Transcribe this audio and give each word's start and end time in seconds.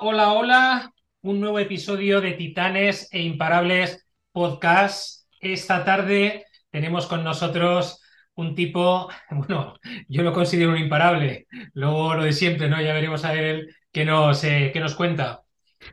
Hola, 0.00 0.32
hola. 0.32 0.92
Un 1.22 1.40
nuevo 1.40 1.58
episodio 1.58 2.20
de 2.20 2.32
Titanes 2.32 3.08
e 3.12 3.22
Imparables 3.22 4.06
Podcast. 4.32 5.28
Esta 5.40 5.84
tarde 5.84 6.46
tenemos 6.70 7.06
con 7.06 7.22
nosotros 7.22 8.00
un 8.34 8.54
tipo, 8.54 9.08
bueno, 9.30 9.74
yo 10.08 10.22
lo 10.22 10.32
considero 10.32 10.70
un 10.72 10.78
imparable. 10.78 11.46
Luego 11.74 12.14
lo 12.14 12.24
de 12.24 12.32
siempre, 12.32 12.68
¿no? 12.68 12.80
Ya 12.80 12.94
veremos 12.94 13.24
a 13.24 13.32
ver 13.32 13.66
qué 13.92 14.04
nos, 14.04 14.42
eh, 14.44 14.70
qué 14.72 14.80
nos 14.80 14.94
cuenta. 14.94 15.42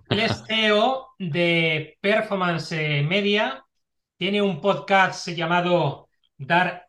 Es 0.09 0.43
CEO 0.47 1.09
de 1.20 1.98
Performance 2.02 2.71
Media. 3.04 3.65
Tiene 4.18 4.41
un 4.41 4.62
podcast 4.62 5.27
llamado 5.29 6.09
Dark, 6.38 6.84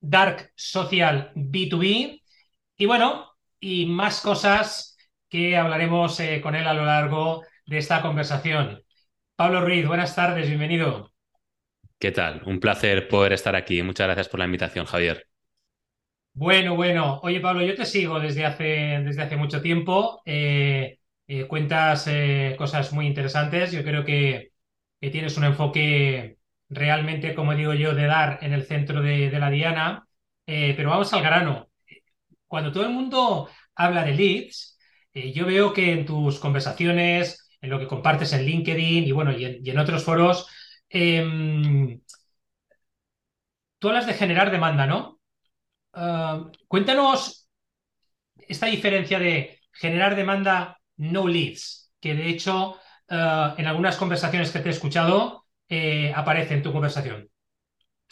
Dark 0.00 0.52
Social 0.56 1.32
B2B. 1.34 2.22
Y 2.76 2.86
bueno, 2.86 3.30
y 3.60 3.86
más 3.86 4.20
cosas 4.20 4.89
que 5.30 5.56
hablaremos 5.56 6.18
eh, 6.20 6.40
con 6.42 6.56
él 6.56 6.66
a 6.66 6.74
lo 6.74 6.84
largo 6.84 7.44
de 7.64 7.78
esta 7.78 8.02
conversación. 8.02 8.82
Pablo 9.36 9.60
Ruiz, 9.62 9.86
buenas 9.86 10.14
tardes, 10.14 10.48
bienvenido. 10.48 11.12
¿Qué 11.98 12.10
tal? 12.10 12.42
Un 12.46 12.58
placer 12.58 13.08
poder 13.08 13.32
estar 13.32 13.54
aquí. 13.54 13.82
Muchas 13.82 14.08
gracias 14.08 14.28
por 14.28 14.40
la 14.40 14.46
invitación, 14.46 14.86
Javier. 14.86 15.28
Bueno, 16.32 16.74
bueno. 16.74 17.20
Oye, 17.22 17.40
Pablo, 17.40 17.62
yo 17.62 17.74
te 17.76 17.84
sigo 17.86 18.18
desde 18.18 18.44
hace, 18.44 18.64
desde 19.04 19.22
hace 19.22 19.36
mucho 19.36 19.62
tiempo. 19.62 20.20
Eh, 20.24 20.98
eh, 21.28 21.46
cuentas 21.46 22.08
cosas 22.58 22.92
muy 22.92 23.06
interesantes. 23.06 23.70
Yo 23.72 23.84
creo 23.84 24.04
que, 24.04 24.50
tienes 24.98 25.36
un 25.36 25.44
enfoque 25.44 26.38
realmente, 26.68 27.34
como 27.34 27.54
digo 27.54 27.74
yo, 27.74 27.94
de 27.94 28.06
dar 28.06 28.38
en 28.42 28.52
el 28.52 28.64
centro 28.64 29.00
de, 29.00 29.30
de 29.30 29.38
la 29.38 29.50
diana. 29.50 30.06
pero 30.44 30.90
vamos 30.90 31.12
al 31.12 31.22
grano. 31.22 31.68
Cuando 32.46 32.72
todo 32.72 32.84
el 32.84 32.90
mundo 32.90 33.48
habla 33.76 34.04
de 34.04 34.14
leads, 34.14 34.79
eh, 35.14 35.32
yo 35.32 35.46
veo 35.46 35.72
que 35.72 35.92
en 35.92 36.06
tus 36.06 36.38
conversaciones, 36.38 37.48
en 37.60 37.70
lo 37.70 37.78
que 37.78 37.88
compartes 37.88 38.32
en 38.32 38.44
LinkedIn 38.44 39.04
y 39.04 39.12
bueno, 39.12 39.32
y 39.32 39.44
en, 39.68 39.78
otros 39.78 40.04
foros, 40.04 40.46
em, 40.88 42.00
tú 43.78 43.88
hablas 43.88 44.06
de 44.06 44.14
generar 44.14 44.50
demanda, 44.50 44.86
¿no? 44.86 45.20
Ah, 45.92 46.50
cuéntanos 46.68 47.48
esta 48.48 48.66
diferencia 48.66 49.18
de 49.18 49.60
generar 49.72 50.16
demanda 50.16 50.80
no 50.96 51.26
leads, 51.26 51.92
que 52.00 52.14
de 52.14 52.28
hecho 52.28 52.76
ah, 53.08 53.54
en 53.58 53.66
algunas 53.66 53.96
conversaciones 53.96 54.50
que 54.50 54.60
te 54.60 54.68
he 54.68 54.72
escuchado 54.72 55.46
eh, 55.68 56.12
aparece 56.14 56.54
en 56.54 56.62
tu 56.62 56.72
conversación. 56.72 57.30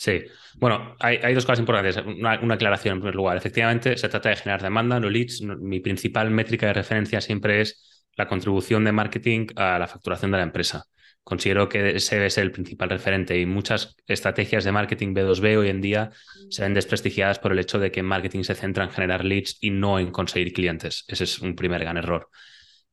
Sí, 0.01 0.23
bueno, 0.55 0.95
hay, 1.01 1.35
dos 1.35 1.45
cosas 1.45 1.59
importantes. 1.59 1.97
Una, 2.07 2.35
aclaración 2.55 2.95
en 2.95 3.01
primer 3.01 3.17
lugar. 3.17 3.37
Efectivamente, 3.37 3.97
se 3.97 4.09
trata 4.09 4.29
de 4.29 4.37
generar 4.37 4.63
demanda, 4.63 5.01
no 5.01 5.11
leads. 5.11 5.43
Mi 5.43 5.81
principal 5.81 6.31
métrica 6.31 6.69
de 6.69 6.75
referencia 6.75 7.21
siempre 7.21 7.61
es 7.61 8.07
la 8.17 8.29
contribución 8.29 8.85
de 8.85 8.93
marketing 8.93 9.49
a 9.57 9.77
la 9.77 9.89
facturación 9.89 10.31
de 10.31 10.37
la 10.37 10.45
empresa. 10.45 10.85
Considero 11.25 11.69
que 11.69 11.97
ese 11.97 12.15
debe 12.15 12.31
ser 12.31 12.45
el 12.45 12.53
principal 12.53 12.91
referente 12.91 13.41
y 13.41 13.45
muchas 13.45 13.97
estrategias 14.07 14.63
de 14.63 14.71
marketing 14.71 15.15
B2B 15.15 15.59
hoy 15.59 15.69
en 15.69 15.81
día 15.81 16.11
se 16.49 16.62
ven 16.62 16.75
desprestigiadas 16.75 17.41
por 17.41 17.51
el 17.51 17.59
hecho 17.59 17.81
de 17.81 17.91
que 17.91 18.05
marketing 18.05 18.45
se 18.45 18.55
centra 18.55 18.85
en 18.85 18.91
generar 18.91 19.25
leads 19.25 19.59
y 19.61 19.71
no 19.71 19.99
en 19.99 20.12
conseguir 20.12 20.53
clientes. 20.53 21.05
Ese 21.09 21.25
es 21.25 21.41
un 21.41 21.57
primer 21.57 21.81
gran 21.81 21.97
error. 21.97 22.31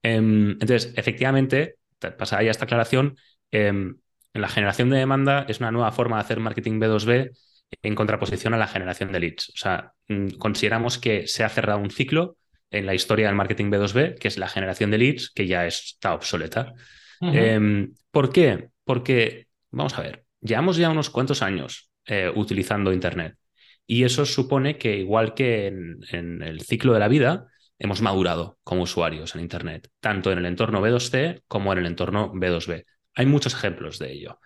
Em, 0.02 0.52
entonces, 0.54 0.92
efectivamente, 0.96 1.76
pasada 2.18 2.42
ya 2.42 2.50
esta 2.50 2.66
aclaración, 2.66 3.16
em, 3.52 3.96
en 4.36 4.42
la 4.42 4.50
generación 4.50 4.90
de 4.90 4.98
demanda 4.98 5.46
es 5.48 5.62
una 5.62 5.72
nueva 5.72 5.94
forma 5.94 6.18
de 6.18 6.24
hacer 6.24 6.42
marketing 6.42 6.78
B2B 6.78 7.32
en 7.82 7.96
contraposición 7.96 8.54
a 8.54 8.58
la 8.58 8.68
generación 8.68 9.14
de 9.14 9.22
leads. 9.22 9.50
O 9.50 9.58
sea, 9.58 9.94
mm, 10.10 10.32
consideramos 10.32 10.98
que 10.98 11.26
se 11.26 11.46
ha 11.46 11.50
cerrado 11.50 11.80
un 11.80 11.90
ciclo 11.90 12.36
en 12.70 12.86
la 12.86 12.94
historia 12.94 13.28
del 13.28 13.36
marketing 13.36 13.72
B2B, 13.72 14.20
que 14.20 14.28
es 14.28 14.38
la 14.38 14.50
generación 14.50 14.92
de 14.92 14.98
leads, 14.98 15.32
que 15.32 15.48
ya 15.48 15.66
está 15.66 16.14
obsoleta. 16.14 16.74
Em, 17.22 17.94
¿Por 18.12 18.34
qué? 18.34 18.68
Porque, 18.84 19.48
vamos 19.72 19.98
a 19.98 20.02
ver, 20.02 20.26
llevamos 20.42 20.76
ya 20.76 20.90
unos 20.90 21.10
cuantos 21.10 21.42
años 21.42 21.90
eh, 22.06 22.30
utilizando 22.36 22.92
Internet. 22.92 23.38
Y 23.88 24.04
eso 24.04 24.26
supone 24.26 24.78
que, 24.78 24.98
igual 24.98 25.34
que 25.34 25.68
en, 25.68 26.42
el 26.42 26.60
ciclo 26.60 26.92
de 26.92 27.00
la 27.00 27.08
vida, 27.08 27.48
hemos 27.80 28.02
madurado 28.02 28.58
como 28.64 28.82
usuarios 28.82 29.34
en 29.34 29.42
Internet, 29.42 29.90
tanto 30.02 30.34
en 30.34 30.40
el 30.40 30.46
entorno 30.46 30.82
B2C 30.82 31.44
como 31.48 31.72
en 31.72 31.80
el 31.80 31.86
entorno 31.86 32.34
B2B. 32.34 32.84
Hay 33.16 33.26
muchos 33.26 33.54
ejemplos 33.54 33.98
de 34.00 34.12
ello. 34.12 34.40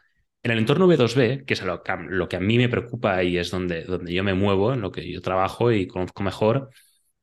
En 0.44 0.52
el 0.52 0.60
entorno 0.60 0.88
B2B, 0.88 1.46
que 1.46 1.54
es 1.54 1.64
lo 1.64 1.84
que, 2.30 2.36
a 2.38 2.40
mí 2.40 2.58
me 2.58 2.70
preocupa 2.70 3.24
y 3.24 3.38
es 3.38 3.52
donde, 3.52 3.84
donde 3.84 4.14
yo 4.14 4.24
me 4.24 4.34
muevo, 4.34 4.74
en 4.74 4.82
lo 4.82 4.92
que 4.92 5.12
yo 5.12 5.22
trabajo 5.22 5.72
y 5.72 5.88
conozco 5.88 6.24
mejor, 6.24 6.70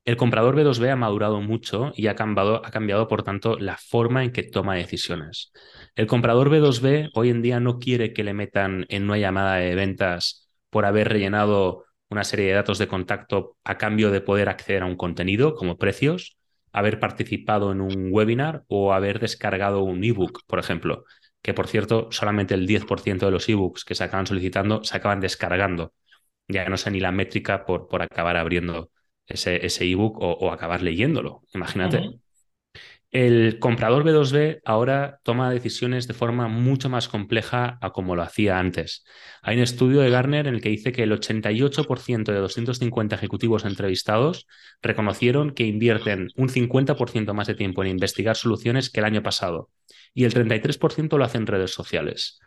el 0.04 0.16
comprador 0.16 0.54
B2B 0.56 0.90
ha 0.90 0.96
madurado 0.96 1.40
mucho 1.40 1.92
y 1.96 2.08
ha 2.08 2.14
cambiado, 2.14 2.64
ha 2.64 2.70
cambiado, 2.70 3.08
por 3.08 3.22
tanto, 3.22 3.58
la 3.58 3.76
forma 3.76 4.22
en 4.22 4.32
que 4.32 4.42
toma 4.42 4.74
decisiones. 4.74 5.52
El 5.94 6.06
comprador 6.06 6.50
B2B 6.50 7.10
hoy 7.14 7.30
en 7.30 7.42
día 7.42 7.58
no 7.60 7.78
quiere 7.78 8.12
que 8.12 8.22
le 8.24 8.34
metan 8.34 8.84
en 8.88 9.04
una 9.04 9.18
llamada 9.18 9.56
de 9.56 9.74
ventas 9.74 10.48
por 10.68 10.84
haber 10.84 11.08
rellenado 11.08 11.84
una 12.10 12.22
serie 12.22 12.46
de 12.46 12.52
datos 12.52 12.78
de 12.78 12.86
contacto 12.86 13.56
a 13.64 13.78
cambio 13.78 14.10
de 14.10 14.20
poder 14.20 14.48
acceder 14.48 14.82
a 14.82 14.86
un 14.86 14.96
contenido 14.96 15.54
como 15.54 15.78
precios, 15.78 16.36
haber 16.70 17.00
participado 17.00 17.72
en 17.72 17.80
un 17.80 18.08
webinar 18.12 18.64
o 18.68 18.92
haber 18.92 19.18
descargado 19.20 19.82
un 19.82 20.04
ebook, 20.04 20.42
por 20.46 20.58
ejemplo 20.58 21.04
que 21.46 21.54
por 21.54 21.68
cierto, 21.68 22.08
solamente 22.10 22.54
el 22.54 22.66
10% 22.66 23.26
de 23.26 23.30
los 23.30 23.48
ebooks 23.48 23.84
que 23.84 23.94
se 23.94 24.02
acaban 24.02 24.26
solicitando 24.26 24.82
se 24.82 24.96
acaban 24.96 25.20
descargando. 25.20 25.92
Ya 26.48 26.68
no 26.68 26.76
sé 26.76 26.90
ni 26.90 26.98
la 26.98 27.12
métrica 27.12 27.64
por, 27.64 27.86
por 27.86 28.02
acabar 28.02 28.36
abriendo 28.36 28.90
ese, 29.28 29.64
ese 29.64 29.84
ebook 29.88 30.18
o, 30.18 30.50
acabar 30.50 30.82
leyéndolo. 30.82 31.44
Imagínate. 31.54 32.18
El 33.16 33.58
comprador 33.60 34.04
B2B 34.04 34.60
ahora 34.66 35.20
toma 35.22 35.50
decisiones 35.50 36.06
de 36.06 36.12
forma 36.12 36.48
mucho 36.48 36.90
más 36.90 37.08
compleja 37.08 37.78
a 37.80 37.94
como 37.94 38.14
lo 38.14 38.20
hacía 38.20 38.58
antes. 38.58 39.06
Hay 39.40 39.56
un 39.56 39.62
estudio 39.62 40.02
de 40.02 40.10
Garner 40.10 40.46
en 40.46 40.54
el 40.54 40.60
que 40.60 40.68
dice 40.68 40.92
que 40.92 41.04
el 41.04 41.12
88% 41.12 42.24
de 42.24 42.38
250 42.38 43.16
ejecutivos 43.16 43.64
entrevistados 43.64 44.46
reconocieron 44.82 45.52
que 45.52 45.64
invierten 45.64 46.28
un 46.36 46.50
50% 46.50 47.32
más 47.32 47.46
de 47.46 47.54
tiempo 47.54 47.82
en 47.82 47.88
investigar 47.88 48.36
soluciones 48.36 48.90
que 48.90 49.00
el 49.00 49.06
año 49.06 49.22
pasado 49.22 49.70
y 50.12 50.24
el 50.24 50.34
33% 50.34 51.16
lo 51.16 51.24
hace 51.24 51.38
en 51.38 51.46
redes 51.46 51.72
sociales. 51.72 52.38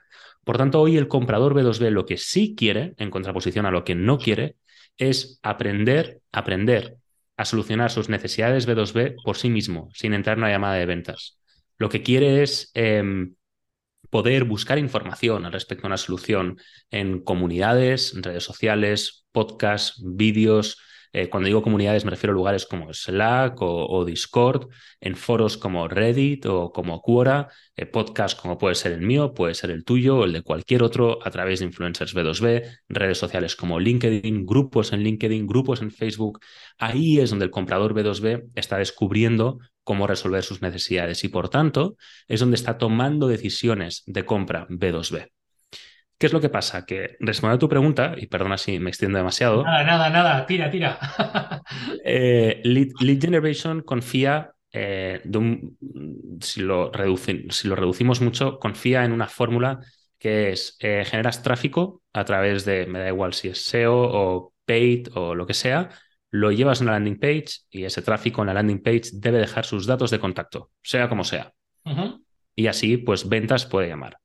Por 0.44 0.60
tanto, 0.60 0.82
hoy 0.82 0.98
el 0.98 1.08
comprador 1.08 1.56
B2B 1.56 1.90
lo 1.90 2.06
que 2.06 2.18
sí 2.18 2.54
quiere, 2.56 2.94
en 2.98 3.10
contraposición 3.10 3.66
a 3.66 3.72
lo 3.72 3.84
que 3.84 3.96
no 3.96 4.20
quiere, 4.20 4.56
es 5.00 5.40
aprender, 5.42 6.22
aprender 6.32 6.99
a 7.40 7.46
solucionar 7.46 7.90
sus 7.90 8.10
necesidades 8.10 8.68
B2B 8.68 9.16
por 9.24 9.38
sí 9.38 9.50
mismo, 9.50 9.90
sin 9.94 10.14
entrar 10.14 10.38
en 10.38 10.44
una 10.44 10.52
llamada 10.52 10.76
de 10.76 10.86
ventas. 10.86 11.40
Lo 11.78 11.88
que 11.88 12.04
quiere 12.04 12.44
es 12.44 12.70
em, 12.74 13.36
poder 14.10 14.44
buscar 14.44 14.78
información 14.78 15.46
al 15.46 15.54
respecto 15.54 15.86
a 15.86 15.88
una 15.88 15.96
solución 15.96 16.58
en 16.92 17.24
comunidades, 17.24 18.14
en 18.14 18.24
redes 18.24 18.44
sociales, 18.44 19.26
podcasts, 19.32 20.04
vídeos, 20.04 20.82
eh, 21.12 21.30
cuando 21.30 21.48
digo 21.48 21.62
comunidades 21.62 22.06
me 22.06 22.12
refiero 22.12 22.34
a 22.34 22.36
lugares 22.36 22.66
como 22.66 22.94
Slack 22.94 23.58
o, 23.62 24.06
Discord, 24.06 24.70
en 25.00 25.16
foros 25.16 25.58
como 25.58 25.88
Reddit 25.88 26.46
o 26.46 26.72
como 26.72 27.02
Quora, 27.02 27.50
eh, 27.76 27.86
podcasts 27.86 28.40
como 28.40 28.58
puede 28.58 28.76
ser 28.76 28.92
el 28.92 29.02
mío, 29.02 29.34
puede 29.34 29.56
ser 29.56 29.72
el 29.72 29.84
tuyo 29.84 30.18
o 30.20 30.26
el 30.26 30.34
de 30.34 30.42
cualquier 30.42 30.84
otro 30.84 31.20
a 31.26 31.32
través 31.32 31.60
de 31.60 31.66
influencers 31.66 32.16
B2B, 32.16 32.80
redes 32.90 33.18
sociales 33.18 33.56
como 33.56 33.80
LinkedIn, 33.80 34.46
grupos 34.46 34.94
en 34.94 35.02
LinkedIn, 35.04 35.48
grupos 35.48 35.82
en 35.82 35.92
Facebook. 35.92 36.40
Ahí 36.78 37.20
es 37.20 37.30
donde 37.30 37.46
el 37.46 37.52
comprador 37.52 37.94
B2B 37.94 38.50
está 38.56 38.78
descubriendo 38.78 39.60
cómo 39.84 40.06
resolver 40.06 40.44
sus 40.44 40.62
necesidades 40.62 41.24
y 41.24 41.30
por 41.30 41.50
tanto 41.50 41.96
es 42.28 42.40
donde 42.40 42.56
está 42.56 42.78
tomando 42.78 43.28
decisiones 43.28 44.04
de 44.06 44.26
compra 44.26 44.68
B2B. 44.70 45.30
¿Qué 46.20 46.26
es 46.26 46.34
lo 46.34 46.42
que 46.42 46.50
pasa? 46.50 46.86
Que 46.86 47.16
respondiendo 47.22 47.56
a 47.56 47.60
tu 47.60 47.70
pregunta, 47.70 48.14
y 48.18 48.28
perdona 48.28 48.58
si 48.58 48.78
me 48.78 48.90
extiendo 48.90 49.18
demasiado. 49.18 49.64
Nada, 49.64 49.84
nada, 49.86 50.10
nada, 50.10 50.46
tira, 50.46 50.70
tira. 50.70 51.00
Eh, 52.04 52.62
lead, 52.64 53.22
Generation 53.22 53.82
confía, 53.82 54.52
eh, 54.74 55.22
de 55.24 55.38
un, 55.38 55.78
si, 56.42 56.62
lo 56.62 56.92
si, 57.50 57.68
lo 57.68 57.76
reducimos 57.76 58.20
mucho, 58.20 58.60
confía 58.60 59.06
en 59.06 59.14
una 59.14 59.28
fórmula 59.28 59.80
que 60.18 60.52
es 60.52 60.76
eh, 60.82 61.06
generas 61.06 61.42
tráfico 61.42 62.02
a 62.12 62.26
través 62.26 62.66
de, 62.66 62.86
me 62.86 63.00
da 63.00 63.08
igual 63.08 63.34
si 63.34 63.48
es 63.50 63.64
SEO 63.66 63.96
o 63.96 64.54
paid 64.66 65.08
o 65.14 65.36
lo 65.36 65.46
que 65.46 65.54
sea, 65.54 65.90
lo 66.32 66.52
llevas 66.52 66.82
a 66.82 66.84
una 66.84 66.94
landing 66.94 67.20
page 67.20 67.62
y 67.70 67.86
ese 67.86 68.02
tráfico 68.02 68.42
en 68.42 68.48
la 68.48 68.56
landing 68.56 68.82
page 68.82 69.12
debe 69.14 69.38
dejar 69.38 69.66
sus 69.66 69.86
datos 69.86 70.12
de 70.12 70.20
contacto, 70.20 70.72
sea 70.82 71.08
como 71.08 71.24
sea. 71.24 71.54
Y 72.56 72.68
así, 72.68 72.98
pues 72.98 73.30
ventas 73.30 73.66
puede 73.66 73.88
llamar. 73.88 74.18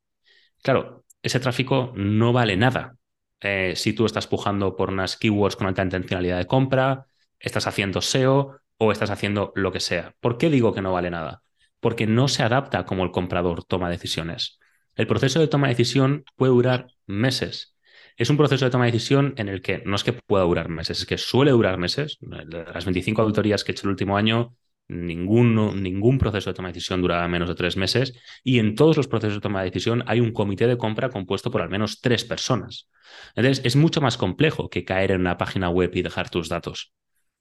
Claro, 0.62 1.03
ese 1.24 1.40
tráfico 1.40 1.92
no 1.96 2.32
vale 2.32 2.56
nada. 2.56 2.96
Eh, 3.40 3.72
si 3.76 3.94
tú 3.94 4.04
estás 4.04 4.26
pujando 4.26 4.76
por 4.76 4.90
unas 4.90 5.16
keywords 5.16 5.56
con 5.56 5.66
alta 5.66 5.82
intencionalidad 5.82 6.38
de 6.38 6.46
compra, 6.46 7.06
estás 7.40 7.66
haciendo 7.66 8.00
SEO 8.00 8.60
o 8.76 8.92
estás 8.92 9.10
haciendo 9.10 9.52
lo 9.56 9.72
que 9.72 9.80
sea. 9.80 10.14
¿Por 10.20 10.36
qué 10.36 10.50
digo 10.50 10.74
que 10.74 10.82
no 10.82 10.92
vale 10.92 11.10
nada? 11.10 11.42
Porque 11.80 12.06
no 12.06 12.28
se 12.28 12.42
adapta 12.42 12.84
como 12.84 13.04
el 13.04 13.10
comprador 13.10 13.64
toma 13.64 13.88
decisiones. 13.88 14.58
El 14.96 15.06
proceso 15.06 15.40
de 15.40 15.48
toma 15.48 15.66
de 15.68 15.72
decisión 15.74 16.24
puede 16.36 16.52
durar 16.52 16.88
meses. 17.06 17.74
Es 18.16 18.28
un 18.28 18.36
proceso 18.36 18.66
de 18.66 18.70
toma 18.70 18.84
de 18.84 18.92
decisión 18.92 19.32
en 19.38 19.48
el 19.48 19.62
que 19.62 19.82
no 19.86 19.96
es 19.96 20.04
que 20.04 20.12
pueda 20.12 20.44
durar 20.44 20.68
meses, 20.68 21.00
es 21.00 21.06
que 21.06 21.18
suele 21.18 21.50
durar 21.52 21.78
meses. 21.78 22.18
Las 22.20 22.84
25 22.84 23.22
auditorías 23.22 23.64
que 23.64 23.72
he 23.72 23.74
hecho 23.74 23.86
el 23.86 23.92
último 23.92 24.18
año, 24.18 24.54
Ningún, 24.86 25.82
ningún 25.82 26.18
proceso 26.18 26.50
de 26.50 26.54
toma 26.54 26.68
de 26.68 26.74
decisión 26.74 27.00
dura 27.00 27.26
menos 27.26 27.48
de 27.48 27.54
tres 27.54 27.76
meses 27.76 28.12
y 28.42 28.58
en 28.58 28.74
todos 28.74 28.98
los 28.98 29.08
procesos 29.08 29.36
de 29.36 29.40
toma 29.40 29.60
de 29.60 29.70
decisión 29.70 30.04
hay 30.06 30.20
un 30.20 30.32
comité 30.32 30.66
de 30.66 30.76
compra 30.76 31.08
compuesto 31.08 31.50
por 31.50 31.62
al 31.62 31.70
menos 31.70 32.00
tres 32.00 32.24
personas. 32.24 32.90
Entonces, 33.34 33.64
es 33.64 33.76
mucho 33.76 34.00
más 34.02 34.18
complejo 34.18 34.68
que 34.68 34.84
caer 34.84 35.12
en 35.12 35.20
una 35.20 35.38
página 35.38 35.70
web 35.70 35.90
y 35.94 36.02
dejar 36.02 36.28
tus 36.28 36.48
datos. 36.48 36.92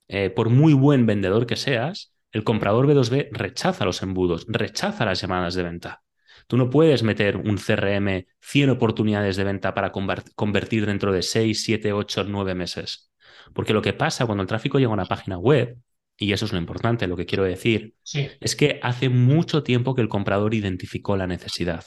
Eh, 0.08 0.30
por 0.30 0.50
muy 0.50 0.74
buen 0.74 1.06
vendedor 1.06 1.46
que 1.46 1.58
seas, 1.58 2.14
el 2.32 2.44
comprador 2.44 2.88
B2B 2.88 3.30
rechaza 3.32 3.86
los 3.86 4.02
embudos, 4.02 4.46
rechaza 4.48 5.06
las 5.06 5.22
llamadas 5.22 5.54
de 5.54 5.64
venta. 5.64 6.04
Tú 6.48 6.58
no 6.58 6.70
puedes 6.70 7.04
meter 7.04 7.38
un 7.38 7.58
CRM 7.58 8.26
100 8.42 8.70
oportunidades 8.70 9.36
de 9.36 9.44
venta 9.44 9.74
para 9.74 9.92
convertir 9.92 10.86
dentro 10.86 11.12
de 11.12 11.22
6, 11.22 11.64
7, 11.64 11.94
8, 11.94 12.26
9 12.28 12.56
meses. 12.56 13.12
Porque 13.54 13.74
lo 13.74 13.82
que 13.82 13.94
pasa 13.94 14.26
cuando 14.26 14.42
el 14.42 14.48
tráfico 14.48 14.80
llega 14.80 14.92
a 14.92 14.94
una 14.94 15.06
página 15.06 15.38
web 15.38 15.78
y 16.24 16.32
eso 16.32 16.46
es 16.46 16.54
lo 16.54 16.58
importante, 16.58 17.06
lo 17.08 17.18
que 17.18 17.26
quiero 17.26 17.44
decir, 17.44 17.96
es 18.40 18.56
que 18.56 18.80
hace 18.82 19.10
mucho 19.10 19.62
tiempo 19.62 19.94
que 19.94 20.02
el 20.02 20.08
comprador 20.08 20.54
identificó 20.54 21.18
la 21.18 21.28
necesidad. 21.28 21.84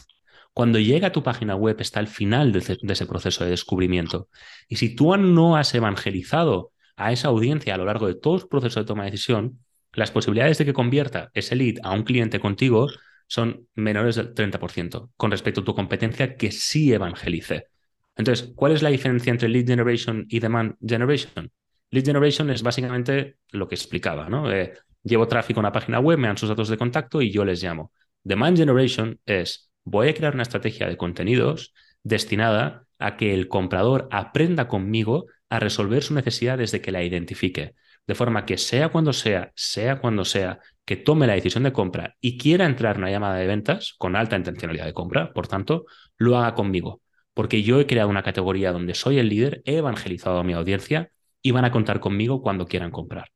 Cuando 0.53 0.79
llega 0.79 1.09
a 1.09 1.13
tu 1.13 1.23
página 1.23 1.55
web 1.55 1.77
está 1.81 2.01
al 2.01 2.07
final 2.07 2.53
de, 2.53 2.59
ese 2.59 3.07
proceso 3.07 3.45
de 3.45 3.51
descubrimiento. 3.51 4.29
Y 4.69 4.77
si 4.77 4.95
tú 4.95 5.17
no 5.17 5.57
has 5.57 5.75
evangelizado 5.75 6.73
a 6.97 7.13
esa 7.13 7.29
audiencia 7.29 7.75
a 7.75 7.79
lo 7.79 7.87
largo 7.87 8.07
de 8.09 8.15
todo 8.15 8.37
el 8.37 8.47
proceso 8.47 8.81
de 8.81 8.87
toma 8.87 9.05
de 9.05 9.11
decisión, 9.11 9.59
las 9.95 10.11
posibilidades 10.11 10.59
de 10.59 10.67
que 10.67 10.75
convierta 10.75 11.31
ese 11.33 11.57
lead 11.57 11.77
a 11.83 11.93
un 11.93 12.03
cliente 12.03 12.41
contigo 12.41 12.89
son 13.27 13.69
menores 13.75 14.17
del 14.17 14.35
30% 14.35 15.13
con 15.17 15.31
respecto 15.31 15.63
a 15.63 15.65
tu 15.65 15.75
competencia 15.75 16.37
que 16.37 16.53
sí 16.53 16.93
evangelice. 16.93 17.69
Entonces, 18.17 18.53
¿cuál 18.55 18.73
es 18.73 18.83
la 18.83 18.91
diferencia 18.91 19.31
entre 19.31 19.49
lead 19.49 19.67
generation 19.67 20.27
y 20.29 20.41
demand 20.41 20.77
generation? 20.87 21.51
Lead 21.91 22.05
generation 22.05 22.51
es 22.51 22.63
básicamente 22.63 23.37
lo 23.51 23.69
que 23.69 23.75
explicaba, 23.75 24.29
¿no? 24.29 24.51
Eh, 24.51 24.73
llevo 25.03 25.29
tráfico 25.29 25.61
a 25.61 25.63
una 25.63 25.73
página 25.73 26.01
web, 26.01 26.19
me 26.19 26.27
dan 26.27 26.37
sus 26.37 26.49
datos 26.49 26.69
de 26.69 26.77
contacto 26.77 27.23
y 27.23 27.31
yo 27.31 27.45
les 27.45 27.63
llamo. 27.63 27.93
Demand 28.25 28.57
generation 28.57 29.21
es, 29.25 29.71
voy 29.85 30.09
a 30.09 30.15
crear 30.15 30.35
una 30.35 30.43
estrategia 30.43 30.89
de 30.89 30.97
contenidos 30.97 31.73
destinada 32.03 32.87
a 32.99 33.17
que 33.17 33.35
el 33.35 33.49
comprador 33.49 34.09
aprenda 34.11 34.69
conmigo 34.69 35.27
a 35.49 35.61
resolver 35.61 36.03
su 36.03 36.15
necesidad 36.15 36.59
desde 36.59 36.81
que 36.81 36.93
la 36.93 37.05
identifique. 37.05 37.75
De 38.07 38.15
forma 38.15 38.47
que 38.47 38.59
sea 38.59 38.89
cuando 38.89 39.13
sea, 39.13 39.53
sea 39.55 40.01
cuando 40.01 40.25
sea, 40.25 40.61
que 40.85 40.97
tome 40.97 41.27
la 41.27 41.35
decisión 41.35 41.65
de 41.65 41.73
compra 41.73 42.17
y 42.21 42.39
quiera 42.39 42.65
entrar 42.65 42.97
en 42.97 43.03
una 43.03 43.11
llamada 43.11 43.37
de 43.37 43.47
ventas 43.47 43.95
con 43.99 44.15
alta 44.15 44.37
intencionalidad 44.37 44.87
de 44.87 44.93
compra, 44.93 45.33
por 45.33 45.49
tanto, 45.49 45.85
lo 46.17 46.37
haga 46.39 46.55
conmigo. 46.55 47.03
Porque 47.35 47.63
yo 47.63 47.81
he 47.81 47.87
creado 47.87 48.09
una 48.09 48.23
categoría 48.23 48.73
donde 48.73 48.95
soy 48.95 49.19
el 49.19 49.29
líder, 49.29 49.63
he 49.65 49.77
evangelizado 49.79 50.39
a 50.39 50.45
mi 50.45 50.53
audiencia 50.53 51.11
y 51.47 51.53
van 51.53 51.65
a 51.65 51.71
contar 51.71 52.01
conmigo 52.01 52.43
cuando 52.43 52.67
quieran 52.67 52.91
comprar. 52.91 53.31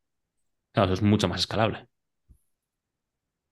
eso 0.75 0.93
es 0.93 1.01
mucho 1.01 1.29
más 1.29 1.43
escalable. 1.43 1.87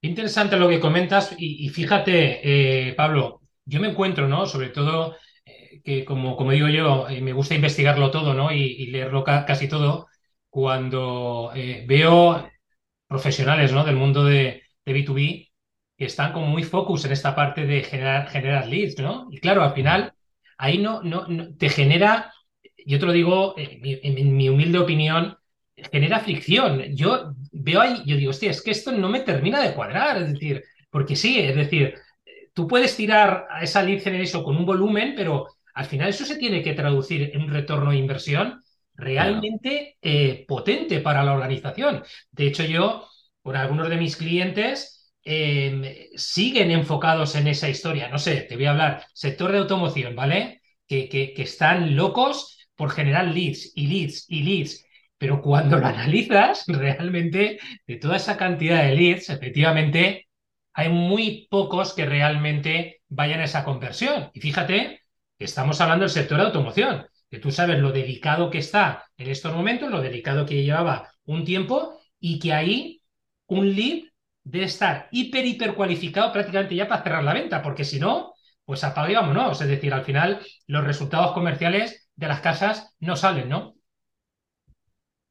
Interesante 0.01 0.57
lo 0.57 0.69
que 0.69 0.81
comentas 0.81 1.37
y, 1.39 1.69
fíjate, 1.69 2.41
eh, 2.89 2.95
Pablo, 2.95 3.43
yo 3.65 3.81
me 3.81 3.89
encuentro, 3.89 4.27
¿no? 4.27 4.47
Sobre 4.47 4.71
todo 4.71 5.17
eh, 5.45 5.81
que 5.85 6.05
como, 6.05 6.37
como 6.37 6.51
digo 6.51 6.67
yo, 6.69 7.09
eh, 7.09 7.21
me 7.21 7.33
gusta 7.33 7.55
investigarlo 7.55 8.11
todo, 8.11 8.35
¿no? 8.35 8.51
Y, 8.53 8.87
leerlo 8.87 9.23
casi 9.23 9.69
todo. 9.69 10.09
Cuando 10.51 11.53
veo 11.87 12.51
profesionales, 13.07 13.73
¿no? 13.73 13.85
Del 13.85 13.97
mundo 13.97 14.25
de, 14.25 14.63
B2B 14.87 15.53
que 15.97 16.05
están 16.07 16.33
como 16.33 16.47
muy 16.47 16.65
focus 16.65 17.05
en 17.05 17.13
esta 17.13 17.35
parte 17.37 17.67
de 17.67 17.83
generar, 17.83 18.29
generar 18.29 18.67
leads, 18.67 18.99
¿no? 18.99 19.29
Y 19.31 19.39
claro, 19.39 19.63
al 19.63 19.75
final, 19.75 20.15
ahí 20.57 20.79
no, 20.79 21.03
no 21.03 21.55
te 21.57 21.69
genera 21.69 22.33
yo 22.89 22.99
te 22.99 23.05
lo 23.05 23.13
digo, 23.13 23.55
en 23.59 24.37
mi, 24.37 24.49
humilde 24.49 24.79
opinión, 24.79 25.37
genera 25.93 26.21
fricción. 26.21 26.83
Yo 26.97 27.35
veo 27.53 27.83
ahí, 27.83 28.03
yo 28.07 28.17
digo, 28.17 28.31
hostia, 28.31 28.51
es 28.51 28.63
que 28.63 28.71
esto 28.71 28.93
no 28.93 29.11
me 29.11 29.21
termina 29.21 29.61
de 29.61 29.75
cuadrar, 29.75 30.17
es 30.23 30.33
decir, 30.33 30.65
porque 30.89 31.15
sí, 31.15 31.39
es 31.39 31.55
decir, 31.55 31.95
tú 32.55 32.67
puedes 32.67 32.97
tirar 32.97 33.47
a 33.51 33.63
esa 33.63 33.83
lead 33.83 34.03
generation 34.03 34.43
con 34.43 34.57
un 34.57 34.65
volumen, 34.65 35.13
pero 35.15 35.49
al 35.75 35.85
final 35.85 36.09
eso 36.09 36.25
se 36.25 36.37
tiene 36.37 36.63
que 36.63 36.73
traducir 36.73 37.31
en 37.35 37.43
un 37.43 37.51
retorno 37.51 37.91
de 37.91 37.99
inversión 37.99 38.63
realmente 38.95 39.99
eh, 40.01 40.47
potente 40.49 41.01
para 41.01 41.23
la 41.23 41.35
organización. 41.35 42.03
De 42.31 42.47
hecho, 42.47 42.65
yo, 42.65 43.07
con 43.43 43.55
algunos 43.55 43.91
de 43.91 43.99
mis 43.99 44.17
clientes, 44.17 45.13
em, 45.23 45.83
siguen 46.17 46.71
enfocados 46.71 47.35
en 47.35 47.49
esa 47.49 47.69
historia. 47.69 48.09
No 48.09 48.19
sé, 48.19 48.47
te 48.49 48.57
voy 48.57 48.65
a 48.65 48.71
hablar, 48.71 49.07
sector 49.13 49.53
de 49.53 49.59
automoción, 49.59 50.17
¿vale? 50.17 50.63
Que, 50.87 51.09
que, 51.11 51.35
que 51.35 51.43
están 51.43 51.95
locos 51.95 52.58
por 52.79 52.91
generar 52.93 53.27
leads 53.27 53.73
y 53.75 53.89
leads 53.89 54.27
y 54.31 54.43
leads. 54.43 54.87
Pero 55.19 55.43
cuando 55.43 55.79
lo 55.79 55.87
analizas, 55.87 56.65
realmente 56.69 57.59
de 57.87 57.97
toda 57.97 58.17
esa 58.17 58.37
cantidad 58.39 58.85
de 58.85 58.95
leads, 58.95 59.31
efectivamente, 59.31 60.29
hay 60.73 60.89
muy 60.89 61.49
pocos 61.51 61.93
que 61.93 62.07
realmente 62.07 63.03
vayan 63.09 63.41
a 63.41 63.45
esa 63.45 63.65
conversión. 63.65 64.31
Y 64.33 64.41
fíjate 64.41 65.03
estamos 65.39 65.81
hablando 65.81 66.05
del 66.05 66.11
sector 66.11 66.39
de 66.39 66.45
automoción, 66.47 67.07
que 67.31 67.39
tú 67.39 67.51
sabes 67.51 67.79
lo 67.79 67.93
delicado 67.93 68.51
que 68.51 68.59
está 68.59 69.05
en 69.17 69.31
estos 69.31 69.55
momentos, 69.55 69.91
lo 69.91 70.01
delicado 70.01 70.47
que 70.47 70.63
llevaba 70.63 71.13
un 71.25 71.45
tiempo 71.45 72.01
y 72.19 72.39
que 72.39 72.53
ahí 72.53 73.03
un 73.47 73.75
lead 73.75 74.05
debe 74.43 74.65
estar 74.65 75.09
hiper, 75.13 75.47
hiper 75.47 75.75
cualificado 75.75 76.33
prácticamente 76.33 76.75
ya 76.75 76.89
para 76.89 77.03
cerrar 77.03 77.25
la 77.25 77.35
venta, 77.35 77.63
porque 77.63 77.85
si 77.85 78.01
no, 78.01 78.35
pues 78.65 78.83
apaga 78.85 79.11
y 79.11 79.15
vámonos. 79.15 79.61
Es 79.61 79.69
decir, 79.69 79.93
al 79.95 80.05
final 80.05 80.41
los 80.67 80.85
resultados 80.85 81.33
comerciales 81.33 82.08
de 82.19 82.27
las 82.27 82.41
casas 82.41 82.95
no 82.99 83.15
salen, 83.15 83.49
¿no? 83.49 83.77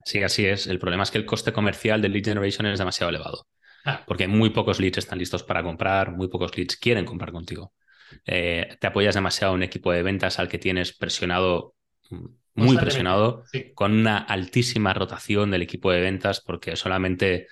Sí, 0.06 0.24
así 0.24 0.46
es. 0.46 0.68
El 0.68 0.80
problema 0.80 1.04
es 1.04 1.12
que 1.12 1.18
el 1.18 1.26
coste 1.26 1.52
comercial 1.52 2.02
del 2.02 2.14
lead 2.14 2.24
generation 2.24 2.66
es 2.66 2.80
demasiado 2.80 3.10
elevado. 3.10 3.46
Ah. 3.84 4.04
Porque 4.08 4.28
muy 4.30 4.52
pocos 4.52 4.80
leads 4.80 5.00
están 5.00 5.20
listos 5.20 5.44
para 5.44 5.64
comprar, 5.64 6.14
muy 6.14 6.30
pocos 6.30 6.56
leads 6.56 6.78
quieren 6.78 7.04
comprar 7.04 7.34
contigo. 7.34 7.74
Eh, 8.26 8.78
te 8.80 8.88
apoyas 8.88 9.16
demasiado 9.16 9.54
en 9.54 9.58
un 9.58 9.64
equipo 9.64 9.92
de 9.92 10.02
ventas 10.02 10.40
al 10.40 10.48
que 10.48 10.60
tienes 10.60 10.96
presionado, 10.96 11.76
mm, 12.10 12.26
muy 12.56 12.78
presionado, 12.78 13.44
con 13.76 13.92
una 13.92 14.18
altísima 14.18 14.94
rotación 14.94 15.52
del 15.52 15.64
equipo 15.64 15.92
de 15.92 16.00
ventas, 16.00 16.40
porque 16.40 16.78
solamente 16.78 17.48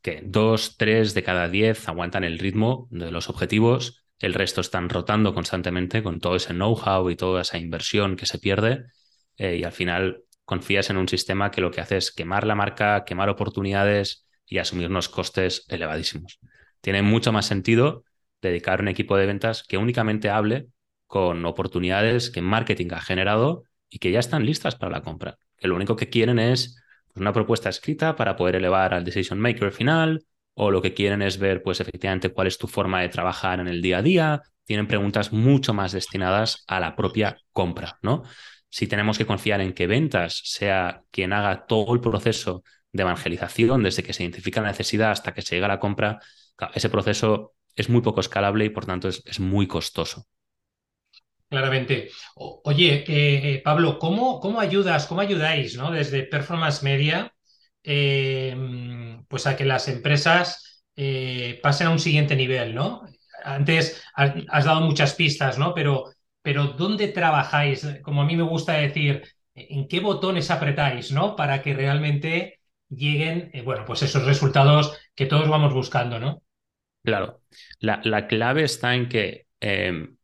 que 0.00 0.22
dos, 0.24 0.78
tres 0.78 1.12
de 1.12 1.22
cada 1.22 1.48
diez 1.48 1.88
aguantan 1.88 2.24
el 2.24 2.38
ritmo 2.38 2.88
de 2.90 3.10
los 3.10 3.28
objetivos 3.28 4.01
el 4.22 4.34
resto 4.34 4.60
están 4.60 4.88
rotando 4.88 5.34
constantemente 5.34 6.02
con 6.02 6.20
todo 6.20 6.36
ese 6.36 6.54
know-how 6.54 7.10
y 7.10 7.16
toda 7.16 7.42
esa 7.42 7.58
inversión 7.58 8.16
que 8.16 8.24
se 8.24 8.38
pierde 8.38 8.86
eh, 9.36 9.56
y 9.56 9.64
al 9.64 9.72
final 9.72 10.22
confías 10.44 10.90
en 10.90 10.96
un 10.96 11.08
sistema 11.08 11.50
que 11.50 11.60
lo 11.60 11.72
que 11.72 11.80
hace 11.80 11.96
es 11.96 12.12
quemar 12.12 12.46
la 12.46 12.54
marca, 12.54 13.04
quemar 13.04 13.28
oportunidades 13.28 14.26
y 14.46 14.58
asumir 14.58 14.88
unos 14.88 15.08
costes 15.08 15.64
elevadísimos. 15.68 16.38
Tiene 16.80 17.02
mucho 17.02 17.32
más 17.32 17.46
sentido 17.46 18.04
dedicar 18.40 18.80
un 18.80 18.88
equipo 18.88 19.16
de 19.16 19.26
ventas 19.26 19.64
que 19.64 19.76
únicamente 19.76 20.30
hable 20.30 20.68
con 21.08 21.44
oportunidades 21.44 22.30
que 22.30 22.42
marketing 22.42 22.88
ha 22.92 23.00
generado 23.00 23.64
y 23.90 23.98
que 23.98 24.12
ya 24.12 24.20
están 24.20 24.46
listas 24.46 24.76
para 24.76 24.92
la 24.92 25.02
compra. 25.02 25.36
Que 25.56 25.68
lo 25.68 25.74
único 25.74 25.96
que 25.96 26.08
quieren 26.08 26.38
es 26.38 26.80
una 27.14 27.32
propuesta 27.32 27.68
escrita 27.68 28.14
para 28.14 28.36
poder 28.36 28.56
elevar 28.56 28.94
al 28.94 29.04
decision 29.04 29.40
maker 29.40 29.72
final 29.72 30.24
o 30.54 30.70
lo 30.70 30.82
que 30.82 30.94
quieren 30.94 31.22
es 31.22 31.38
ver, 31.38 31.62
pues 31.62 31.80
efectivamente, 31.80 32.30
cuál 32.30 32.46
es 32.46 32.58
tu 32.58 32.66
forma 32.66 33.00
de 33.00 33.08
trabajar 33.08 33.60
en 33.60 33.68
el 33.68 33.80
día 33.82 33.98
a 33.98 34.02
día. 34.02 34.42
Tienen 34.64 34.86
preguntas 34.86 35.32
mucho 35.32 35.74
más 35.74 35.92
destinadas 35.92 36.64
a 36.66 36.80
la 36.80 36.94
propia 36.94 37.38
compra, 37.52 37.98
¿no? 38.02 38.22
Si 38.68 38.86
tenemos 38.86 39.18
que 39.18 39.26
confiar 39.26 39.60
en 39.60 39.72
que 39.72 39.86
ventas 39.86 40.40
sea 40.44 41.02
quien 41.10 41.32
haga 41.32 41.66
todo 41.66 41.94
el 41.94 42.00
proceso 42.00 42.62
de 42.92 43.02
evangelización, 43.02 43.82
desde 43.82 44.02
que 44.02 44.12
se 44.12 44.22
identifica 44.22 44.60
la 44.60 44.68
necesidad 44.68 45.10
hasta 45.10 45.32
que 45.34 45.42
se 45.42 45.56
llega 45.56 45.66
a 45.66 45.70
la 45.70 45.80
compra, 45.80 46.20
ese 46.74 46.88
proceso 46.88 47.54
es 47.74 47.88
muy 47.88 48.02
poco 48.02 48.20
escalable 48.20 48.64
y 48.64 48.70
por 48.70 48.86
tanto 48.86 49.08
es, 49.08 49.40
muy 49.40 49.66
costoso. 49.66 50.26
Claramente. 51.48 52.10
oye, 52.34 53.04
eh, 53.06 53.62
Pablo, 53.62 53.98
¿cómo, 53.98 54.40
¿cómo 54.40 54.60
ayudas, 54.60 55.06
cómo 55.06 55.20
ayudáis 55.20 55.76
¿no? 55.76 55.90
desde 55.90 56.22
Performance 56.22 56.82
Media 56.82 57.32
eh, 57.84 59.22
pues 59.28 59.46
a 59.46 59.56
que 59.56 59.64
las 59.64 59.88
empresas 59.88 60.84
eh, 60.96 61.58
pasen 61.62 61.86
a 61.86 61.90
un 61.90 61.98
siguiente 61.98 62.36
nivel, 62.36 62.74
¿no? 62.74 63.02
Antes 63.44 64.02
has, 64.14 64.64
dado 64.64 64.82
muchas 64.82 65.14
pistas, 65.14 65.58
¿no? 65.58 65.74
Pero, 65.74 66.10
pero 66.42 66.68
¿dónde 66.68 67.08
trabajáis? 67.08 67.86
Como 68.02 68.22
a 68.22 68.24
mí 68.24 68.36
me 68.36 68.42
gusta 68.42 68.74
decir, 68.74 69.22
¿en 69.54 69.88
qué 69.88 70.00
botones 70.00 70.50
apretáis, 70.50 71.12
¿no? 71.12 71.34
Para 71.34 71.62
que 71.62 71.74
realmente 71.74 72.60
lleguen, 72.88 73.50
eh, 73.52 73.62
bueno, 73.62 73.84
pues 73.84 74.02
esos 74.02 74.24
resultados 74.26 74.98
que 75.14 75.26
todos 75.26 75.48
vamos 75.48 75.74
buscando, 75.74 76.20
¿no? 76.20 76.42
Claro. 77.02 77.40
La, 77.80 78.00
la 78.04 78.28
clave 78.28 78.62
está 78.62 78.94
en 78.94 79.08
que 79.08 79.46
em, 79.60 80.16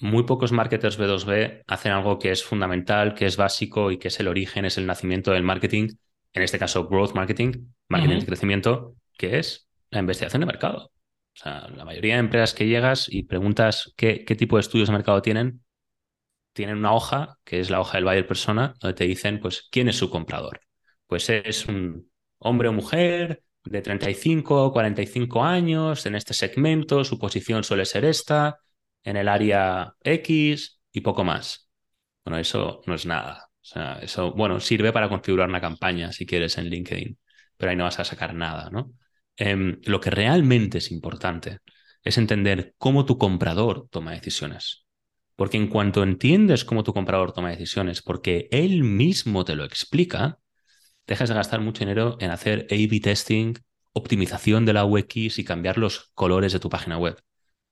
muy 0.00 0.24
pocos 0.24 0.52
marketers 0.52 0.98
B2B 0.98 1.62
hacen 1.66 1.92
algo 1.92 2.18
que 2.18 2.32
es 2.32 2.42
fundamental, 2.42 3.14
que 3.14 3.26
es 3.26 3.36
básico 3.36 3.90
y 3.90 3.98
que 3.98 4.08
es 4.08 4.18
el 4.18 4.28
origen, 4.28 4.64
es 4.64 4.78
el 4.78 4.86
nacimiento 4.86 5.30
del 5.30 5.44
marketing, 5.44 5.88
en 6.34 6.42
este 6.42 6.58
caso 6.58 6.88
growth 6.88 7.14
marketing, 7.14 7.68
marketing 7.88 8.18
de 8.18 8.26
crecimiento, 8.26 8.96
que 9.16 9.38
es 9.38 9.68
la 9.90 10.00
investigación 10.00 10.40
de 10.40 10.46
mercado. 10.46 10.86
O 10.86 11.36
sea, 11.36 11.68
la 11.68 11.84
mayoría 11.84 12.14
de 12.14 12.20
empresas 12.20 12.54
que 12.54 12.66
llegas 12.66 13.08
y 13.08 13.22
preguntas 13.22 13.92
qué, 13.96 14.24
qué 14.24 14.34
tipo 14.34 14.56
de 14.56 14.60
estudios 14.60 14.88
de 14.88 14.94
mercado 14.94 15.22
tienen, 15.22 15.64
tienen 16.52 16.78
una 16.78 16.92
hoja, 16.92 17.38
que 17.44 17.60
es 17.60 17.70
la 17.70 17.80
hoja 17.80 17.98
del 17.98 18.04
buyer 18.04 18.26
persona, 18.26 18.74
donde 18.80 18.94
te 18.94 19.04
dicen, 19.04 19.40
pues, 19.40 19.68
quién 19.70 19.88
es 19.88 19.96
su 19.96 20.10
comprador. 20.10 20.60
Pues 21.06 21.28
es 21.30 21.66
un 21.66 22.10
hombre 22.38 22.68
o 22.68 22.72
mujer 22.72 23.42
de 23.64 23.82
35 23.82 24.66
o 24.66 24.72
45 24.72 25.42
años 25.42 26.06
en 26.06 26.14
este 26.14 26.34
segmento, 26.34 27.04
su 27.04 27.18
posición 27.18 27.64
suele 27.64 27.84
ser 27.84 28.04
esta, 28.04 28.58
en 29.02 29.16
el 29.16 29.28
área 29.28 29.94
X 30.02 30.80
y 30.92 31.00
poco 31.00 31.24
más. 31.24 31.68
Bueno, 32.24 32.38
eso 32.38 32.82
no 32.86 32.94
es 32.94 33.06
nada. 33.06 33.50
O 33.64 33.66
sea, 33.66 33.98
eso, 34.02 34.32
bueno, 34.32 34.60
sirve 34.60 34.92
para 34.92 35.08
configurar 35.08 35.48
una 35.48 35.60
campaña 35.60 36.12
si 36.12 36.26
quieres 36.26 36.58
en 36.58 36.66
LinkedIn, 36.68 37.18
pero 37.56 37.70
ahí 37.70 37.76
no 37.76 37.84
vas 37.84 37.98
a 37.98 38.04
sacar 38.04 38.34
nada, 38.34 38.68
¿no? 38.70 38.92
Em, 39.36 39.80
lo 39.84 40.00
que 40.00 40.10
realmente 40.10 40.78
es 40.78 40.90
importante 40.90 41.60
es 42.02 42.18
entender 42.18 42.74
cómo 42.76 43.06
tu 43.06 43.16
comprador 43.16 43.88
toma 43.90 44.12
decisiones. 44.12 44.84
Porque 45.34 45.56
en 45.56 45.68
cuanto 45.68 46.02
entiendes 46.02 46.64
cómo 46.64 46.84
tu 46.84 46.92
comprador 46.92 47.32
toma 47.32 47.50
decisiones, 47.50 48.02
porque 48.02 48.48
él 48.50 48.84
mismo 48.84 49.44
te 49.46 49.56
lo 49.56 49.64
explica, 49.64 50.38
dejas 51.06 51.30
de 51.30 51.34
gastar 51.36 51.60
mucho 51.60 51.80
dinero 51.80 52.18
en 52.20 52.30
hacer 52.30 52.66
A-B 52.70 53.00
testing, 53.00 53.54
optimización 53.94 54.66
de 54.66 54.74
la 54.74 54.84
UX 54.84 55.38
y 55.38 55.44
cambiar 55.44 55.78
los 55.78 56.10
colores 56.14 56.52
de 56.52 56.60
tu 56.60 56.68
página 56.70 56.98
web. 56.98 57.18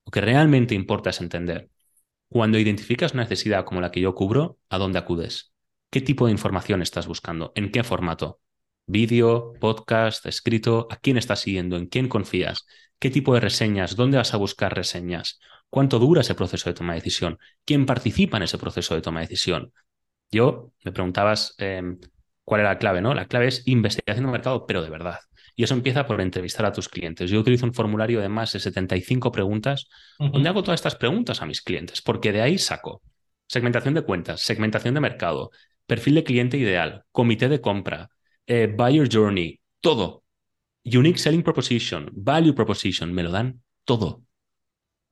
Lo 0.05 0.11
que 0.11 0.21
realmente 0.21 0.75
importa 0.75 1.11
es 1.11 1.21
entender, 1.21 1.69
cuando 2.29 2.59
identificas 2.59 3.13
una 3.13 3.23
necesidad 3.23 3.65
como 3.65 3.81
la 3.81 3.91
que 3.91 4.01
yo 4.01 4.15
cubro, 4.15 4.57
¿a 4.69 4.77
dónde 4.79 4.99
acudes? 4.99 5.52
¿Qué 5.93 6.01
tipo 6.01 6.25
de 6.25 6.31
información 6.31 6.81
estás 6.81 7.05
buscando? 7.05 7.51
¿En 7.53 7.69
qué 7.69 7.83
formato? 7.83 8.39
¿Vídeo, 8.87 9.53
podcast, 9.59 10.25
escrito? 10.25 10.87
¿A 10.89 10.95
quién 10.95 11.19
estás 11.19 11.41
siguiendo? 11.41 11.77
¿En 11.77 11.85
quién 11.85 12.09
confías? 12.09 12.65
¿Qué 12.97 13.11
tipo 13.11 13.35
de 13.35 13.41
reseñas? 13.41 13.95
¿Dónde 13.95 14.17
vas 14.17 14.33
a 14.33 14.37
buscar 14.37 14.73
reseñas? 14.73 15.39
¿Cuánto 15.69 15.99
dura 15.99 16.21
ese 16.21 16.33
proceso 16.33 16.67
de 16.67 16.73
toma 16.73 16.93
de 16.93 16.99
decisión? 16.99 17.37
¿Quién 17.63 17.85
participa 17.85 18.37
en 18.37 18.43
ese 18.43 18.57
proceso 18.57 18.95
de 18.95 19.01
toma 19.03 19.19
de 19.19 19.27
decisión? 19.27 19.71
Yo 20.31 20.71
me 20.83 20.91
preguntabas 20.91 21.53
em, 21.59 21.99
cuál 22.43 22.61
era 22.61 22.71
la 22.71 22.79
clave, 22.79 22.99
¿no? 22.99 23.13
La 23.13 23.27
clave 23.27 23.49
es 23.49 23.61
investigación 23.67 24.25
de 24.25 24.31
mercado, 24.31 24.65
pero 24.65 24.81
de 24.81 24.89
verdad. 24.89 25.19
Y 25.55 25.63
eso 25.63 25.75
empieza 25.75 26.07
por 26.07 26.19
entrevistar 26.21 26.65
a 26.65 26.71
tus 26.71 26.89
clientes. 26.89 27.29
Yo 27.29 27.39
utilizo 27.39 27.67
un 27.67 27.73
formulario 27.75 28.19
de 28.19 28.29
más 28.29 28.51
de 28.51 28.59
75 28.59 29.31
preguntas 29.31 29.87
donde 30.17 30.49
hago 30.49 30.63
todas 30.63 30.79
estas 30.79 30.95
preguntas 30.95 31.43
a 31.43 31.45
mis 31.45 31.61
clientes, 31.61 32.01
porque 32.01 32.31
de 32.31 32.41
ahí 32.41 32.57
saco 32.57 33.03
segmentación 33.47 33.93
de 33.93 34.01
cuentas, 34.01 34.41
segmentación 34.41 34.95
de 34.95 35.01
mercado, 35.01 35.51
perfil 35.85 36.15
de 36.15 36.23
cliente 36.23 36.57
ideal, 36.57 37.03
comité 37.11 37.49
de 37.49 37.61
compra, 37.61 38.09
eh, 38.47 38.67
buyer 38.67 39.07
journey, 39.11 39.59
todo. 39.81 40.23
Unique 40.85 41.17
selling 41.17 41.43
proposition, 41.43 42.09
value 42.13 42.53
proposition, 42.53 43.13
me 43.13 43.23
lo 43.23 43.31
dan 43.31 43.61
todo. 43.85 44.23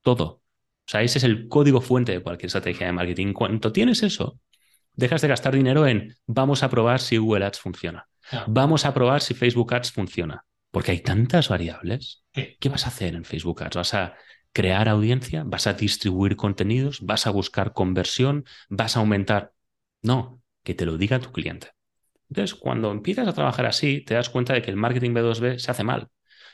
Todo. 0.01 0.25
O 0.25 0.43
sea, 0.91 1.01
ese 1.01 1.19
es 1.19 1.23
el 1.23 1.47
código 1.47 1.79
fuente 1.79 2.11
de 2.11 2.21
cualquier 2.21 2.47
estrategia 2.47 2.87
de 2.87 2.93
marketing. 2.93 3.33
Cuando 3.33 3.71
tienes 3.71 4.03
eso, 4.03 4.39
dejas 4.93 5.21
de 5.21 5.29
gastar 5.29 5.55
dinero 5.55 5.87
en 5.87 6.15
vamos 6.25 6.63
a 6.63 6.69
probar 6.69 6.99
si 6.99 7.17
Google 7.17 7.45
Ads 7.45 7.59
funciona. 7.59 8.07
Vamos 8.47 8.85
a 8.85 8.93
probar 8.93 9.21
si 9.21 9.33
Facebook 9.33 9.73
Ads 9.73 9.91
funciona. 9.91 10.45
Porque 10.71 10.91
hay 10.91 10.99
tantas 11.01 11.49
variables. 11.49 12.23
¿Qué 12.33 12.69
vas 12.69 12.85
a 12.85 12.89
hacer 12.89 13.15
en 13.15 13.25
Facebook 13.25 13.63
Ads? 13.63 13.75
¿Vas 13.75 13.93
a 13.93 14.15
crear 14.53 14.89
audiencia? 14.89 15.43
¿Vas 15.45 15.67
a 15.67 15.73
distribuir 15.73 16.35
contenidos? 16.35 17.01
¿Vas 17.01 17.27
a 17.27 17.31
buscar 17.31 17.73
conversión? 17.73 18.45
¿Vas 18.69 18.95
a 18.95 19.01
aumentar? 19.01 19.53
No, 20.01 20.40
que 20.63 20.73
te 20.73 20.85
lo 20.85 20.97
diga 20.97 21.19
tu 21.19 21.31
cliente. 21.31 21.69
Entonces, 22.29 22.55
cuando 22.55 22.91
empiezas 22.91 23.27
a 23.27 23.33
trabajar 23.33 23.65
así, 23.65 24.01
te 24.05 24.13
das 24.13 24.29
cuenta 24.29 24.53
de 24.53 24.61
que 24.61 24.71
el 24.71 24.77
marketing 24.77 25.11
B2B 25.11 25.59
se 25.59 25.71
hace 25.71 25.83
mal. 25.83 26.07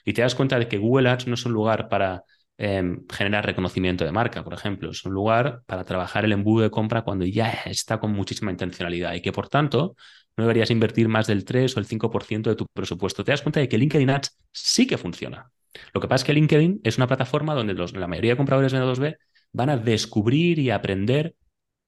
Y 0.05 0.13
te 0.13 0.21
das 0.21 0.35
cuenta 0.35 0.57
de 0.57 0.67
que 0.67 0.77
Google 0.77 1.09
Ads 1.09 1.27
no 1.27 1.35
es 1.35 1.45
un 1.45 1.53
lugar 1.53 1.89
para 1.89 2.23
Em, 2.59 3.05
generar 3.07 3.45
reconocimiento 3.45 4.03
de 4.03 4.11
marca, 4.11 4.43
por 4.43 4.53
ejemplo. 4.53 4.89
Es 4.89 5.05
un 5.05 5.13
lugar 5.13 5.61
para 5.67 5.85
trabajar 5.85 6.25
el 6.25 6.31
embudo 6.31 6.63
de 6.63 6.71
compra 6.71 7.03
cuando 7.03 7.23
ya 7.25 7.51
está 7.65 7.99
con 7.99 8.11
muchísima 8.13 8.49
intencionalidad 8.49 9.13
y 9.13 9.21
que, 9.21 9.31
por 9.31 9.47
tanto, 9.47 9.95
no 10.35 10.43
deberías 10.43 10.71
invertir 10.71 11.07
más 11.07 11.27
del 11.27 11.45
3 11.45 11.77
o 11.77 11.79
el 11.79 11.85
5% 11.85 12.49
de 12.49 12.55
tu 12.55 12.65
presupuesto. 12.73 13.23
Te 13.23 13.31
das 13.31 13.43
cuenta 13.43 13.59
de 13.59 13.69
que 13.69 13.77
LinkedIn 13.77 14.09
Ads 14.09 14.37
sí 14.51 14.87
que 14.87 14.97
funciona. 14.97 15.51
Lo 15.93 16.01
que 16.01 16.07
pasa 16.07 16.23
es 16.23 16.25
que 16.25 16.33
LinkedIn 16.33 16.81
es 16.83 16.97
una 16.97 17.05
plataforma 17.05 17.53
donde 17.53 17.75
la 17.75 18.07
mayoría 18.07 18.31
de 18.31 18.37
compradores 18.37 18.71
de 18.71 18.79
2B 18.79 19.17
van 19.51 19.69
a 19.69 19.77
descubrir 19.77 20.57
y 20.57 20.71
aprender, 20.71 21.35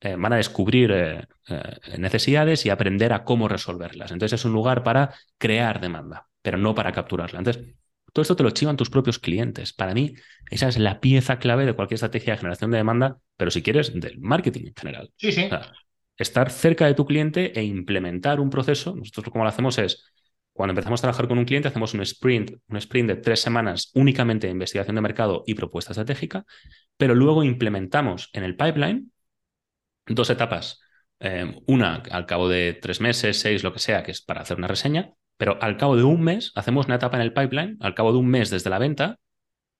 eh, 0.01 0.15
van 0.17 0.33
a 0.33 0.37
descubrir 0.37 0.91
eh, 0.91 1.27
eh, 1.49 1.97
necesidades 1.97 2.65
y 2.65 2.69
aprender 2.69 3.11
a 3.11 3.23
cómo 3.23 3.47
resolverlas. 3.47 4.11
Entonces 4.11 4.39
es 4.39 4.45
un 4.45 4.53
lugar 4.53 4.83
para 4.83 5.13
crear 5.37 5.81
demanda, 5.81 6.27
pero 6.41 6.57
no 6.57 6.73
para 6.73 6.91
capturarla. 6.91 7.39
Entonces, 7.39 7.75
todo 8.13 8.21
esto 8.21 8.35
te 8.35 8.43
lo 8.43 8.51
chivan 8.51 8.77
tus 8.77 8.89
propios 8.89 9.19
clientes. 9.19 9.73
Para 9.73 9.93
mí, 9.93 10.15
esa 10.49 10.67
es 10.67 10.79
la 10.79 10.99
pieza 10.99 11.37
clave 11.37 11.65
de 11.65 11.73
cualquier 11.73 11.95
estrategia 11.95 12.33
de 12.33 12.37
generación 12.37 12.71
de 12.71 12.77
demanda, 12.77 13.17
pero 13.37 13.51
si 13.51 13.61
quieres, 13.61 13.93
del 13.93 14.19
marketing 14.19 14.67
en 14.67 14.73
general. 14.75 15.11
Sí, 15.17 15.31
sí. 15.31 15.49
estar 16.17 16.49
cerca 16.49 16.85
de 16.85 16.95
tu 16.95 17.05
cliente 17.05 17.57
e 17.59 17.63
implementar 17.63 18.39
un 18.39 18.49
proceso. 18.49 18.95
Nosotros 18.95 19.31
como 19.31 19.43
lo 19.43 19.49
hacemos 19.49 19.77
es, 19.77 20.05
cuando 20.53 20.71
empezamos 20.71 20.99
a 21.01 21.03
trabajar 21.03 21.27
con 21.27 21.37
un 21.37 21.45
cliente, 21.45 21.67
hacemos 21.67 21.93
un 21.93 22.01
sprint, 22.01 22.51
un 22.67 22.77
sprint 22.77 23.09
de 23.09 23.15
tres 23.17 23.41
semanas 23.41 23.91
únicamente 23.93 24.47
de 24.47 24.53
investigación 24.53 24.95
de 24.95 25.01
mercado 25.01 25.43
y 25.45 25.53
propuesta 25.55 25.91
estratégica, 25.91 26.45
pero 26.97 27.15
luego 27.15 27.43
implementamos 27.43 28.29
en 28.33 28.43
el 28.43 28.55
pipeline 28.55 29.11
dos 30.09 30.29
etapas. 30.29 30.81
Eh, 31.19 31.61
una 31.67 32.03
al 32.11 32.25
cabo 32.25 32.49
de 32.49 32.73
tres 32.73 33.01
meses, 33.01 33.39
seis, 33.39 33.63
lo 33.63 33.73
que 33.73 33.79
sea, 33.79 34.03
que 34.03 34.11
es 34.11 34.21
para 34.21 34.41
hacer 34.41 34.57
una 34.57 34.67
reseña, 34.67 35.11
pero 35.37 35.61
al 35.61 35.77
cabo 35.77 35.95
de 35.95 36.03
un 36.03 36.21
mes 36.21 36.51
hacemos 36.55 36.87
una 36.87 36.95
etapa 36.95 37.17
en 37.17 37.23
el 37.23 37.33
pipeline, 37.33 37.77
al 37.81 37.95
cabo 37.95 38.11
de 38.11 38.19
un 38.19 38.27
mes 38.27 38.49
desde 38.49 38.69
la 38.69 38.79
venta, 38.79 39.19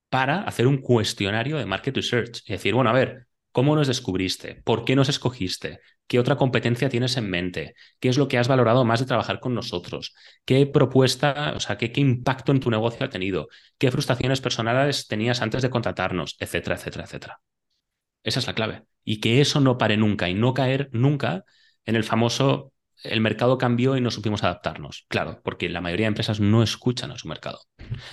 para 0.10 0.42
hacer 0.42 0.68
un 0.68 0.78
cuestionario 0.78 1.58
de 1.58 1.66
market 1.66 1.96
research 1.96 2.42
y 2.46 2.54
decir, 2.54 2.74
bueno, 2.74 2.90
a 2.90 2.94
ver, 2.94 3.28
¿cómo 3.52 3.76
nos 3.76 3.88
descubriste? 3.88 4.62
¿Por 4.64 4.86
qué 4.86 4.96
nos 4.96 5.10
escogiste? 5.10 5.80
¿Qué 6.08 6.20
otra 6.20 6.36
competencia 6.36 6.90
tienes 6.90 7.18
en 7.18 7.30
mente? 7.30 7.76
¿Qué 8.00 8.10
es 8.10 8.18
lo 8.18 8.28
que 8.28 8.40
has 8.40 8.48
valorado 8.48 8.84
más 8.84 9.00
de 9.00 9.06
trabajar 9.06 9.40
con 9.40 9.54
nosotros? 9.54 10.16
¿Qué 10.44 10.66
propuesta, 10.66 11.54
o 11.56 11.60
sea, 11.60 11.78
qué, 11.78 11.92
qué 11.92 12.02
impacto 12.02 12.52
en 12.52 12.60
tu 12.60 12.72
negocio 12.72 13.06
ha 13.06 13.10
tenido? 13.10 13.48
¿Qué 13.78 13.92
frustraciones 13.92 14.42
personales 14.42 15.08
tenías 15.08 15.42
antes 15.42 15.62
de 15.62 15.70
contratarnos? 15.70 16.36
Etcétera, 16.40 16.76
etcétera, 16.76 17.06
etcétera. 17.06 17.40
Esa 18.24 18.40
es 18.40 18.48
la 18.48 18.56
clave. 18.56 18.84
Y 19.10 19.22
que 19.22 19.42
eso 19.42 19.60
no 19.60 19.80
pare 19.80 19.98
nunca 19.98 20.30
y 20.30 20.36
no 20.36 20.54
caer 20.54 20.88
nunca 20.92 21.44
en 21.84 21.96
el 21.96 22.04
famoso 22.04 22.74
el 23.04 23.22
mercado 23.22 23.58
cambió 23.58 23.98
y 23.98 24.02
no 24.02 24.12
supimos 24.12 24.44
adaptarnos. 24.44 25.08
Claro, 25.08 25.42
porque 25.44 25.68
la 25.68 25.82
mayoría 25.82 26.04
de 26.04 26.10
empresas 26.10 26.40
no 26.40 26.62
escuchan 26.62 27.10
a 27.10 27.18
su 27.18 27.28
mercado. 27.28 27.60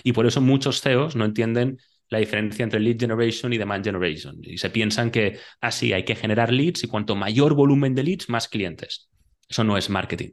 Y 0.04 0.14
por 0.14 0.24
eso 0.24 0.40
muchos 0.40 0.80
CEOs 0.80 1.14
no 1.14 1.26
entienden 1.26 1.76
la 2.08 2.16
diferencia 2.16 2.62
entre 2.62 2.80
lead 2.80 2.98
generation 2.98 3.52
y 3.52 3.58
demand 3.58 3.84
generation. 3.84 4.38
Y 4.40 4.56
se 4.56 4.70
piensan 4.70 5.10
que 5.10 5.38
así 5.60 5.92
ah, 5.92 5.96
hay 5.96 6.06
que 6.06 6.16
generar 6.16 6.50
leads 6.50 6.82
y 6.84 6.88
cuanto 6.88 7.14
mayor 7.14 7.52
volumen 7.52 7.94
de 7.94 8.02
leads, 8.02 8.30
más 8.30 8.48
clientes. 8.48 9.10
Eso 9.50 9.64
no 9.64 9.76
es 9.76 9.90
marketing. 9.90 10.30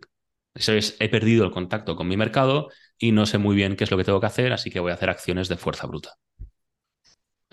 Eso 0.53 0.71
es, 0.71 0.95
he 1.01 1.09
perdido 1.09 1.43
el 1.43 1.51
contacto 1.51 1.97
con 1.97 2.07
mi 2.07 2.15
mercado 2.15 2.69
y 2.97 3.11
no 3.11 3.25
sé 3.25 3.37
muy 3.37 3.57
bien 3.57 3.75
qué 3.75 3.83
es 3.83 3.91
lo 3.91 3.97
que 3.97 4.05
tengo 4.05 4.21
que 4.21 4.27
hacer, 4.27 4.53
así 4.53 4.71
que 4.71 4.79
voy 4.79 4.91
a 4.91 4.95
hacer 4.95 5.09
acciones 5.09 5.49
de 5.49 5.57
fuerza 5.57 5.87
bruta. 5.87 6.13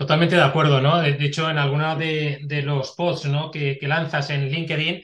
Totalmente 0.01 0.35
de 0.35 0.41
acuerdo, 0.41 0.81
¿no? 0.81 0.99
De, 0.99 1.11
hecho, 1.23 1.47
en 1.47 1.59
algunos 1.59 1.95
de, 1.99 2.63
los 2.65 2.93
posts 2.93 3.27
¿no? 3.27 3.51
que, 3.51 3.77
que 3.77 3.87
lanzas 3.87 4.31
en 4.31 4.49
LinkedIn, 4.49 5.03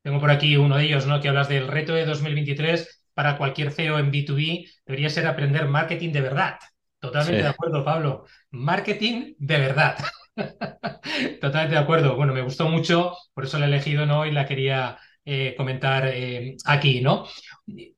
tengo 0.00 0.20
por 0.20 0.30
aquí 0.30 0.56
uno 0.56 0.78
de 0.78 0.84
ellos, 0.84 1.04
¿no? 1.06 1.20
Que 1.20 1.28
hablas 1.28 1.50
del 1.50 1.68
reto 1.68 1.92
de 1.92 2.06
2023 2.06 3.04
para 3.12 3.36
cualquier 3.36 3.72
CEO 3.72 3.98
en 3.98 4.10
B2B, 4.10 4.70
debería 4.86 5.10
ser 5.10 5.26
aprender 5.26 5.68
marketing 5.68 6.12
de 6.12 6.22
verdad. 6.22 6.58
Totalmente 6.98 7.42
de 7.42 7.48
acuerdo, 7.48 7.84
Pablo. 7.84 8.24
Marketing 8.52 9.34
de 9.36 9.58
verdad. 9.58 9.98
Totalmente 11.42 11.74
de 11.74 11.82
acuerdo. 11.82 12.16
Bueno, 12.16 12.32
me 12.32 12.40
gustó 12.40 12.70
mucho, 12.70 13.14
por 13.34 13.44
eso 13.44 13.58
la 13.58 13.66
he 13.66 13.68
elegido, 13.68 14.06
¿no? 14.06 14.24
Y 14.24 14.30
la 14.30 14.46
quería 14.46 14.96
eh, 15.26 15.54
comentar 15.58 16.06
eh, 16.06 16.56
aquí, 16.64 17.02
¿no? 17.02 17.26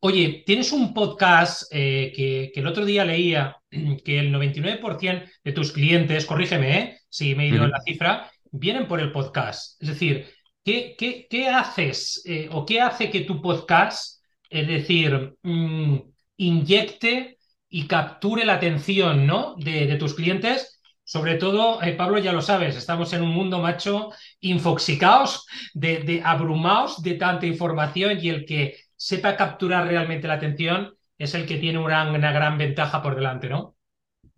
Oye, 0.01 0.43
tienes 0.47 0.73
un 0.73 0.93
podcast 0.93 1.65
eh, 1.71 2.13
que, 2.15 2.53
el 2.55 2.67
otro 2.67 2.85
día 2.85 3.05
leía 3.05 3.57
que 4.05 4.19
el 4.19 4.33
99% 4.33 5.25
de 5.43 5.53
tus 5.53 5.73
clientes, 5.73 6.27
corrígeme, 6.27 6.99
si 7.09 7.35
me 7.35 7.45
he 7.45 7.49
ido 7.49 7.65
en 7.65 7.71
la 7.71 7.81
cifra, 7.81 8.31
vienen 8.51 8.87
por 8.87 9.01
el 9.01 9.13
podcast. 9.13 9.83
Es 9.83 9.89
decir, 9.89 10.27
¿Qué, 10.65 11.49
haces 11.53 12.23
eh, 12.25 12.49
o 12.51 12.65
qué 12.65 12.81
hace 12.81 13.11
que 13.11 13.21
tu 13.21 13.43
podcast, 13.43 14.23
es 14.49 14.67
decir, 14.67 15.35
mm, 15.43 15.97
inyecte 16.39 17.39
y 17.69 17.87
capture 17.87 18.47
la 18.47 18.55
atención 18.55 19.27
¿no? 19.27 19.57
de, 19.59 19.95
tus 19.97 20.15
clientes? 20.15 20.81
Sobre 21.05 21.35
todo, 21.35 21.83
eh, 21.83 21.93
Pablo, 21.93 22.19
ya 22.19 22.33
lo 22.33 22.41
sabes, 22.41 22.77
estamos 22.77 23.13
en 23.13 23.23
un 23.23 23.29
mundo 23.29 23.59
macho 23.59 24.11
infoxicados, 24.41 25.47
de, 25.75 25.99
de 25.99 26.23
abrumados 26.25 27.03
de 27.03 27.15
tanta 27.15 27.45
información 27.45 28.19
y 28.23 28.31
el 28.31 28.47
que 28.47 28.79
sepa 29.05 29.37
capturar 29.37 29.87
realmente 29.87 30.27
la 30.27 30.35
atención 30.35 30.97
es 31.19 31.35
el 31.35 31.45
que 31.45 31.59
tiene 31.59 31.79
una, 31.79 32.33
gran 32.33 32.57
ventaja 32.57 33.03
por 33.03 33.15
delante, 33.15 33.51
¿no? 33.51 33.77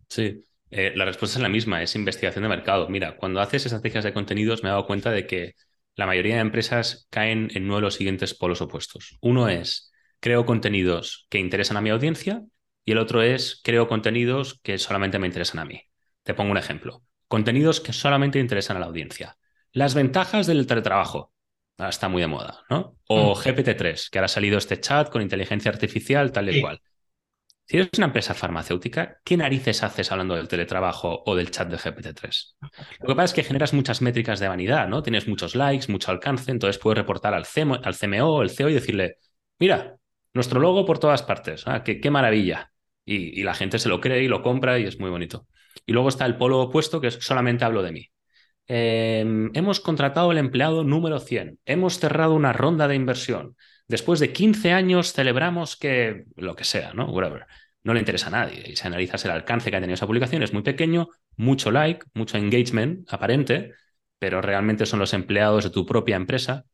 Sí, 0.09 0.43
eh, 0.71 0.93
la 0.97 1.05
respuesta 1.05 1.39
es 1.39 1.43
la 1.45 1.49
misma, 1.49 1.85
es 1.85 1.95
investigación 1.95 2.43
de 2.43 2.49
mercado. 2.49 2.89
Mira, 2.89 3.17
cuando 3.17 3.41
haces 3.41 3.65
estrategias 3.65 4.03
de 4.03 4.13
contenidos 4.13 4.65
me 4.65 4.69
he 4.69 4.73
dado 4.73 4.85
cuenta 4.85 5.13
de 5.13 5.25
que 5.25 5.55
la 5.95 6.07
mayoría 6.07 6.35
de 6.35 6.41
empresas 6.41 7.07
caen 7.11 7.49
en 7.55 7.67
uno 7.67 7.77
de 7.77 7.83
los 7.83 7.95
siguientes 7.95 8.35
polos 8.35 8.61
opuestos. 8.61 9.17
Uno 9.21 9.49
es, 9.49 9.93
creo 10.19 10.45
contenidos 10.45 11.29
que 11.31 11.39
interesan 11.39 11.77
a 11.77 11.81
mi 11.81 11.91
audiencia 11.91 12.43
y 12.85 12.91
el 12.91 12.99
otro 12.99 13.23
es, 13.23 13.61
creo 13.63 13.87
contenidos 13.87 14.59
que 14.65 14.79
solamente 14.79 15.21
me 15.21 15.29
interesan 15.29 15.61
a 15.61 15.65
mí. 15.65 15.81
Te 16.25 16.35
pongo 16.35 16.51
un 16.51 16.59
ejemplo. 16.59 17.05
Contenidos 17.29 17.81
que 17.81 17.93
solamente 17.93 18.41
interesan 18.41 18.79
a 18.79 18.81
la 18.81 18.87
audiencia. 18.87 19.37
Las 19.71 19.95
ventajas 19.95 20.49
del 20.49 20.67
teletrabajo. 20.67 21.33
Ahora 21.79 21.91
está 21.91 22.09
muy 22.09 22.23
de 22.23 22.29
moda, 22.29 22.65
¿no? 22.71 22.97
O 23.09 23.35
mm. 23.35 23.39
GPT-3, 23.39 24.11
que 24.11 24.19
ahora 24.19 24.27
ha 24.27 24.29
salido 24.29 24.59
este 24.59 24.81
chat 24.81 25.11
con 25.11 25.23
inteligencia 25.23 25.71
artificial, 25.71 26.33
tal 26.33 26.55
y 26.55 26.61
cual. 26.61 26.81
Si 27.67 27.77
eres 27.77 27.91
una 27.97 28.07
empresa 28.07 28.33
farmacéutica, 28.33 29.19
¿qué 29.25 29.37
narices 29.37 29.83
haces 29.83 30.13
hablando 30.13 30.37
del 30.37 30.47
teletrabajo 30.47 31.25
o 31.27 31.35
del 31.35 31.51
chat 31.51 31.69
de 31.69 31.77
GPT-3? 31.77 32.55
Lo 33.01 33.09
que 33.09 33.15
pasa 33.15 33.25
es 33.25 33.33
que 33.33 33.43
generas 33.43 33.75
muchas 33.75 34.01
métricas 34.01 34.39
de 34.39 34.47
vanidad, 34.47 34.89
¿no? 34.89 35.03
Tienes 35.03 35.27
muchos 35.27 35.57
likes, 35.57 35.91
mucho 35.91 36.13
alcance, 36.13 36.53
entonces 36.53 36.81
puedes 36.81 36.97
reportar 36.97 37.35
al, 37.35 37.45
CMO, 37.45 37.81
al 37.83 37.97
CMO, 37.97 38.43
el 38.43 38.51
CEO 38.51 38.71
y 38.71 38.75
decirle, 38.75 39.19
mira, 39.59 39.97
nuestro 40.33 40.61
logo 40.61 40.87
por 40.87 41.01
todas 41.01 41.25
partes, 41.25 41.65
ah, 41.67 41.83
qué, 41.83 42.01
qué, 42.01 42.09
maravilla. 42.09 42.71
Y, 43.05 43.41
y, 43.41 43.43
la 43.43 43.55
gente 43.55 43.81
se 43.81 43.89
lo 43.89 44.01
cree 44.01 44.23
y 44.23 44.29
lo 44.29 44.43
compra 44.43 44.79
y 44.79 44.85
es 44.85 45.01
muy 45.01 45.11
bonito. 45.11 45.49
Y 45.85 45.93
luego 45.93 46.09
está 46.09 46.25
el 46.25 46.37
polo 46.37 46.61
opuesto, 46.61 47.01
que 47.01 47.09
es 47.09 47.15
solamente 47.15 47.65
hablo 47.65 47.83
de 47.83 47.93
mí. 47.93 48.11
Eh, 48.69 49.51
hemos 49.55 49.81
contratado 49.81 50.33
el 50.33 50.39
empleado 50.39 50.85
número 50.85 51.21
100, 51.21 51.59
hemos 51.65 51.99
cerrado 51.99 52.35
una 52.35 52.53
ronda 52.53 52.89
de 52.89 52.97
inversión, 52.97 53.57
Después 53.89 54.19
de 54.19 54.33
15 54.33 54.73
años 54.73 55.13
celebramos 55.13 55.77
que 55.77 56.25
lo 56.37 56.57
que 56.57 56.65
sea, 56.65 56.93
¿no? 56.93 57.07
Whatever. 57.07 57.47
No 57.85 57.95
le 57.95 58.01
interesa 58.01 58.29
a 58.29 58.31
nadie. 58.31 58.65
Y 58.67 58.77
si 58.77 58.87
analizas 58.87 59.25
el 59.25 59.31
alcance 59.31 59.71
que 59.71 59.77
ha 59.77 59.81
tenido 59.81 59.95
esa 59.95 60.07
publicación, 60.09 60.43
es 60.43 60.53
muy 60.53 60.63
pequeño, 60.63 61.09
mucho 61.37 61.71
like, 61.71 62.05
mucho 62.15 62.37
engagement 62.37 63.13
aparente, 63.13 63.75
pero 64.19 64.43
realmente 64.43 64.87
son 64.87 64.99
los 64.99 65.15
empleados 65.15 65.65
de 65.65 65.71
tu 65.71 65.87
propia 65.87 66.17
empresa. 66.17 66.65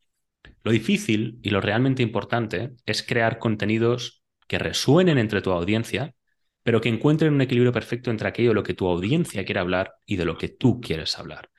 Lo 0.63 0.71
difícil 0.71 1.39
y 1.43 1.51
lo 1.51 1.61
realmente 1.61 2.01
importante 2.01 2.71
es 2.85 3.03
crear 3.03 3.37
contenidos 3.37 4.23
que 4.47 4.57
resuenen 4.57 5.19
entre 5.19 5.41
tu 5.41 5.51
audiencia, 5.51 6.15
pero 6.63 6.81
que 6.81 6.89
encuentren 6.89 7.33
un 7.33 7.41
equilibrio 7.41 7.71
perfecto 7.71 8.09
entre 8.09 8.27
aquello 8.27 8.49
de 8.49 8.55
lo 8.55 8.63
que 8.63 8.73
tu 8.73 8.87
audiencia 8.87 9.45
quiere 9.45 9.59
hablar 9.59 9.95
y 10.05 10.15
de 10.15 10.25
lo 10.25 10.37
que 10.37 10.49
tú 10.49 10.81
quieres 10.81 11.19
hablar. 11.19 11.49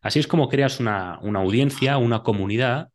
Así 0.00 0.18
es 0.18 0.26
como 0.26 0.48
creas 0.48 0.80
una, 0.80 1.18
una 1.22 1.40
audiencia, 1.40 1.98
una 1.98 2.22
comunidad 2.22 2.88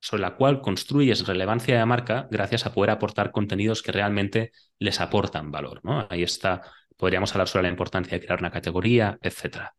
sobre 0.00 0.22
la 0.22 0.36
cual 0.36 0.60
construyes 0.60 1.26
relevancia 1.26 1.78
de 1.78 1.86
marca 1.86 2.26
gracias 2.30 2.66
a 2.66 2.72
poder 2.72 2.90
aportar 2.90 3.30
contenidos 3.32 3.82
que 3.82 3.92
realmente 3.92 4.52
les 4.78 5.00
aportan 5.00 5.50
valor. 5.50 5.80
¿no? 5.84 6.06
Ahí 6.10 6.22
está, 6.22 6.62
podríamos 6.96 7.32
hablar 7.32 7.48
sobre 7.48 7.64
la 7.64 7.68
importancia 7.68 8.18
de 8.18 8.24
crear 8.24 8.40
una 8.40 8.50
categoría, 8.50 9.18
etc. 9.22 9.72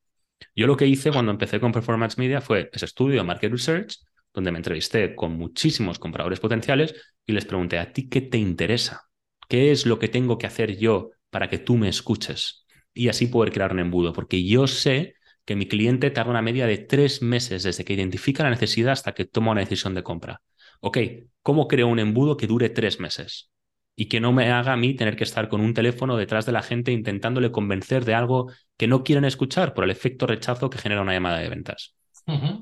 Yo 0.56 0.68
lo 0.68 0.78
que 0.78 0.88
hice 0.88 1.12
cuando 1.12 1.32
empecé 1.32 1.60
con 1.60 1.72
Performance 1.72 2.18
Media 2.18 2.42
fue 2.42 2.70
ese 2.72 2.86
estudio 2.86 3.24
Market 3.24 3.52
Research, 3.52 3.98
donde 4.34 4.52
me 4.52 4.60
entrevisté 4.60 5.16
con 5.16 5.34
muchísimos 5.34 6.00
compradores 6.00 6.40
potenciales 6.40 6.96
y 7.26 7.34
les 7.34 7.46
pregunté, 7.46 7.80
¿a 7.80 7.92
ti 7.92 8.08
qué 8.10 8.22
te 8.22 8.38
interesa? 8.38 9.04
¿Qué 9.48 9.72
es 9.72 9.86
lo 9.86 10.00
que 10.00 10.08
tengo 10.08 10.38
que 10.38 10.48
hacer 10.48 10.78
yo 10.78 11.12
para 11.30 11.50
que 11.50 11.58
tú 11.58 11.78
me 11.78 11.90
escuches? 11.90 12.66
Y 12.94 13.10
así 13.10 13.28
poder 13.28 13.52
crear 13.52 13.74
un 13.74 13.80
embudo, 13.80 14.14
porque 14.14 14.44
yo 14.46 14.68
sé 14.68 15.16
que 15.45 15.55
mi 15.55 15.67
cliente 15.67 16.12
tarda 16.12 16.31
una 16.31 16.41
media 16.41 16.67
de 16.67 16.77
tres 16.77 17.21
meses 17.21 17.63
desde 17.63 17.83
que 17.83 17.93
identifica 17.93 18.43
la 18.43 18.50
necesidad 18.50 18.93
hasta 18.93 19.13
que 19.13 19.25
toma 19.25 19.51
una 19.51 19.62
decisión 19.62 19.93
de 19.93 20.03
compra. 20.03 20.41
Ok, 20.79 20.98
¿cómo 21.41 21.67
creo 21.67 21.88
un 21.88 22.00
embudo 22.00 22.38
que 22.38 22.48
dure 22.48 22.69
tres 22.69 23.00
meses? 23.00 23.50
Y 23.95 24.05
que 24.05 24.19
no 24.19 24.31
me 24.31 24.51
haga 24.51 24.74
a 24.74 24.77
mí 24.77 24.95
tener 24.95 25.15
que 25.15 25.24
estar 25.24 25.50
con 25.50 25.62
un 25.62 25.74
teléfono 25.74 26.17
detrás 26.17 26.45
de 26.45 26.51
la 26.51 26.62
gente 26.63 26.91
intentándole 26.91 27.51
convencer 27.51 28.05
de 28.05 28.13
algo 28.13 28.51
que 28.77 28.88
no 28.88 29.03
quieren 29.03 29.25
escuchar 29.25 29.74
por 29.74 29.83
el 29.83 29.91
efecto 29.91 30.27
rechazo 30.27 30.69
que 30.69 30.77
genera 30.77 31.01
una 31.01 31.13
llamada 31.13 31.39
de 31.39 31.50
ventas. 31.50 31.95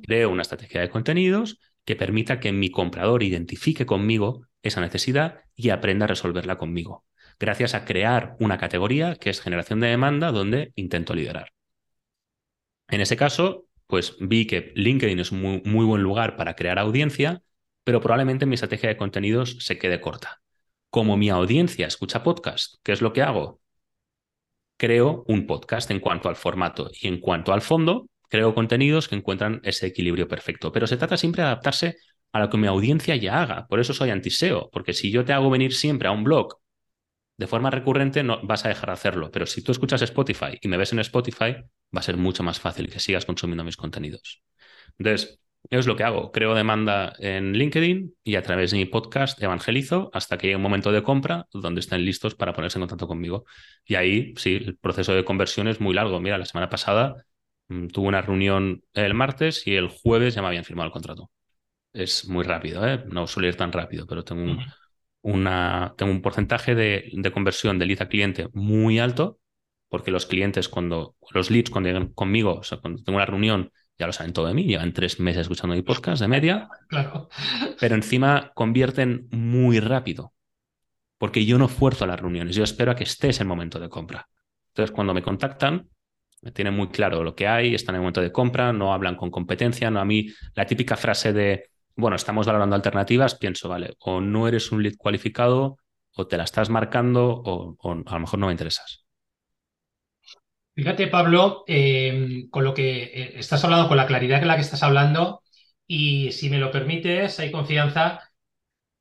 Creo 0.02 0.32
una 0.32 0.42
estrategia 0.42 0.82
de 0.82 0.90
contenidos 0.90 1.60
que 1.86 1.96
permita 1.96 2.40
que 2.40 2.52
mi 2.52 2.72
comprador 2.72 3.24
identifique 3.24 3.86
conmigo 3.86 4.48
esa 4.64 4.82
necesidad 4.82 5.42
y 5.56 5.70
aprenda 5.70 6.06
a 6.06 6.08
resolverla 6.08 6.58
conmigo, 6.58 7.06
gracias 7.40 7.74
a 7.74 7.86
crear 7.86 8.36
una 8.40 8.58
categoría 8.58 9.16
que 9.16 9.30
es 9.30 9.42
generación 9.42 9.80
de 9.80 9.88
demanda 9.88 10.32
donde 10.32 10.72
intento 10.76 11.14
liderar. 11.14 11.52
En 12.90 13.02
ese 13.02 13.18
caso, 13.18 13.66
pues 13.88 14.16
vi 14.20 14.46
que 14.46 14.72
LinkedIn 14.76 15.20
es 15.20 15.32
un 15.32 15.42
muy, 15.42 15.62
muy 15.66 15.86
buen 15.86 16.02
lugar 16.02 16.36
para 16.36 16.56
crear 16.56 16.80
audiencia, 16.80 17.42
pero 17.84 18.02
probablemente 18.02 18.46
mi 18.46 18.56
estrategia 18.56 18.90
de 18.90 18.98
contenidos 18.98 19.58
se 19.60 19.78
quede 19.78 20.02
corta. 20.02 20.42
Como 20.90 21.18
mi 21.18 21.30
audiencia 21.30 21.88
escucha 21.88 22.24
podcast, 22.24 22.76
¿qué 22.84 22.92
es 22.92 23.02
lo 23.02 23.14
que 23.14 23.22
hago? 23.22 23.62
Creo 24.78 25.24
un 25.28 25.46
podcast 25.46 25.92
en 25.92 26.00
cuanto 26.00 26.30
al 26.30 26.36
formato 26.36 26.90
y 27.00 27.08
en 27.08 27.20
cuanto 27.20 27.54
al 27.54 27.62
fondo, 27.62 28.08
creo 28.30 28.56
contenidos 28.56 29.08
que 29.08 29.16
encuentran 29.16 29.60
ese 29.64 29.88
equilibrio 29.88 30.28
perfecto. 30.28 30.72
Pero 30.72 30.88
se 30.88 30.98
trata 30.98 31.18
siempre 31.18 31.44
de 31.44 31.48
adaptarse 31.48 31.98
a 32.32 32.40
lo 32.40 32.50
que 32.50 32.58
mi 32.58 32.68
audiencia 32.68 33.16
ya 33.16 33.42
haga. 33.42 33.68
Por 33.68 33.80
eso 33.80 33.94
soy 33.94 34.12
antiseo, 34.12 34.70
porque 34.72 34.94
si 34.94 35.12
yo 35.12 35.26
te 35.26 35.34
hago 35.34 35.50
venir 35.50 35.74
siempre 35.74 36.08
a 36.08 36.12
un 36.12 36.24
blog 36.24 36.60
de 37.38 37.48
forma 37.48 37.72
recurrente, 37.72 38.24
no 38.24 38.40
vas 38.46 38.66
a 38.66 38.70
dejar 38.70 38.90
de 38.90 38.94
hacerlo. 38.94 39.32
Pero 39.32 39.46
si 39.46 39.64
tú 39.64 39.72
escuchas 39.72 40.02
Spotify 40.02 40.58
y 40.62 40.68
me 40.68 40.78
ves 40.78 40.94
en 40.94 41.00
Spotify, 41.00 41.56
va 41.96 42.00
a 42.00 42.04
ser 42.04 42.18
mucho 42.18 42.44
más 42.44 42.60
fácil 42.60 42.90
que 42.90 43.00
sigas 43.00 43.26
consumiendo 43.26 43.64
mis 43.64 43.78
contenidos. 43.78 44.42
Entonces, 44.98 45.40
es 45.70 45.88
lo 45.88 45.96
que 45.96 46.04
hago. 46.04 46.32
Creo 46.32 46.56
demanda 46.56 47.14
en 47.20 47.54
LinkedIn 47.54 48.14
y 48.24 48.36
a 48.36 48.44
través 48.44 48.72
de 48.72 48.78
mi 48.78 48.86
podcast 48.86 49.42
evangelizo 49.42 50.10
hasta 50.14 50.38
que 50.38 50.48
llegue 50.48 50.56
un 50.56 50.62
momento 50.62 50.92
de 50.92 51.04
compra 51.04 51.46
donde 51.52 51.82
estén 51.82 52.06
listos 52.06 52.36
para 52.36 52.54
ponerse 52.54 52.78
en 52.78 52.82
contacto 52.82 53.08
conmigo. 53.08 53.46
Y 53.86 53.96
ahí, 53.96 54.34
sí, 54.38 54.56
el 54.56 54.78
proceso 54.78 55.14
de 55.14 55.26
conversión 55.26 55.68
es 55.68 55.80
muy 55.82 55.94
largo. 55.94 56.20
Mira, 56.20 56.38
la 56.38 56.46
semana 56.46 56.70
pasada 56.70 57.26
mm, 57.68 57.88
tuve 57.88 58.08
una 58.08 58.22
reunión 58.22 58.84
el 58.94 59.14
martes 59.14 59.66
y 59.68 59.76
el 59.76 59.90
jueves 59.90 60.36
ya 60.36 60.42
me 60.42 60.48
habían 60.48 60.64
firmado 60.66 60.88
el 60.88 60.94
contrato. 60.94 61.30
Es 61.94 62.28
muy 62.28 62.44
rápido, 62.44 62.88
¿eh? 62.88 63.04
No 63.08 63.28
suele 63.28 63.50
ir 63.50 63.58
tan 63.58 63.72
rápido, 63.72 64.06
pero 64.08 64.24
tengo 64.24 64.44
un, 64.44 64.60
una, 65.22 65.94
tengo 65.98 66.12
un 66.12 66.22
porcentaje 66.22 66.76
de, 66.76 67.10
de 67.14 67.32
conversión 67.32 67.80
de 67.80 67.86
lead 67.86 68.02
a 68.02 68.10
cliente 68.10 68.48
muy 68.54 69.00
alto 69.00 69.40
porque 69.90 70.12
los 70.12 70.26
clientes 70.26 70.70
cuando, 70.70 71.16
los 71.32 71.52
leads 71.52 71.70
cuando 71.70 71.90
llegan 71.90 72.14
conmigo, 72.14 72.56
o 72.60 72.64
sea, 72.64 72.78
cuando 72.78 73.04
tengo 73.04 73.18
una 73.18 73.26
reunión, 73.26 73.72
ya 73.98 74.08
lo 74.08 74.14
saben 74.14 74.32
todo 74.32 74.48
de 74.48 74.54
mí, 74.54 74.64
llevan 74.64 74.94
tres 74.94 75.20
meses 75.20 75.42
escuchando 75.42 75.76
mi 75.76 75.82
podcast 75.82 76.22
de 76.22 76.28
media, 76.28 76.70
claro. 76.88 77.28
pero 77.80 77.96
encima 77.96 78.52
convierten 78.54 79.28
muy 79.32 79.80
rápido, 79.80 80.34
porque 81.18 81.46
yo 81.46 81.58
no 81.58 81.68
fuerzo 81.68 82.06
las 82.06 82.20
reuniones, 82.20 82.56
yo 82.56 82.64
espero 82.64 82.92
a 82.92 82.96
que 82.96 83.04
estés 83.04 83.40
en 83.40 83.46
el 83.46 83.50
momento 83.50 83.80
de 83.80 83.90
compra. 83.90 84.30
Entonces, 84.70 84.96
cuando 84.96 85.14
me 85.14 85.22
contactan, 85.22 85.90
me 86.42 86.52
tienen 86.52 86.74
muy 86.74 86.88
claro 86.88 87.24
lo 87.24 87.36
que 87.36 87.48
hay, 87.48 87.76
están 87.76 87.96
en 87.96 87.98
el 87.98 88.04
momento 88.04 88.22
de 88.22 88.32
compra, 88.32 88.72
no 88.72 88.94
hablan 88.94 89.16
con 89.16 89.32
competencia, 89.32 89.92
no 89.92 90.00
a 90.00 90.06
mí 90.06 90.28
la 90.54 90.66
típica 90.66 90.96
frase 90.96 91.34
de, 91.34 91.66
bueno, 91.96 92.16
estamos 92.16 92.46
valorando 92.46 92.76
alternativas, 92.76 93.36
pienso, 93.36 93.68
vale, 93.68 93.96
o 94.00 94.22
no 94.22 94.48
eres 94.48 94.72
un 94.72 94.82
lead 94.82 94.94
cualificado, 94.98 95.78
o 96.16 96.28
te 96.28 96.38
la 96.38 96.44
estás 96.44 96.70
marcando, 96.70 97.28
o, 97.28 97.76
o 97.78 97.92
a 97.92 98.14
lo 98.14 98.20
mejor 98.20 98.40
no 98.40 98.46
me 98.48 98.54
interesas. 98.54 99.09
Fíjate, 100.80 101.08
Pablo, 101.08 101.66
eh, 101.68 102.48
con 102.50 102.64
lo 102.64 102.74
que 102.74 103.04
eh, 103.04 103.34
estás 103.36 103.62
hablando, 103.66 103.90
con 103.90 103.98
la 103.98 104.08
claridad 104.08 104.40
con 104.40 104.48
la 104.48 104.56
que 104.56 104.62
estás 104.62 104.82
hablando, 104.82 105.42
y 105.86 106.32
si 106.32 106.50
me 106.50 106.58
lo 106.58 106.72
permites, 106.72 107.38
hay 107.38 107.52
confianza, 107.52 108.32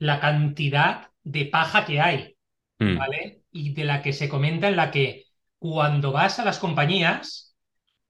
la 0.00 0.18
cantidad 0.18 1.10
de 1.22 1.44
paja 1.44 1.84
que 1.84 2.00
hay, 2.00 2.36
mm. 2.80 2.96
¿vale? 2.96 3.42
Y 3.52 3.74
de 3.74 3.84
la 3.84 4.02
que 4.02 4.12
se 4.12 4.28
comenta 4.28 4.66
en 4.66 4.74
la 4.74 4.90
que 4.90 5.26
cuando 5.56 6.10
vas 6.10 6.40
a 6.40 6.44
las 6.44 6.58
compañías, 6.58 7.54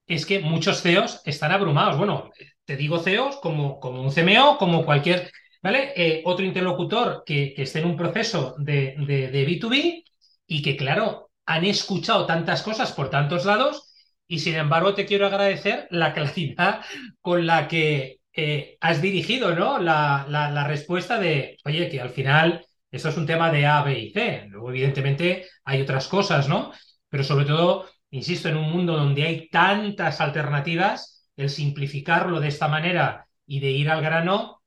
es 0.07 0.25
que 0.25 0.41
muchos 0.41 0.81
CEOs 0.81 1.21
están 1.27 1.53
abrumados. 1.53 1.99
Bueno, 1.99 2.31
te 2.65 2.75
digo 2.75 3.01
CEOs 3.01 3.37
como, 3.37 3.79
como 3.81 4.01
un 4.01 4.11
CMO, 4.11 4.57
como 4.57 4.87
cualquier, 4.87 5.31
¿vale? 5.63 5.93
Eh, 5.95 6.23
otro 6.25 6.43
interlocutor 6.47 7.23
que, 7.27 7.53
que, 7.53 7.65
esté 7.65 7.81
en 7.81 7.85
un 7.85 7.97
proceso 7.99 8.55
de, 8.57 8.95
de, 9.07 9.29
de 9.29 9.47
B2B 9.47 10.05
y 10.47 10.63
que, 10.63 10.75
claro, 10.75 11.28
han 11.49 11.65
escuchado 11.65 12.27
tantas 12.27 12.63
cosas 12.63 12.93
por 12.93 13.09
tantos 13.09 13.47
lados 13.47 13.95
y 14.29 14.41
sin 14.41 14.55
embargo 14.55 14.95
te 14.95 15.07
quiero 15.07 15.27
agradecer 15.27 15.89
la 15.91 16.13
claridad 16.13 16.83
con 17.23 17.47
la 17.47 17.69
que 17.69 18.21
eh, 18.35 18.77
has 18.81 19.01
dirigido 19.01 19.55
¿no? 19.55 19.79
La, 19.79 20.27
la, 20.29 20.65
respuesta 20.69 21.19
de, 21.19 21.57
oye, 21.65 21.89
que 21.89 22.03
al 22.03 22.11
final 22.11 22.67
esto 22.91 23.09
es 23.09 23.17
un 23.17 23.27
tema 23.27 23.51
de 23.51 23.67
A, 23.67 23.83
B 23.83 23.99
y 23.99 24.11
C. 24.13 24.47
Luego, 24.49 24.71
evidentemente, 24.71 25.47
hay 25.65 25.81
otras 25.81 26.07
cosas, 26.07 26.49
¿no? 26.49 26.73
Pero 27.09 27.25
sobre 27.25 27.47
todo, 27.47 27.87
insisto, 28.11 28.49
en 28.49 28.57
un 28.57 28.71
mundo 28.71 28.97
donde 28.97 29.25
hay 29.25 29.49
tantas 29.49 30.21
alternativas, 30.21 31.27
el 31.37 31.51
simplificarlo 31.51 32.41
de 32.41 32.49
esta 32.49 32.69
manera 32.69 33.27
y 33.47 33.61
de 33.61 33.71
ir 33.71 33.91
al 33.91 34.03
grano, 34.03 34.63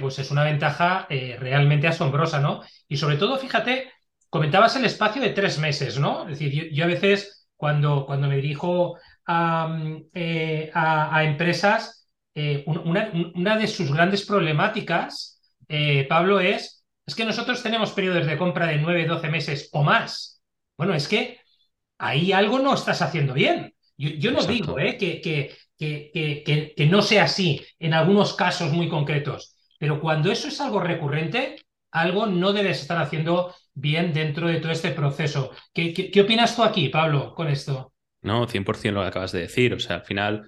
pues 0.00 0.18
es 0.18 0.30
una 0.30 0.44
ventaja 0.44 1.06
eh, 1.10 1.36
realmente 1.38 1.88
asombrosa, 1.88 2.40
¿no? 2.40 2.62
Y 2.88 2.96
sobre 2.96 3.16
todo, 3.16 3.38
fíjate, 3.38 3.90
Comentabas 4.30 4.76
el 4.76 4.84
espacio 4.84 5.20
de 5.20 5.30
tres 5.30 5.58
meses, 5.58 5.98
¿no? 5.98 6.22
Es 6.28 6.38
decir, 6.38 6.72
yo, 6.72 6.84
a 6.84 6.88
veces 6.88 7.48
cuando, 7.56 8.06
cuando 8.06 8.28
me 8.28 8.36
dirijo 8.36 8.96
a, 9.26 9.66
mm, 9.66 10.04
eh, 10.14 10.70
empresas, 11.22 12.08
eh, 12.34 12.64
una, 12.66 13.56
de 13.56 13.66
sus 13.66 13.92
grandes 13.92 14.24
problemáticas, 14.24 15.40
eh, 15.68 16.06
Pablo, 16.08 16.38
es, 16.38 16.84
es 17.04 17.14
que 17.16 17.24
nosotros 17.24 17.60
tenemos 17.62 17.90
periodos 17.90 18.26
de 18.26 18.38
compra 18.38 18.66
de 18.66 18.78
nueve, 18.78 19.04
doce 19.04 19.28
meses 19.28 19.68
o 19.72 19.82
más. 19.82 20.40
Bueno, 20.76 20.94
es 20.94 21.08
que 21.08 21.40
ahí 21.98 22.32
algo 22.32 22.60
no 22.60 22.74
estás 22.74 23.02
haciendo 23.02 23.34
bien. 23.34 23.74
Yo, 23.96 24.30
no 24.30 24.42
digo 24.44 24.76
que, 24.76 25.20
que, 25.20 25.54
que, 25.76 26.74
que, 26.74 26.86
no 26.86 27.02
sea 27.02 27.24
así 27.24 27.60
en 27.78 27.92
algunos 27.92 28.32
casos 28.32 28.72
muy 28.72 28.88
concretos, 28.88 29.56
pero 29.78 30.00
cuando 30.00 30.32
eso 30.32 30.48
es 30.48 30.58
algo 30.60 30.80
recurrente, 30.80 31.56
algo 31.90 32.26
no 32.26 32.52
debes 32.52 32.80
estar 32.80 32.98
haciendo 32.98 33.54
bien 33.74 34.12
dentro 34.12 34.48
de 34.48 34.60
todo 34.60 34.72
este 34.72 34.90
proceso. 34.90 35.52
¿Qué, 35.72 36.10
opinas 36.22 36.54
tú 36.54 36.62
aquí, 36.62 36.88
Pablo, 36.88 37.34
con 37.34 37.48
esto? 37.48 37.92
No, 38.22 38.46
100% 38.46 38.92
lo 38.92 39.02
que 39.02 39.08
acabas 39.08 39.32
de 39.32 39.40
decir. 39.40 39.74
O 39.74 39.78
sea, 39.78 39.96
al 39.96 40.04
final 40.04 40.46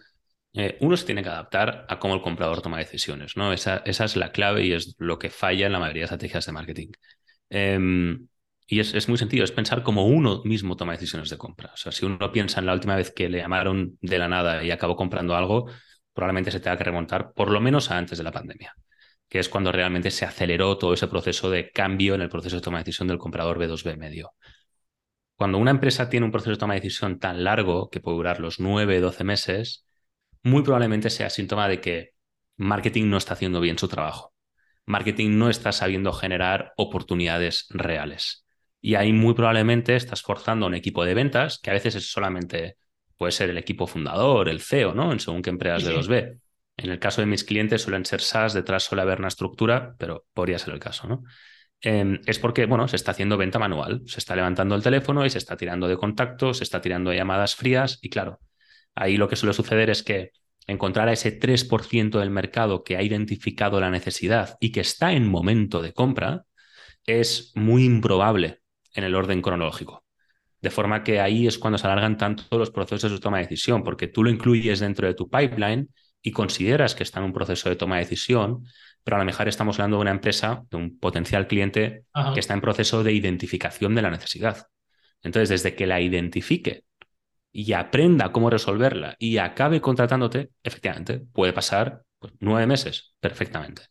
eh, 0.52 0.76
uno 0.80 0.96
se 0.96 1.06
tiene 1.06 1.22
que 1.22 1.28
adaptar 1.28 1.86
a 1.88 1.98
cómo 1.98 2.14
el 2.14 2.22
comprador 2.22 2.60
toma 2.60 2.78
decisiones, 2.78 3.36
¿no? 3.36 3.52
Esa, 3.52 3.82
es 3.84 4.16
la 4.16 4.32
clave 4.32 4.64
y 4.64 4.72
es 4.72 4.94
lo 4.98 5.18
que 5.18 5.30
falla 5.30 5.66
en 5.66 5.72
la 5.72 5.78
mayoría 5.78 6.02
de 6.02 6.04
estrategias 6.04 6.46
de 6.46 6.52
marketing. 6.52 6.88
Em, 7.50 8.28
Y 8.66 8.80
es, 8.80 8.94
es, 8.94 9.08
muy 9.08 9.18
sencillo, 9.18 9.44
es 9.44 9.52
pensar 9.52 9.82
como 9.82 10.06
uno 10.06 10.42
mismo 10.44 10.76
toma 10.76 10.92
decisiones 10.92 11.28
de 11.30 11.36
compra. 11.38 11.72
O 11.74 11.76
sea, 11.76 11.92
si 11.92 12.06
uno 12.06 12.32
piensa 12.32 12.60
en 12.60 12.66
la 12.66 12.72
última 12.72 12.96
vez 12.96 13.10
que 13.12 13.28
le 13.28 13.38
llamaron 13.38 13.98
de 14.00 14.18
la 14.18 14.28
nada 14.28 14.62
y 14.64 14.70
acabó 14.70 14.96
comprando 14.96 15.36
algo, 15.36 15.68
probablemente 16.12 16.50
se 16.50 16.60
tenga 16.60 16.76
que 16.76 16.84
remontar 16.84 17.32
por 17.32 17.50
lo 17.50 17.60
menos 17.60 17.90
a 17.90 17.98
antes 17.98 18.18
de 18.18 18.24
la 18.24 18.32
pandemia, 18.32 18.74
que 19.32 19.38
es 19.38 19.48
cuando 19.48 19.72
realmente 19.72 20.10
se 20.10 20.26
aceleró 20.26 20.76
todo 20.76 20.92
ese 20.92 21.08
proceso 21.08 21.48
de 21.48 21.70
cambio 21.70 22.14
en 22.14 22.20
el 22.20 22.28
proceso 22.28 22.56
de 22.56 22.60
toma 22.60 22.76
de 22.76 22.84
decisión 22.84 23.08
del 23.08 23.16
comprador 23.16 23.58
B2B 23.58 23.96
medio. 23.96 24.34
Cuando 25.36 25.56
una 25.56 25.70
empresa 25.70 26.10
tiene 26.10 26.26
un 26.26 26.32
proceso 26.32 26.50
de 26.50 26.58
toma 26.58 26.74
de 26.74 26.80
decisión 26.80 27.18
tan 27.18 27.42
largo, 27.42 27.88
que 27.88 28.00
puede 28.00 28.18
durar 28.18 28.40
los 28.40 28.60
9, 28.60 29.00
12 29.00 29.24
meses, 29.24 29.86
muy 30.42 30.62
probablemente 30.62 31.08
sea 31.08 31.30
síntoma 31.30 31.66
de 31.66 31.80
que 31.80 32.10
marketing 32.58 33.08
no 33.08 33.16
está 33.16 33.32
haciendo 33.32 33.62
bien 33.62 33.78
su 33.78 33.88
trabajo. 33.88 34.34
Marketing 34.84 35.38
no 35.38 35.48
está 35.48 35.72
sabiendo 35.72 36.12
generar 36.12 36.74
oportunidades 36.76 37.68
reales. 37.70 38.44
Y 38.82 38.96
ahí 38.96 39.14
muy 39.14 39.32
probablemente 39.32 39.96
estás 39.96 40.20
forzando 40.20 40.66
a 40.66 40.68
un 40.68 40.74
equipo 40.74 41.06
de 41.06 41.14
ventas, 41.14 41.58
que 41.58 41.70
a 41.70 41.72
veces 41.72 41.94
es 41.94 42.12
solamente, 42.12 42.76
puede 43.16 43.32
ser 43.32 43.48
el 43.48 43.56
equipo 43.56 43.86
fundador, 43.86 44.50
el 44.50 44.60
CEO, 44.60 44.92
¿no? 44.92 45.10
En 45.10 45.20
según 45.20 45.40
qué 45.40 45.48
empresas 45.48 45.84
de 45.84 45.96
2B. 45.96 46.38
En 46.76 46.90
el 46.90 46.98
caso 46.98 47.20
de 47.20 47.26
mis 47.26 47.44
clientes 47.44 47.82
suelen 47.82 48.04
ser 48.04 48.20
SaaS, 48.20 48.54
detrás 48.54 48.84
suele 48.84 49.02
haber 49.02 49.18
una 49.18 49.28
estructura, 49.28 49.94
pero 49.98 50.26
podría 50.32 50.58
ser 50.58 50.74
el 50.74 50.80
caso, 50.80 51.06
¿no? 51.06 51.22
Em, 51.80 52.20
es 52.26 52.38
porque, 52.38 52.66
bueno, 52.66 52.86
se 52.86 52.96
está 52.96 53.10
haciendo 53.10 53.36
venta 53.36 53.58
manual, 53.58 54.02
se 54.06 54.20
está 54.20 54.36
levantando 54.36 54.74
el 54.76 54.82
teléfono 54.82 55.26
y 55.26 55.30
se 55.30 55.38
está 55.38 55.56
tirando 55.56 55.88
de 55.88 55.96
contactos, 55.96 56.58
se 56.58 56.64
está 56.64 56.80
tirando 56.80 57.12
llamadas 57.12 57.56
frías 57.56 57.98
y 58.02 58.08
claro, 58.08 58.40
ahí 58.94 59.16
lo 59.16 59.28
que 59.28 59.36
suele 59.36 59.52
suceder 59.52 59.90
es 59.90 60.02
que 60.04 60.30
encontrar 60.68 61.08
a 61.08 61.12
ese 61.12 61.32
3% 61.32 62.20
del 62.20 62.30
mercado 62.30 62.84
que 62.84 62.96
ha 62.96 63.02
identificado 63.02 63.80
la 63.80 63.90
necesidad 63.90 64.56
y 64.60 64.70
que 64.70 64.80
está 64.80 65.12
en 65.12 65.26
momento 65.26 65.82
de 65.82 65.92
compra 65.92 66.44
es 67.04 67.52
muy 67.56 67.84
improbable 67.84 68.60
en 68.94 69.04
el 69.04 69.14
orden 69.16 69.42
cronológico. 69.42 70.04
De 70.60 70.70
forma 70.70 71.02
que 71.02 71.20
ahí 71.20 71.48
es 71.48 71.58
cuando 71.58 71.78
se 71.78 71.86
alargan 71.88 72.16
tanto 72.16 72.56
los 72.56 72.70
procesos 72.70 73.10
de 73.10 73.18
toma 73.18 73.38
de 73.38 73.44
decisión, 73.44 73.82
porque 73.82 74.06
tú 74.06 74.22
lo 74.22 74.30
incluyes 74.30 74.78
dentro 74.78 75.08
de 75.08 75.14
tu 75.14 75.28
pipeline 75.28 75.88
y 76.22 76.30
consideras 76.30 76.94
que 76.94 77.02
está 77.02 77.18
en 77.18 77.26
un 77.26 77.32
proceso 77.32 77.68
de 77.68 77.76
toma 77.76 77.96
de 77.96 78.02
decisión, 78.02 78.64
pero 79.04 79.16
a 79.16 79.18
lo 79.18 79.24
mejor 79.24 79.48
estamos 79.48 79.78
hablando 79.78 79.96
de 79.96 80.02
una 80.02 80.10
empresa, 80.12 80.62
de 80.70 80.76
un 80.76 80.98
potencial 80.98 81.48
cliente 81.48 82.04
que 82.32 82.40
está 82.40 82.54
en 82.54 82.60
proceso 82.60 83.02
de 83.02 83.12
identificación 83.12 83.94
de 83.94 84.02
la 84.02 84.10
necesidad. 84.10 84.68
Entonces, 85.22 85.48
desde 85.48 85.74
que 85.74 85.86
la 85.86 86.00
identifique 86.00 86.84
y 87.52 87.72
aprenda 87.72 88.32
cómo 88.32 88.48
resolverla 88.48 89.16
y 89.18 89.38
acabe 89.38 89.80
contratándote, 89.80 90.50
efectivamente, 90.62 91.20
puede 91.32 91.52
pasar 91.52 92.02
pues, 92.18 92.32
nueve 92.40 92.66
meses 92.66 93.14
perfectamente. 93.20 93.82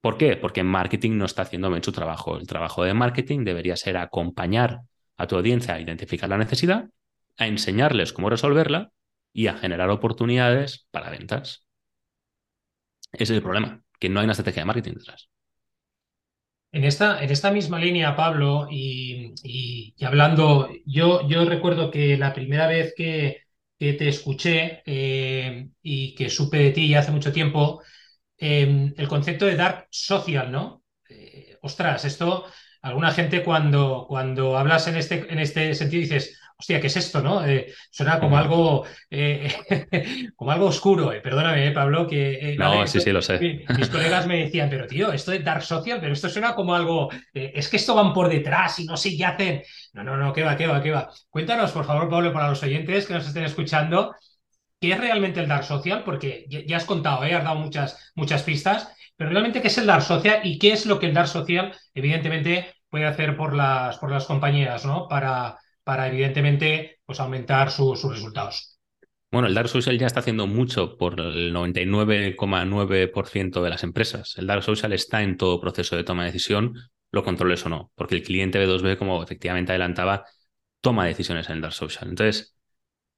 ¿Por 0.00 0.18
qué? 0.18 0.36
Porque 0.36 0.62
marketing 0.62 1.16
no 1.16 1.24
está 1.24 1.42
haciendo 1.42 1.70
bien 1.70 1.82
su 1.82 1.92
trabajo. 1.92 2.36
El 2.36 2.46
trabajo 2.46 2.84
de 2.84 2.92
marketing 2.92 3.44
debería 3.44 3.76
ser 3.76 3.96
acompañar 3.96 4.80
a 5.16 5.26
tu 5.26 5.36
audiencia 5.36 5.74
a 5.74 5.80
identificar 5.80 6.28
la 6.28 6.36
necesidad, 6.36 6.88
a 7.38 7.46
enseñarles 7.46 8.12
cómo 8.12 8.28
resolverla 8.28 8.90
y 9.34 9.48
a 9.48 9.58
generar 9.58 9.90
oportunidades 9.90 10.86
para 10.90 11.10
ventas. 11.10 11.66
Ese 13.12 13.24
es 13.24 13.30
el 13.30 13.42
problema, 13.42 13.82
que 13.98 14.08
no 14.08 14.20
hay 14.20 14.24
una 14.24 14.32
estrategia 14.32 14.62
de 14.62 14.66
marketing 14.66 14.94
detrás. 14.94 15.28
En 16.72 16.84
esta, 16.84 17.22
en 17.22 17.30
esta 17.30 17.50
misma 17.50 17.78
línea, 17.78 18.16
Pablo, 18.16 18.68
y, 18.70 19.94
hablando, 20.04 20.68
yo, 20.86 21.28
yo 21.28 21.44
recuerdo 21.44 21.90
que 21.90 22.16
la 22.16 22.32
primera 22.32 22.66
vez 22.66 22.94
que, 22.96 23.42
te 23.78 24.08
escuché 24.08 24.82
eh, 24.86 25.68
y 25.82 26.14
que 26.14 26.30
supe 26.30 26.56
de 26.56 26.70
ti 26.70 26.88
ya 26.88 27.00
hace 27.00 27.10
mucho 27.12 27.32
tiempo, 27.32 27.82
em, 28.38 28.94
el 28.96 29.08
concepto 29.08 29.44
de 29.44 29.56
dark 29.56 29.88
social, 29.90 30.50
¿no? 30.50 30.82
Eh, 31.10 31.58
ostras, 31.60 32.04
esto, 32.06 32.46
alguna 32.80 33.12
gente 33.12 33.44
cuando, 33.44 34.06
cuando 34.08 34.56
hablas 34.56 34.88
en 34.88 34.96
este, 34.96 35.30
en 35.30 35.38
este 35.38 35.74
sentido 35.74 36.00
dices, 36.00 36.40
hostia, 36.64 36.80
¿qué 36.80 36.86
es 36.86 36.96
esto? 36.96 37.20
¿no? 37.20 37.44
Eh, 37.44 37.74
suena 37.90 38.18
como 38.18 38.38
algo, 38.38 38.86
eh, 39.10 40.32
como 40.34 40.50
algo 40.50 40.66
oscuro. 40.66 41.12
Eh. 41.12 41.20
Perdóname, 41.20 41.72
Pablo, 41.72 42.06
que... 42.06 42.56
no, 42.58 42.86
sí, 42.86 43.00
sí, 43.00 43.12
lo 43.12 43.20
sé. 43.20 43.38
Mis 43.76 43.90
colegas 43.90 44.26
me 44.26 44.44
decían, 44.44 44.70
pero 44.70 44.86
tío, 44.86 45.12
esto 45.12 45.32
es 45.32 45.44
Dark 45.44 45.62
Social, 45.62 45.98
pero 46.00 46.14
esto 46.14 46.30
suena 46.30 46.54
como 46.54 46.74
algo... 46.74 47.10
es 47.34 47.68
que 47.68 47.76
esto 47.76 47.94
van 47.94 48.14
por 48.14 48.30
detrás 48.30 48.78
y 48.78 48.86
no 48.86 48.96
sé 48.96 49.14
qué 49.14 49.26
hacen. 49.26 49.62
No, 49.92 50.02
no, 50.04 50.16
no, 50.16 50.32
qué 50.32 50.42
va, 50.42 50.56
qué 50.56 50.66
va, 50.66 50.82
qué 50.82 50.90
va. 50.90 51.10
Cuéntanos, 51.28 51.70
por 51.70 51.84
favor, 51.84 52.08
Pablo, 52.08 52.32
para 52.32 52.48
los 52.48 52.62
oyentes 52.62 53.06
que 53.06 53.12
nos 53.12 53.26
estén 53.26 53.44
escuchando, 53.44 54.14
¿qué 54.80 54.92
es 54.92 54.98
realmente 54.98 55.40
el 55.40 55.48
Dark 55.48 55.64
Social? 55.64 56.02
Porque 56.02 56.46
ya, 56.48 56.78
has 56.78 56.86
contado, 56.86 57.20
has 57.20 57.44
dado 57.44 57.56
muchas, 57.56 58.12
muchas 58.14 58.42
pistas, 58.42 58.88
pero 59.16 59.28
realmente, 59.28 59.60
¿qué 59.60 59.68
es 59.68 59.76
el 59.76 59.86
Dark 59.86 60.02
Social 60.02 60.40
y 60.44 60.58
qué 60.58 60.72
es 60.72 60.86
lo 60.86 60.98
que 60.98 61.06
el 61.06 61.14
Dark 61.14 61.28
Social, 61.28 61.74
evidentemente, 61.92 62.74
puede 62.88 63.04
hacer 63.04 63.36
por 63.36 63.54
las, 63.54 63.98
por 63.98 64.10
las 64.10 64.24
compañías, 64.24 64.86
¿no? 64.86 65.08
Para 65.08 65.58
para 65.84 66.08
evidentemente 66.08 66.98
pues, 67.06 67.20
aumentar 67.20 67.70
sus 67.70 68.02
resultados. 68.02 68.78
Bueno, 69.30 69.48
el 69.48 69.54
Dark 69.54 69.68
Social 69.68 69.98
ya 69.98 70.06
está 70.06 70.20
haciendo 70.20 70.46
mucho 70.46 70.96
por 70.96 71.20
el 71.20 71.52
99,9% 71.52 73.62
de 73.62 73.70
las 73.70 73.82
empresas. 73.82 74.36
El 74.38 74.46
Dark 74.46 74.62
Social 74.62 74.92
está 74.92 75.22
en 75.22 75.36
todo 75.36 75.60
proceso 75.60 75.96
de 75.96 76.04
toma 76.04 76.22
de 76.22 76.30
decisión, 76.30 76.74
lo 77.10 77.24
controles 77.24 77.66
o 77.66 77.68
no, 77.68 77.90
porque 77.96 78.14
el 78.14 78.22
cliente 78.22 78.64
B2B, 78.64 78.96
como 78.96 79.22
efectivamente 79.22 79.72
adelantaba, 79.72 80.24
toma 80.80 81.06
decisiones 81.06 81.48
en 81.48 81.56
el 81.56 81.62
Dark 81.62 81.74
Social. 81.74 82.08
Entonces, 82.08 82.56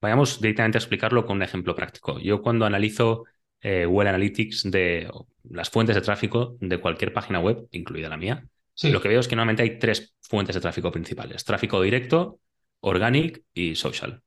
vayamos 0.01 0.41
directamente 0.41 0.79
a 0.79 0.81
explicarlo 0.81 1.27
con 1.27 1.37
un 1.37 1.43
ejemplo 1.43 1.75
práctico. 1.75 2.19
Yo 2.19 2.41
cuando 2.41 2.65
analizo 2.65 3.25
eh, 3.61 3.85
Web 3.85 4.09
Analytics 4.09 4.71
de 4.71 5.11
las 5.51 5.69
fuentes 5.69 5.97
de 5.97 6.03
tráfico 6.03 6.57
de 6.61 6.79
cualquier 6.79 7.13
página 7.13 7.41
web, 7.41 7.69
incluida 7.73 8.09
la 8.09 8.17
mía, 8.17 8.47
lo 8.83 9.01
que 9.01 9.09
veo 9.09 9.21
es 9.21 9.29
que 9.29 9.37
normalmente 9.37 9.63
hay 9.63 9.79
tres 9.79 10.15
fuentes 10.21 10.55
de 10.55 10.61
tráfico 10.61 10.91
principales. 10.91 11.45
Tráfico 11.45 11.81
directo, 11.81 12.41
organic 12.81 13.43
y 13.55 13.75
social. 13.75 14.23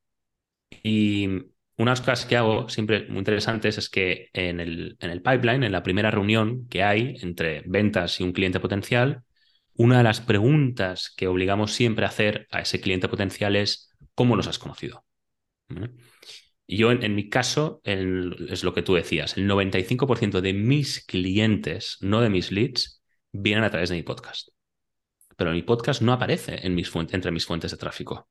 Y 0.84 1.28
unas 1.78 2.02
cosas 2.02 2.26
que 2.26 2.36
hago 2.36 2.70
siempre 2.70 3.08
muy 3.08 3.20
interesantes 3.20 3.78
es 3.78 3.90
que 3.90 4.30
en 4.34 4.60
el, 4.60 4.98
en 5.00 5.10
el 5.12 5.22
pipeline, 5.22 5.64
en 5.64 5.72
la 5.72 5.84
primera 5.84 6.12
reunión 6.12 6.68
que 6.68 6.84
hay 6.84 7.16
entre 7.22 7.64
ventas 7.66 8.20
y 8.20 8.24
un 8.24 8.34
cliente 8.34 8.60
potencial, 8.60 9.24
una 9.76 10.00
de 10.00 10.04
las 10.04 10.20
preguntas 10.20 11.14
que 11.16 11.28
obligamos 11.28 11.72
siempre 11.72 12.04
a 12.04 12.10
hacer 12.10 12.48
a 12.52 12.60
ese 12.60 12.82
cliente 12.82 13.08
potencial 13.08 13.56
es 13.56 13.96
¿cómo 14.14 14.36
los 14.36 14.48
has 14.48 14.60
conocido? 14.60 15.06
Y 16.68 16.78
yo, 16.78 16.92
en, 16.92 17.16
mi 17.16 17.30
caso, 17.30 17.82
es 17.86 18.64
lo 18.64 18.74
que 18.74 18.82
tú 18.82 18.96
decías, 18.96 19.38
el 19.38 19.48
95% 19.48 20.42
de 20.42 20.54
mis 20.54 21.06
clientes, 21.06 21.98
no 22.02 22.20
de 22.22 22.30
mis 22.30 22.52
leads, 22.52 23.02
vienen 23.32 23.64
a 23.64 23.70
través 23.70 23.90
de 23.90 23.96
mi 23.96 24.04
podcast. 24.04 24.50
Pero 25.38 25.52
mi 25.52 25.64
podcast 25.64 26.02
no 26.02 26.12
aparece 26.12 26.60
en 26.68 26.76
mis 26.76 26.94
entre 26.96 27.32
mis 27.32 27.46
fuentes 27.46 27.72
de 27.72 27.78
tráfico. 27.78 28.30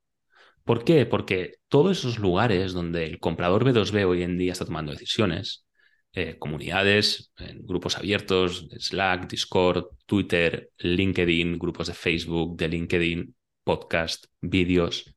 ¿Por 0.65 0.85
qué? 0.85 1.07
Porque 1.07 1.55
todos 1.69 1.99
esos 1.99 2.19
lugares 2.19 2.73
donde 2.73 3.05
el 3.07 3.19
comprador 3.19 3.65
B2B 3.65 4.07
hoy 4.07 4.23
en 4.23 4.39
día 4.39 4.53
está 4.53 4.65
tomando 4.65 4.93
decisiones, 4.93 5.65
eh, 6.13 6.39
comunidades, 6.39 7.33
grupos 7.61 7.97
abiertos, 7.97 8.69
Slack, 8.79 9.29
Discord, 9.31 9.87
Twitter, 10.07 10.71
LinkedIn, 10.79 11.59
grupos 11.59 11.87
de 11.89 11.95
Facebook, 11.95 12.57
de 12.57 12.69
LinkedIn, 12.69 13.35
podcast, 13.65 14.27
vídeos, 14.41 15.15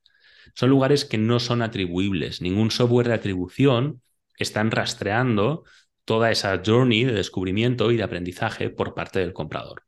son 0.55 0.69
lugares 0.69 1.05
que 1.05 1.17
no 1.17 1.39
son 1.39 1.61
atribuibles. 1.61 2.41
Ningún 2.41 2.71
software 2.71 3.07
de 3.07 3.13
atribución 3.13 4.01
están 4.37 4.71
rastreando 4.71 5.63
toda 6.05 6.31
esa 6.31 6.61
journey 6.65 7.03
de 7.03 7.13
descubrimiento 7.13 7.91
y 7.91 7.97
de 7.97 8.03
aprendizaje 8.03 8.69
por 8.69 8.93
parte 8.93 9.19
del 9.19 9.33
comprador. 9.33 9.83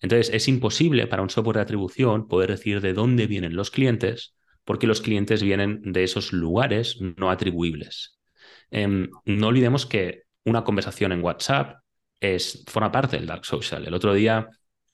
Entonces, 0.00 0.32
es 0.32 0.48
imposible 0.48 1.06
para 1.06 1.22
un 1.22 1.30
software 1.30 1.56
de 1.56 1.62
atribución 1.62 2.28
poder 2.28 2.50
decir 2.50 2.80
de 2.80 2.92
dónde 2.92 3.26
vienen 3.26 3.56
los 3.56 3.70
clientes 3.70 4.35
porque 4.66 4.88
los 4.88 5.00
clientes 5.00 5.42
vienen 5.42 5.80
de 5.92 6.02
esos 6.02 6.32
lugares 6.32 6.98
no 7.00 7.30
atribuibles. 7.30 8.18
Em, 8.70 9.08
no 9.24 9.46
olvidemos 9.46 9.86
que 9.86 10.24
una 10.44 10.64
conversación 10.64 11.12
en 11.12 11.22
WhatsApp 11.22 11.78
es, 12.20 12.64
forma 12.66 12.90
parte 12.90 13.16
del 13.16 13.26
Dark 13.26 13.44
Social. 13.44 13.86
El 13.86 13.94
otro 13.94 14.12
día, 14.12 14.48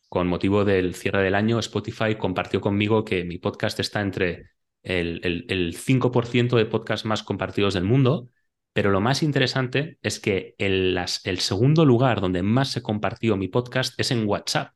con 0.08 0.28
motivo 0.28 0.64
del 0.64 0.94
cierre 0.94 1.22
del 1.22 1.35
año, 1.35 1.58
Spotify 1.58 2.16
compartió 2.16 2.61
conmigo 2.61 3.04
que 3.04 3.24
mi 3.24 3.38
podcast 3.38 3.80
está 3.80 4.02
entre 4.02 4.50
el, 4.82 5.20
el 5.48 5.74
5% 5.74 6.56
de 6.56 6.66
podcasts 6.66 7.06
más 7.06 7.22
compartidos 7.22 7.72
del 7.72 7.85
mundo, 7.85 8.28
pero 8.74 8.90
lo 8.90 9.00
más 9.00 9.22
interesante 9.22 9.98
es 10.02 10.20
que 10.20 10.54
el, 10.58 10.98
el 11.24 11.38
segundo 11.38 11.87
lugar 11.87 12.20
donde 12.20 12.42
más 12.42 12.70
se 12.70 12.82
compartió 12.82 13.38
mi 13.38 13.48
podcast 13.48 13.98
es 13.98 14.11
en 14.11 14.26
WhatsApp. 14.28 14.74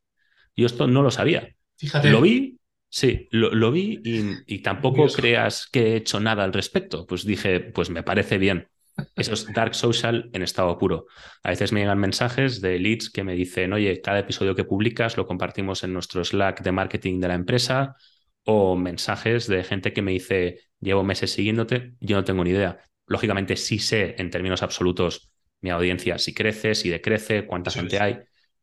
Yo 0.55 0.65
esto 0.65 0.87
no 0.87 1.03
lo 1.03 1.11
sabía. 1.11 1.55
Fíjate. 1.77 2.09
Lo 2.09 2.21
vi 2.21 2.57
Sí, 2.89 3.27
lo, 3.31 3.71
vi 3.71 4.01
y, 4.47 4.59
tampoco 4.59 5.07
creas 5.07 5.67
que 5.71 5.93
he 5.93 5.95
hecho 5.97 6.19
nada 6.19 6.43
al 6.43 6.53
respecto. 6.53 7.05
Pues 7.05 7.25
dije, 7.25 7.59
pues 7.59 7.89
me 7.89 8.03
parece 8.03 8.37
bien. 8.37 8.69
Eso 9.15 9.33
es 9.33 9.53
dark 9.53 9.75
social 9.75 10.29
en 10.33 10.41
estado 10.41 10.77
puro. 10.77 11.05
A 11.43 11.49
veces 11.49 11.71
me 11.71 11.81
llegan 11.81 11.99
mensajes 11.99 12.61
de 12.61 12.79
leads 12.79 13.11
que 13.11 13.23
me 13.23 13.35
dicen, 13.35 13.73
oye, 13.73 14.01
cada 14.01 14.19
episodio 14.19 14.55
que 14.55 14.63
publicas 14.63 15.17
lo 15.17 15.27
compartimos 15.27 15.83
en 15.83 15.93
nuestro 15.93 16.23
Slack 16.23 16.63
de 16.63 16.71
marketing 16.71 17.19
de 17.19 17.27
la 17.27 17.35
empresa, 17.35 17.95
o 18.43 18.77
mensajes 18.77 19.45
de 19.47 19.63
gente 19.63 19.91
que 19.91 20.01
me 20.01 20.13
dice, 20.13 20.61
llevo 20.79 21.03
meses 21.03 21.31
siguiéndote, 21.31 21.93
yo 21.99 22.15
no 22.15 22.23
tengo 22.23 22.43
ni 22.43 22.51
idea. 22.51 22.79
Lógicamente 23.05 23.57
sí 23.57 23.77
sé 23.77 24.15
en 24.17 24.31
términos 24.31 24.63
absolutos 24.63 25.29
mi 25.59 25.69
audiencia 25.69 26.17
si 26.17 26.33
crece, 26.33 26.73
si 26.73 26.89
decrece, 26.89 27.45
cuánta 27.45 27.71
gente 27.71 27.99
hay, 27.99 28.19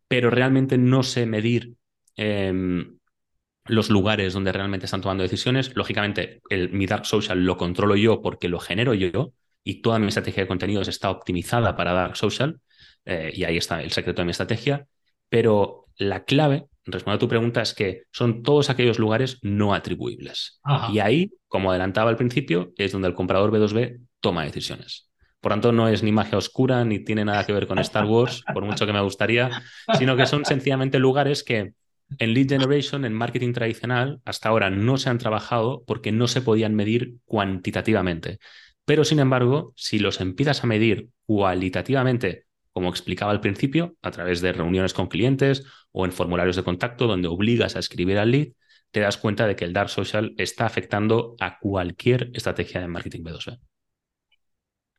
pero 0.08 0.30
realmente 0.30 0.78
no 0.78 1.02
sé 1.02 1.26
medir 1.26 1.74
em, 2.16 2.93
los 3.66 3.90
lugares 3.90 4.32
donde 4.34 4.52
realmente 4.52 4.86
están 4.86 5.00
tomando 5.00 5.22
decisiones. 5.22 5.74
Lógicamente, 5.74 6.40
el, 6.50 6.70
mi 6.70 6.86
Dark 6.86 7.06
Social 7.06 7.44
lo 7.44 7.56
controlo 7.56 7.96
yo 7.96 8.20
porque 8.20 8.48
lo 8.48 8.60
genero 8.60 8.94
yo 8.94 9.32
y 9.62 9.80
toda 9.80 9.98
mi 9.98 10.08
estrategia 10.08 10.42
de 10.42 10.48
contenidos 10.48 10.88
está 10.88 11.10
optimizada 11.10 11.74
para 11.76 11.92
Dark 11.92 12.16
Social 12.16 12.60
eh, 13.04 13.32
y 13.34 13.44
ahí 13.44 13.56
está 13.56 13.82
el 13.82 13.92
secreto 13.92 14.22
de 14.22 14.26
mi 14.26 14.30
estrategia. 14.32 14.86
Pero 15.28 15.86
la 15.96 16.24
clave, 16.24 16.66
respondiendo 16.84 17.16
a 17.16 17.26
tu 17.26 17.28
pregunta, 17.28 17.62
es 17.62 17.74
que 17.74 18.02
son 18.12 18.42
todos 18.42 18.68
aquellos 18.68 18.98
lugares 18.98 19.38
no 19.42 19.74
atribuibles. 19.74 20.60
Y 20.92 20.98
ahí, 20.98 21.32
como 21.48 21.70
adelantaba 21.70 22.10
al 22.10 22.16
principio, 22.16 22.72
es 22.76 22.92
donde 22.92 23.08
el 23.08 23.14
comprador 23.14 23.50
B2B 23.50 24.00
toma 24.20 24.44
decisiones. 24.44 25.08
Por 25.40 25.52
tanto, 25.52 25.72
no 25.72 25.88
es 25.88 26.02
ni 26.02 26.12
magia 26.12 26.38
oscura 26.38 26.84
ni 26.84 27.00
tiene 27.00 27.24
nada 27.24 27.44
que 27.44 27.52
ver 27.52 27.66
con 27.66 27.78
Star 27.78 28.04
Wars, 28.04 28.42
por 28.52 28.64
mucho 28.64 28.86
que 28.86 28.92
me 28.92 29.00
gustaría, 29.00 29.62
sino 29.98 30.16
que 30.16 30.26
son 30.26 30.44
sencillamente 30.44 30.98
lugares 30.98 31.44
que 31.44 31.74
en 32.18 32.34
lead 32.34 32.48
generation, 32.48 33.04
en 33.04 33.12
marketing 33.12 33.52
tradicional, 33.52 34.20
hasta 34.24 34.48
ahora 34.48 34.70
no 34.70 34.98
se 34.98 35.10
han 35.10 35.18
trabajado 35.18 35.84
porque 35.86 36.12
no 36.12 36.28
se 36.28 36.40
podían 36.40 36.74
medir 36.74 37.16
cuantitativamente. 37.24 38.38
Pero, 38.84 39.04
sin 39.04 39.18
embargo, 39.18 39.72
si 39.76 39.98
los 39.98 40.20
empiezas 40.20 40.62
a 40.62 40.66
medir 40.66 41.08
cualitativamente, 41.26 42.44
como 42.72 42.90
explicaba 42.90 43.32
al 43.32 43.40
principio, 43.40 43.96
a 44.02 44.10
través 44.10 44.40
de 44.40 44.52
reuniones 44.52 44.94
con 44.94 45.08
clientes 45.08 45.64
o 45.92 46.04
en 46.04 46.12
formularios 46.12 46.56
de 46.56 46.64
contacto 46.64 47.06
donde 47.06 47.28
obligas 47.28 47.76
a 47.76 47.78
escribir 47.78 48.18
al 48.18 48.30
lead, 48.30 48.48
te 48.90 49.00
das 49.00 49.16
cuenta 49.16 49.46
de 49.46 49.56
que 49.56 49.64
el 49.64 49.72
dark 49.72 49.88
social 49.88 50.34
está 50.36 50.66
afectando 50.66 51.34
a 51.40 51.58
cualquier 51.58 52.30
estrategia 52.34 52.80
de 52.80 52.88
marketing 52.88 53.22
B2B. 53.22 53.58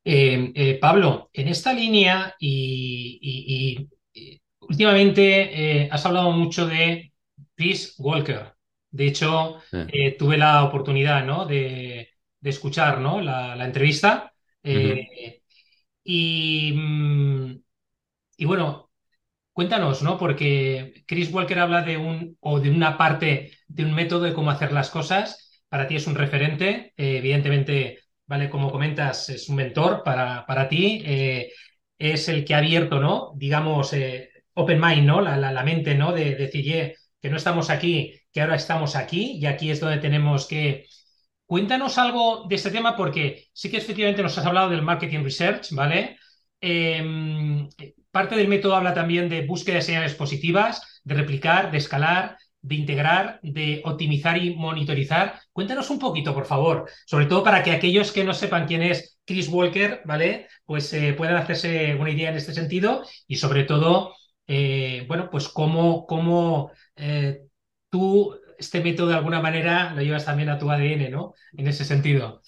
Eh, 0.07 0.51
eh, 0.53 0.77
Pablo, 0.79 1.29
en 1.33 1.47
esta 1.47 1.73
línea 1.73 2.35
y 2.39 3.87
últimamente 4.69 5.83
eh, 5.83 5.89
has 5.91 6.05
hablado 6.05 6.31
mucho 6.31 6.67
de 6.67 7.13
Chris 7.55 7.95
Walker. 7.97 8.53
De 8.89 9.07
hecho, 9.07 9.57
eh, 9.71 10.15
tuve 10.17 10.37
la 10.37 10.63
oportunidad 10.63 11.25
¿no? 11.25 11.45
de, 11.45 12.09
escuchar 12.41 12.99
¿no? 12.99 13.21
la, 13.21 13.63
entrevista. 13.65 14.31
Eh, 14.63 15.41
y, 16.03 16.71
mm, 16.73 17.55
y, 18.37 18.45
bueno, 18.45 18.89
cuéntanos, 19.51 20.01
¿no? 20.01 20.17
Porque 20.17 21.03
Chris 21.05 21.31
Walker 21.31 21.59
habla 21.59 21.81
de 21.81 21.97
un 21.97 22.37
o 22.39 22.59
de 22.59 22.69
una 22.69 22.97
parte 22.97 23.51
de 23.67 23.83
un 23.85 23.93
método 23.93 24.21
de 24.21 24.33
cómo 24.33 24.51
hacer 24.51 24.71
las 24.71 24.89
cosas. 24.89 25.61
Para 25.67 25.87
ti 25.87 25.95
es 25.95 26.07
un 26.07 26.15
referente, 26.15 26.93
evidentemente, 26.95 27.99
vale, 28.27 28.49
como 28.49 28.71
comentas, 28.71 29.29
es 29.29 29.49
un 29.49 29.57
mentor 29.57 30.03
para, 30.03 30.45
para 30.45 30.69
ti. 30.69 31.03
es 31.97 32.29
el 32.29 32.45
que 32.45 32.53
ha 32.53 32.59
abierto, 32.59 32.99
¿no? 32.99 33.33
Digamos, 33.35 33.93
open 34.55 34.81
mind, 34.81 35.05
¿no? 35.05 35.21
La, 35.21 35.37
la, 35.37 35.63
mente, 35.63 35.95
¿no? 35.95 36.11
De, 36.11 36.35
decir, 36.35 36.95
que 37.21 37.29
no 37.29 37.37
estamos 37.37 37.69
aquí, 37.69 38.13
que 38.31 38.41
ahora 38.41 38.55
estamos 38.55 38.95
aquí 38.95 39.37
y 39.39 39.45
aquí 39.45 39.71
es 39.71 39.79
donde 39.79 39.99
tenemos 39.99 40.47
que... 40.47 40.85
Cuéntanos 41.45 41.97
algo 41.99 42.45
de 42.49 42.55
este 42.55 42.71
tema 42.71 42.95
porque 42.97 43.47
sí 43.53 43.69
que 43.69 43.77
efectivamente 43.77 44.23
nos 44.23 44.37
has 44.37 44.45
hablado 44.45 44.69
del 44.69 44.81
marketing 44.81 45.23
research, 45.23 45.71
¿vale? 45.71 46.17
Em, 46.59 47.69
parte 48.09 48.35
del 48.35 48.47
método 48.47 48.75
habla 48.75 48.93
también 48.93 49.29
de 49.29 49.45
búsqueda 49.45 49.75
de 49.75 49.81
señales 49.83 50.15
positivas, 50.15 51.01
de 51.03 51.15
replicar, 51.15 51.71
de 51.71 51.77
escalar, 51.77 52.37
de 52.61 52.75
integrar, 52.75 53.39
de 53.43 53.81
optimizar 53.85 54.37
y 54.37 54.55
monitorizar. 54.55 55.39
Cuéntanos 55.51 55.89
un 55.91 55.99
poquito, 55.99 56.33
por 56.33 56.45
favor, 56.45 56.89
sobre 57.05 57.27
todo 57.27 57.43
para 57.43 57.61
que 57.61 57.71
aquellos 57.71 58.11
que 58.11 58.23
no 58.23 58.33
sepan 58.33 58.65
quién 58.67 58.81
es 58.81 59.19
Chris 59.25 59.47
Walker, 59.49 60.01
¿vale? 60.05 60.47
Pues 60.65 60.91
eh, 60.93 61.13
puedan 61.13 61.37
hacerse 61.37 61.95
una 61.95 62.09
idea 62.09 62.29
en 62.29 62.37
este 62.37 62.53
sentido 62.53 63.03
y 63.27 63.35
sobre 63.35 63.65
todo 63.65 64.15
eh, 64.47 65.05
bueno, 65.07 65.29
pues 65.29 65.49
cómo, 65.49 66.05
cómo 66.05 66.71
eh, 66.95 67.41
tú 67.89 68.35
este 68.57 68.81
método 68.81 69.09
de 69.09 69.15
alguna 69.15 69.41
manera 69.41 69.93
lo 69.93 70.01
llevas 70.01 70.25
también 70.25 70.49
a 70.49 70.57
tu 70.57 70.69
ADN, 70.69 71.09
¿no? 71.11 71.33
En 71.53 71.67
ese 71.67 71.85
sentido. 71.85 72.41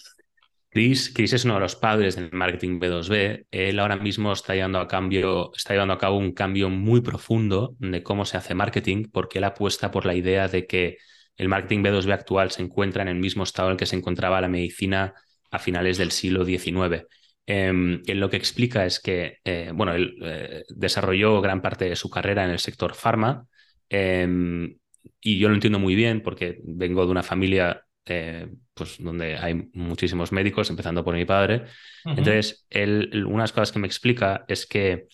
Chris, 0.70 1.12
Chris 1.14 1.34
es 1.34 1.46
uno 1.46 1.56
de 1.56 1.62
los 1.62 1.76
padres 1.76 2.16
del 2.16 2.32
marketing 2.32 2.80
B2B. 2.80 3.48
Él 3.52 3.80
ahora 3.80 3.96
mismo 3.96 4.32
está 4.32 4.54
llevando, 4.54 4.80
a 4.80 4.88
cambio, 4.88 5.52
está 5.56 5.74
llevando 5.74 5.94
a 5.94 5.98
cabo 5.98 6.18
un 6.18 6.34
cambio 6.34 6.70
muy 6.70 7.02
profundo 7.02 7.76
de 7.80 8.04
cómo 8.04 8.26
se 8.26 8.38
hace 8.38 8.54
marketing, 8.54 9.06
porque 9.12 9.40
él 9.40 9.46
apuesta 9.46 9.92
por 9.92 10.06
la 10.06 10.14
idea 10.14 10.48
de 10.48 10.68
que 10.68 10.98
el 11.36 11.50
marketing 11.50 11.84
B2B 11.84 12.14
actual 12.14 12.52
se 12.52 12.62
encuentra 12.62 13.02
en 13.02 13.08
el 13.08 13.16
mismo 13.16 13.44
estado 13.44 13.70
en 13.70 13.74
el 13.74 13.78
que 13.78 13.86
se 13.86 13.96
encontraba 13.96 14.42
la 14.42 14.48
medicina 14.48 15.14
a 15.52 15.60
finales 15.60 15.98
del 15.98 16.12
siglo 16.12 16.46
XIX. 16.46 17.06
Eh, 17.48 18.02
él 18.06 18.20
lo 18.20 18.30
que 18.30 18.38
explica 18.38 18.86
es 18.86 19.00
que, 19.00 19.38
eh, 19.44 19.72
bueno, 19.74 19.94
él 19.94 20.18
eh, 20.22 20.64
desarrolló 20.70 21.42
gran 21.42 21.62
parte 21.62 21.86
de 21.86 21.96
su 21.96 22.10
carrera 22.10 22.44
en 22.44 22.52
el 22.52 22.60
sector 22.60 22.94
farma 22.94 23.48
em, 23.90 24.78
y 25.22 25.40
yo 25.40 25.48
lo 25.48 25.56
entiendo 25.56 25.80
muy 25.80 25.96
bien 25.96 26.22
porque 26.22 26.60
vengo 26.64 27.06
de 27.06 27.12
una 27.12 27.24
familia 27.24 27.84
eh, 28.06 28.48
pues, 28.74 28.98
donde 29.00 29.38
hay 29.38 29.70
muchísimos 29.74 30.32
médicos, 30.32 30.70
empezando 30.70 31.04
por 31.04 31.16
mi 31.16 31.26
padre. 31.26 31.66
Entonces, 32.06 32.66
él, 32.70 33.26
unas 33.28 33.52
cosas 33.52 33.72
que 33.72 33.80
me 33.80 33.88
explica 33.88 34.46
es 34.48 34.66
que 34.66 35.08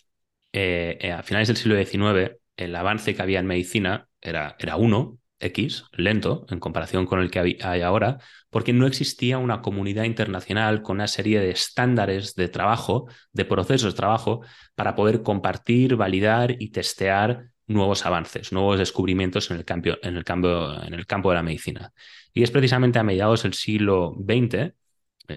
a 0.53 1.23
finales 1.23 1.47
del 1.47 1.57
siglo 1.57 1.75
XIX 1.75 2.37
el 2.57 2.75
avance 2.75 3.15
que 3.15 3.21
había 3.21 3.39
en 3.39 3.47
medicina 3.47 4.07
era, 4.21 4.55
era 4.59 4.75
uno, 4.75 5.19
X, 5.43 5.85
lento, 5.91 6.45
en 6.49 6.59
comparación 6.59 7.05
con 7.05 7.19
el 7.19 7.29
que 7.29 7.57
hay 7.61 7.81
ahora, 7.81 8.19
porque 8.49 8.73
no 8.73 8.87
existía 8.87 9.37
una 9.37 9.61
comunidad 9.61 10.03
internacional 10.03 10.81
con 10.81 10.97
una 10.97 11.07
serie 11.07 11.39
de 11.39 11.51
estándares 11.51 12.35
de 12.35 12.49
trabajo, 12.49 13.07
de 13.31 13.45
procesos 13.45 13.93
de 13.93 13.97
trabajo, 13.97 14.41
para 14.75 14.95
poder 14.95 15.23
compartir, 15.23 15.95
validar 15.95 16.55
y 16.59 16.69
testear 16.69 17.47
nuevos 17.67 18.05
avances, 18.05 18.51
nuevos 18.51 18.77
descubrimientos 18.77 19.49
en 19.51 19.57
el, 19.57 19.65
cambio, 19.65 19.97
en 20.03 20.15
el, 20.15 20.23
cambio, 20.23 20.83
en 20.83 20.93
el 20.93 21.05
campo 21.05 21.29
de 21.29 21.35
la 21.35 21.43
medicina. 21.43 21.93
Y 22.33 22.43
es 22.43 22.51
precisamente 22.51 22.99
a 22.99 23.03
mediados 23.03 23.43
del 23.43 23.53
siglo 23.53 24.15
XX 24.17 24.73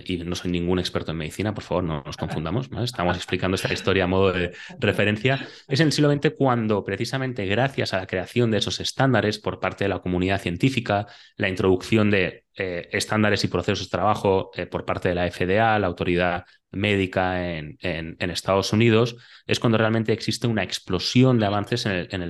y 0.04 0.18
no 0.18 0.34
soy 0.34 0.50
ningún 0.50 0.78
experto 0.78 1.12
en 1.12 1.18
medicina, 1.18 1.54
por 1.54 1.62
favor, 1.62 1.84
no 1.84 2.02
nos 2.04 2.16
confundamos, 2.16 2.68
estamos 2.82 3.16
explicando 3.16 3.54
esta 3.54 3.72
historia 3.72 4.04
a 4.04 4.08
modo 4.08 4.32
de 4.32 4.52
referencia, 4.80 5.46
es 5.68 5.78
en 5.78 5.86
el 5.86 5.92
siglo 5.92 6.10
XX 6.10 6.32
cuando 6.36 6.82
precisamente 6.82 7.46
gracias 7.46 7.94
a 7.94 7.98
la 7.98 8.06
creación 8.06 8.50
de 8.50 8.58
esos 8.58 8.80
estándares 8.80 9.38
por 9.38 9.60
parte 9.60 9.84
de 9.84 9.88
la 9.88 10.00
comunidad 10.00 10.40
científica, 10.40 11.06
la 11.36 11.48
introducción 11.48 12.10
de 12.10 12.46
eh, 12.56 12.88
estándares 12.90 13.44
y 13.44 13.48
procesos 13.48 13.86
de 13.86 13.90
trabajo 13.90 14.50
eh, 14.56 14.66
por 14.66 14.84
parte 14.84 15.08
de 15.08 15.14
la 15.14 15.30
FDA, 15.30 15.78
la 15.78 15.86
autoridad 15.86 16.44
médica 16.72 17.56
en, 17.56 17.76
Estados 18.18 18.72
Unidos, 18.72 19.16
es 19.46 19.60
cuando 19.60 19.78
realmente 19.78 20.12
existe 20.12 20.46
una 20.46 20.64
explosión 20.64 21.38
de 21.38 21.46
avances 21.46 21.86
en 21.86 22.22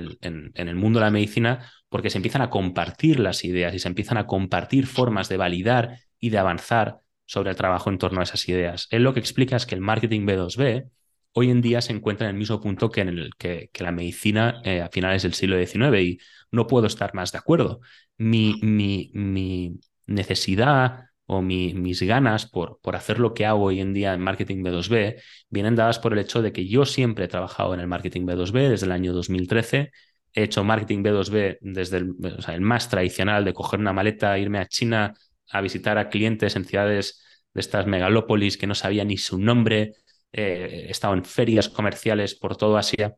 el 0.55 0.75
mundo 0.75 0.99
de 0.99 1.05
la 1.05 1.11
medicina 1.11 1.69
porque 1.89 2.09
se 2.09 2.17
empiezan 2.17 2.43
a 2.43 2.49
compartir 2.49 3.19
las 3.19 3.43
ideas 3.43 3.73
y 3.73 3.79
se 3.79 3.87
empiezan 3.87 4.17
a 4.17 4.27
compartir 4.27 4.85
formas 4.85 5.27
de 5.27 5.37
validar 5.37 5.97
y 6.19 6.29
de 6.29 6.37
avanzar 6.37 6.99
sobre 7.27 7.51
el 7.51 7.55
trabajo 7.55 7.91
en 7.91 7.99
torno 7.99 8.19
a 8.19 8.23
esas 8.23 8.47
ideas. 8.49 8.87
Él 8.89 9.03
lo 9.03 9.13
que 9.13 9.19
explica 9.19 9.55
es 9.55 9.67
que 9.67 9.75
el 9.75 9.81
marketing 9.81 10.25
B2B 10.25 10.89
hoy 11.33 11.51
en 11.51 11.61
día 11.61 11.81
se 11.81 11.93
encuentra 11.93 12.27
en 12.27 12.35
el 12.35 12.39
mismo 12.39 12.59
punto 12.59 12.89
que, 12.89 13.01
en 13.01 13.09
el, 13.09 13.35
que, 13.37 13.69
la 13.79 13.91
medicina 13.91 14.59
eh, 14.63 14.81
a 14.81 14.89
finales 14.89 15.21
del 15.21 15.35
siglo 15.35 15.55
XIX 15.63 16.01
y 16.01 16.19
no 16.51 16.65
puedo 16.65 16.87
estar 16.87 17.13
más 17.13 17.31
de 17.31 17.37
acuerdo. 17.37 17.81
Mi, 18.17 18.59
mi, 18.63 19.11
mi 19.13 19.79
necesidad 20.07 21.05
o 21.27 21.41
mis 21.41 22.01
ganas 22.01 22.47
por, 22.47 22.79
por 22.81 22.95
hacer 22.95 23.19
lo 23.19 23.33
que 23.33 23.45
hago 23.45 23.65
hoy 23.65 23.81
en 23.81 23.93
día 23.93 24.13
en 24.13 24.21
marketing 24.21 24.63
B2B 24.63 25.21
vienen 25.49 25.75
dadas 25.75 25.99
por 25.99 26.13
el 26.13 26.19
hecho 26.19 26.41
de 26.41 26.53
que 26.53 26.67
yo 26.67 26.85
siempre 26.85 27.25
he 27.25 27.27
trabajado 27.27 27.73
en 27.73 27.81
el 27.81 27.87
marketing 27.87 28.25
B2B 28.25 28.69
desde 28.69 28.85
el 28.85 28.93
año 28.93 29.13
2013. 29.13 29.91
He 30.33 30.43
hecho 30.43 30.63
marketing 30.63 31.03
B2B 31.03 31.57
desde 31.61 31.97
el, 31.97 32.15
el 32.47 32.61
más 32.61 32.89
tradicional 32.89 33.43
de 33.45 33.53
coger 33.53 33.79
una 33.79 33.93
maleta, 33.93 34.39
irme 34.39 34.59
a 34.59 34.67
China, 34.67 35.13
a 35.51 35.61
visitar 35.61 35.97
a 35.97 36.09
clientes 36.09 36.55
en 36.55 36.65
ciudades 36.65 37.23
de 37.53 37.61
estas 37.61 37.87
megalópolis 37.87 38.57
que 38.57 38.67
no 38.67 38.75
sabía 38.75 39.03
ni 39.03 39.17
su 39.17 39.39
nombre, 39.39 39.93
eh, 40.31 40.85
he 40.87 40.91
estado 40.91 41.13
en 41.13 41.25
ferias 41.25 41.69
comerciales 41.69 42.35
por 42.35 42.55
todo 42.55 42.77
Asia 42.77 43.15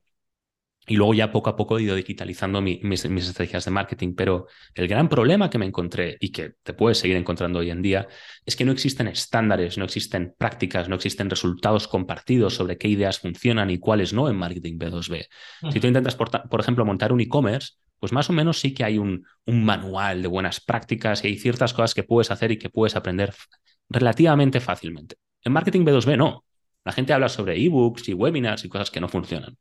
y 0.89 0.96
luego 0.96 1.13
ya 1.13 1.32
poco 1.32 1.52
a 1.52 1.56
poco 1.56 1.78
he 1.78 1.84
ido 1.84 1.96
digitalizando 1.96 2.62
mis, 2.62 3.06
estrategias 3.06 3.65
de 3.65 3.72
marketing. 3.72 4.15
Pero 4.15 4.48
el 4.74 4.88
gran 4.88 5.08
problema 5.08 5.50
que 5.50 5.60
me 5.60 5.68
encontré 5.68 6.18
y 6.20 6.32
que 6.32 6.54
te 6.63 6.74
puedes 6.74 6.98
seguir 6.98 7.15
encontrando 7.15 7.60
hoy 7.60 7.70
en 7.70 7.84
día 7.84 8.08
es 8.44 8.56
que 8.56 8.65
no 8.65 8.72
existen 8.72 9.08
estándares, 9.08 9.78
no 9.78 9.86
existen 9.86 10.34
prácticas, 10.36 10.89
no 10.89 10.96
existen 10.96 11.30
resultados 11.30 11.88
compartidos 11.88 12.56
sobre 12.56 12.78
qué 12.78 12.88
ideas 12.88 13.20
funcionan 13.20 13.70
y 13.70 13.78
cuáles 13.78 14.13
no 14.13 14.30
en 14.30 14.38
marketing 14.38 14.80
B2B. 14.80 15.28
Si 15.72 15.80
tú 15.80 15.88
intentas, 15.88 16.15
por 16.15 16.60
ejemplo, 16.60 16.86
montar 16.86 17.13
un 17.13 17.22
e-commerce, 17.22 17.74
pues 18.00 18.12
más 18.12 18.30
o 18.30 18.34
menos 18.34 18.60
sí 18.60 18.74
que 18.74 18.84
hay 18.84 18.98
un, 18.98 19.26
manual 19.46 20.22
de 20.22 20.28
buenas 20.28 20.62
prácticas 20.62 21.24
y 21.24 21.28
hay 21.28 21.38
ciertas 21.38 21.74
cosas 21.74 21.94
que 21.94 22.04
puedes 22.04 22.32
hacer 22.32 22.52
y 22.52 22.58
que 22.58 22.70
puedes 22.70 22.96
aprender 22.96 23.34
relativamente 23.90 24.60
fácilmente. 24.60 25.16
En 25.44 25.54
marketing 25.54 25.82
B2B 25.82 26.18
no. 26.18 26.46
La 26.86 26.92
gente 26.92 27.14
habla 27.14 27.30
sobre 27.30 27.60
ebooks 27.62 28.10
y 28.10 28.14
webinars 28.14 28.64
y 28.64 28.70
cosas 28.70 28.92
que 28.92 29.02
no 29.02 29.10
funcionan. 29.10 29.58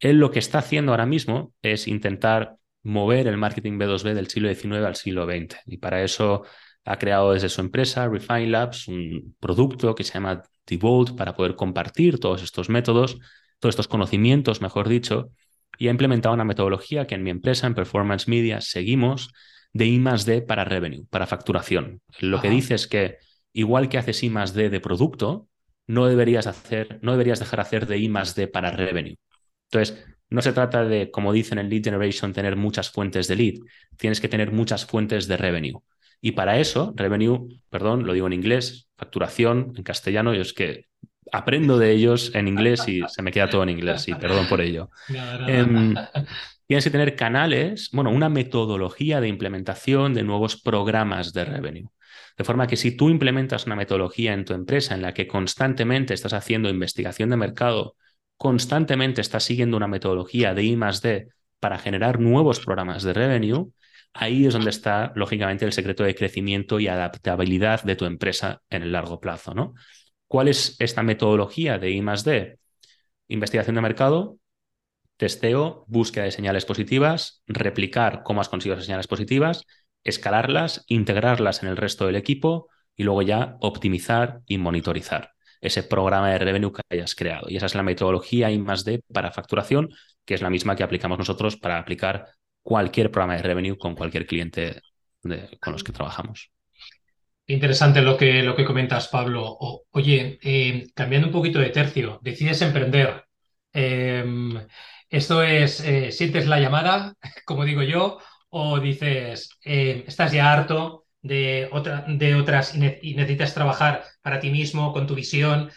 Él 0.00 0.18
lo 0.18 0.30
que 0.30 0.38
está 0.38 0.58
haciendo 0.58 0.92
ahora 0.92 1.06
mismo 1.06 1.52
es 1.62 1.86
intentar 1.86 2.56
mover 2.82 3.26
el 3.26 3.36
marketing 3.36 3.78
B2B 3.78 4.14
del 4.14 4.28
siglo 4.28 4.52
XIX 4.52 4.84
al 4.86 4.96
siglo 4.96 5.26
XX. 5.26 5.56
Y 5.66 5.78
para 5.78 6.02
eso 6.02 6.44
ha 6.84 6.98
creado 6.98 7.32
desde 7.32 7.48
su 7.48 7.60
empresa, 7.60 8.08
Refine 8.08 8.48
Labs, 8.48 8.88
un 8.88 9.36
producto 9.38 9.94
que 9.94 10.04
se 10.04 10.14
llama 10.14 10.42
Devolt 10.66 11.16
para 11.16 11.34
poder 11.34 11.56
compartir 11.56 12.18
todos 12.18 12.42
estos 12.42 12.68
métodos, 12.68 13.18
todos 13.58 13.74
estos 13.74 13.88
conocimientos, 13.88 14.60
mejor 14.60 14.88
dicho, 14.88 15.30
y 15.78 15.88
ha 15.88 15.90
implementado 15.90 16.34
una 16.34 16.44
metodología 16.44 17.06
que 17.06 17.14
en 17.14 17.22
mi 17.22 17.30
empresa, 17.30 17.66
en 17.66 17.74
Performance 17.74 18.28
Media, 18.28 18.60
seguimos 18.60 19.32
de 19.72 19.86
I 19.86 19.98
más 19.98 20.26
D 20.26 20.42
para 20.42 20.64
revenue, 20.64 21.06
para 21.10 21.26
facturación. 21.26 22.02
Lo 22.20 22.40
que 22.40 22.50
dice 22.50 22.74
es 22.74 22.86
que 22.86 23.18
igual 23.52 23.88
que 23.88 23.98
haces 23.98 24.22
I 24.22 24.30
más 24.30 24.54
D 24.54 24.70
de 24.70 24.80
producto, 24.80 25.48
no 25.86 26.06
deberías 26.06 26.46
hacer, 26.46 26.98
no 27.02 27.12
deberías 27.12 27.38
dejar 27.40 27.60
hacer 27.60 27.86
de 27.86 27.98
I 27.98 28.08
más 28.08 28.34
D 28.34 28.48
para 28.48 28.70
revenue. 28.70 29.16
Entonces, 29.70 30.04
no 30.28 30.42
se 30.42 30.52
trata 30.52 30.84
de, 30.84 31.10
como 31.10 31.32
dicen 31.32 31.58
en 31.58 31.68
lead 31.68 31.84
generation, 31.84 32.32
tener 32.32 32.56
muchas 32.56 32.90
fuentes 32.90 33.26
de 33.26 33.36
lead. 33.36 33.54
Tienes 33.96 34.20
que 34.20 34.28
tener 34.28 34.52
muchas 34.52 34.86
fuentes 34.86 35.26
de 35.26 35.36
revenue. 35.36 35.80
Y 36.20 36.32
para 36.32 36.58
eso, 36.58 36.92
revenue, 36.96 37.60
perdón, 37.68 38.06
lo 38.06 38.12
digo 38.12 38.26
en 38.26 38.34
inglés, 38.34 38.88
facturación 38.96 39.72
en 39.76 39.82
castellano, 39.82 40.34
yo 40.34 40.42
es 40.42 40.52
que 40.52 40.89
aprendo 41.32 41.78
de 41.78 41.92
ellos 41.92 42.34
en 42.34 42.48
inglés 42.48 42.86
y 42.88 43.02
se 43.08 43.22
me 43.22 43.32
queda 43.32 43.48
todo 43.48 43.62
en 43.62 43.70
inglés, 43.70 44.08
y 44.08 44.14
perdón 44.14 44.46
por 44.48 44.60
ello. 44.60 44.90
Em, 45.46 45.94
tienes 46.66 46.84
que 46.84 46.90
tener 46.90 47.16
canales, 47.16 47.90
bueno, 47.92 48.10
una 48.10 48.28
metodología 48.28 49.20
de 49.20 49.28
implementación 49.28 50.14
de 50.14 50.22
nuevos 50.22 50.60
programas 50.60 51.32
de 51.32 51.44
revenue. 51.44 51.90
De 52.36 52.44
forma 52.44 52.66
que 52.66 52.76
si 52.76 52.96
tú 52.96 53.10
implementas 53.10 53.66
una 53.66 53.76
metodología 53.76 54.32
en 54.32 54.44
tu 54.44 54.54
empresa 54.54 54.94
en 54.94 55.02
la 55.02 55.12
que 55.12 55.26
constantemente 55.28 56.14
estás 56.14 56.32
haciendo 56.32 56.68
investigación 56.68 57.30
de 57.30 57.36
mercado, 57.36 57.96
constantemente 58.36 59.20
estás 59.20 59.44
siguiendo 59.44 59.76
una 59.76 59.88
metodología 59.88 60.54
de 60.54 60.64
I 60.64 60.76
más 60.76 61.02
D 61.02 61.28
para 61.58 61.78
generar 61.78 62.18
nuevos 62.18 62.60
programas 62.60 63.02
de 63.02 63.12
revenue, 63.12 63.72
Ahí 64.12 64.46
es 64.46 64.52
donde 64.52 64.70
está, 64.70 65.12
lógicamente, 65.14 65.64
el 65.64 65.72
secreto 65.72 66.02
de 66.02 66.14
crecimiento 66.14 66.80
y 66.80 66.88
adaptabilidad 66.88 67.82
de 67.84 67.94
tu 67.94 68.06
empresa 68.06 68.60
en 68.68 68.82
el 68.82 68.92
largo 68.92 69.20
plazo. 69.20 69.54
¿no? 69.54 69.74
¿Cuál 70.30 70.46
es 70.46 70.76
esta 70.78 71.02
metodología 71.02 71.78
de 71.78 71.90
I 71.90 72.00
D? 72.24 72.60
Investigación 73.26 73.74
de 73.74 73.82
mercado, 73.82 74.38
testeo, 75.16 75.84
búsqueda 75.88 76.22
de 76.22 76.30
señales 76.30 76.64
positivas, 76.64 77.42
replicar 77.48 78.22
cómo 78.22 78.40
has 78.40 78.48
conseguido 78.48 78.74
esas 78.74 78.86
señales 78.86 79.08
positivas, 79.08 79.66
escalarlas, 80.04 80.84
integrarlas 80.86 81.64
en 81.64 81.68
el 81.68 81.76
resto 81.76 82.06
del 82.06 82.14
equipo 82.14 82.68
y 82.94 83.02
luego 83.02 83.22
ya 83.22 83.56
optimizar 83.58 84.38
y 84.46 84.58
monitorizar 84.58 85.32
ese 85.60 85.82
programa 85.82 86.30
de 86.30 86.38
revenue 86.38 86.72
que 86.72 86.82
hayas 86.88 87.16
creado. 87.16 87.48
Y 87.50 87.56
esa 87.56 87.66
es 87.66 87.74
la 87.74 87.82
metodología 87.82 88.52
I 88.52 88.64
D 88.84 89.02
para 89.12 89.32
facturación, 89.32 89.88
que 90.24 90.34
es 90.34 90.42
la 90.42 90.50
misma 90.50 90.76
que 90.76 90.84
aplicamos 90.84 91.18
nosotros 91.18 91.56
para 91.56 91.76
aplicar 91.76 92.28
cualquier 92.62 93.10
programa 93.10 93.34
de 93.34 93.42
revenue 93.42 93.76
con 93.76 93.96
cualquier 93.96 94.26
cliente 94.26 94.80
con 95.60 95.72
los 95.72 95.82
que 95.82 95.90
trabajamos. 95.90 96.52
Interesante 97.50 98.00
lo 98.00 98.16
que, 98.16 98.42
lo 98.44 98.54
que 98.54 98.64
comentas, 98.64 99.08
Pablo. 99.08 99.58
oye, 99.90 100.38
eh, 100.42 100.86
cambiando 100.94 101.26
un 101.28 101.32
poquito 101.32 101.58
de 101.58 101.70
tercio, 101.70 102.20
decides 102.22 102.62
emprender. 102.62 103.24
Em, 103.72 104.54
esto 105.08 105.42
es, 105.42 105.80
eh, 105.80 106.12
sientes 106.12 106.46
la 106.46 106.60
llamada, 106.60 107.14
como 107.44 107.64
digo 107.64 107.82
yo, 107.82 108.18
o 108.50 108.78
dices, 108.80 109.50
eh, 109.64 110.04
estás 110.06 110.32
ya 110.32 110.52
harto 110.52 111.06
de, 111.22 111.68
otra, 111.72 112.04
de 112.08 112.34
otras 112.36 112.74
y, 112.76 113.14
necesitas 113.14 113.52
trabajar 113.54 114.04
para 114.22 114.38
ti 114.40 114.50
mismo, 114.50 114.92
con 114.92 115.06
tu 115.08 115.14
visión, 115.16 115.70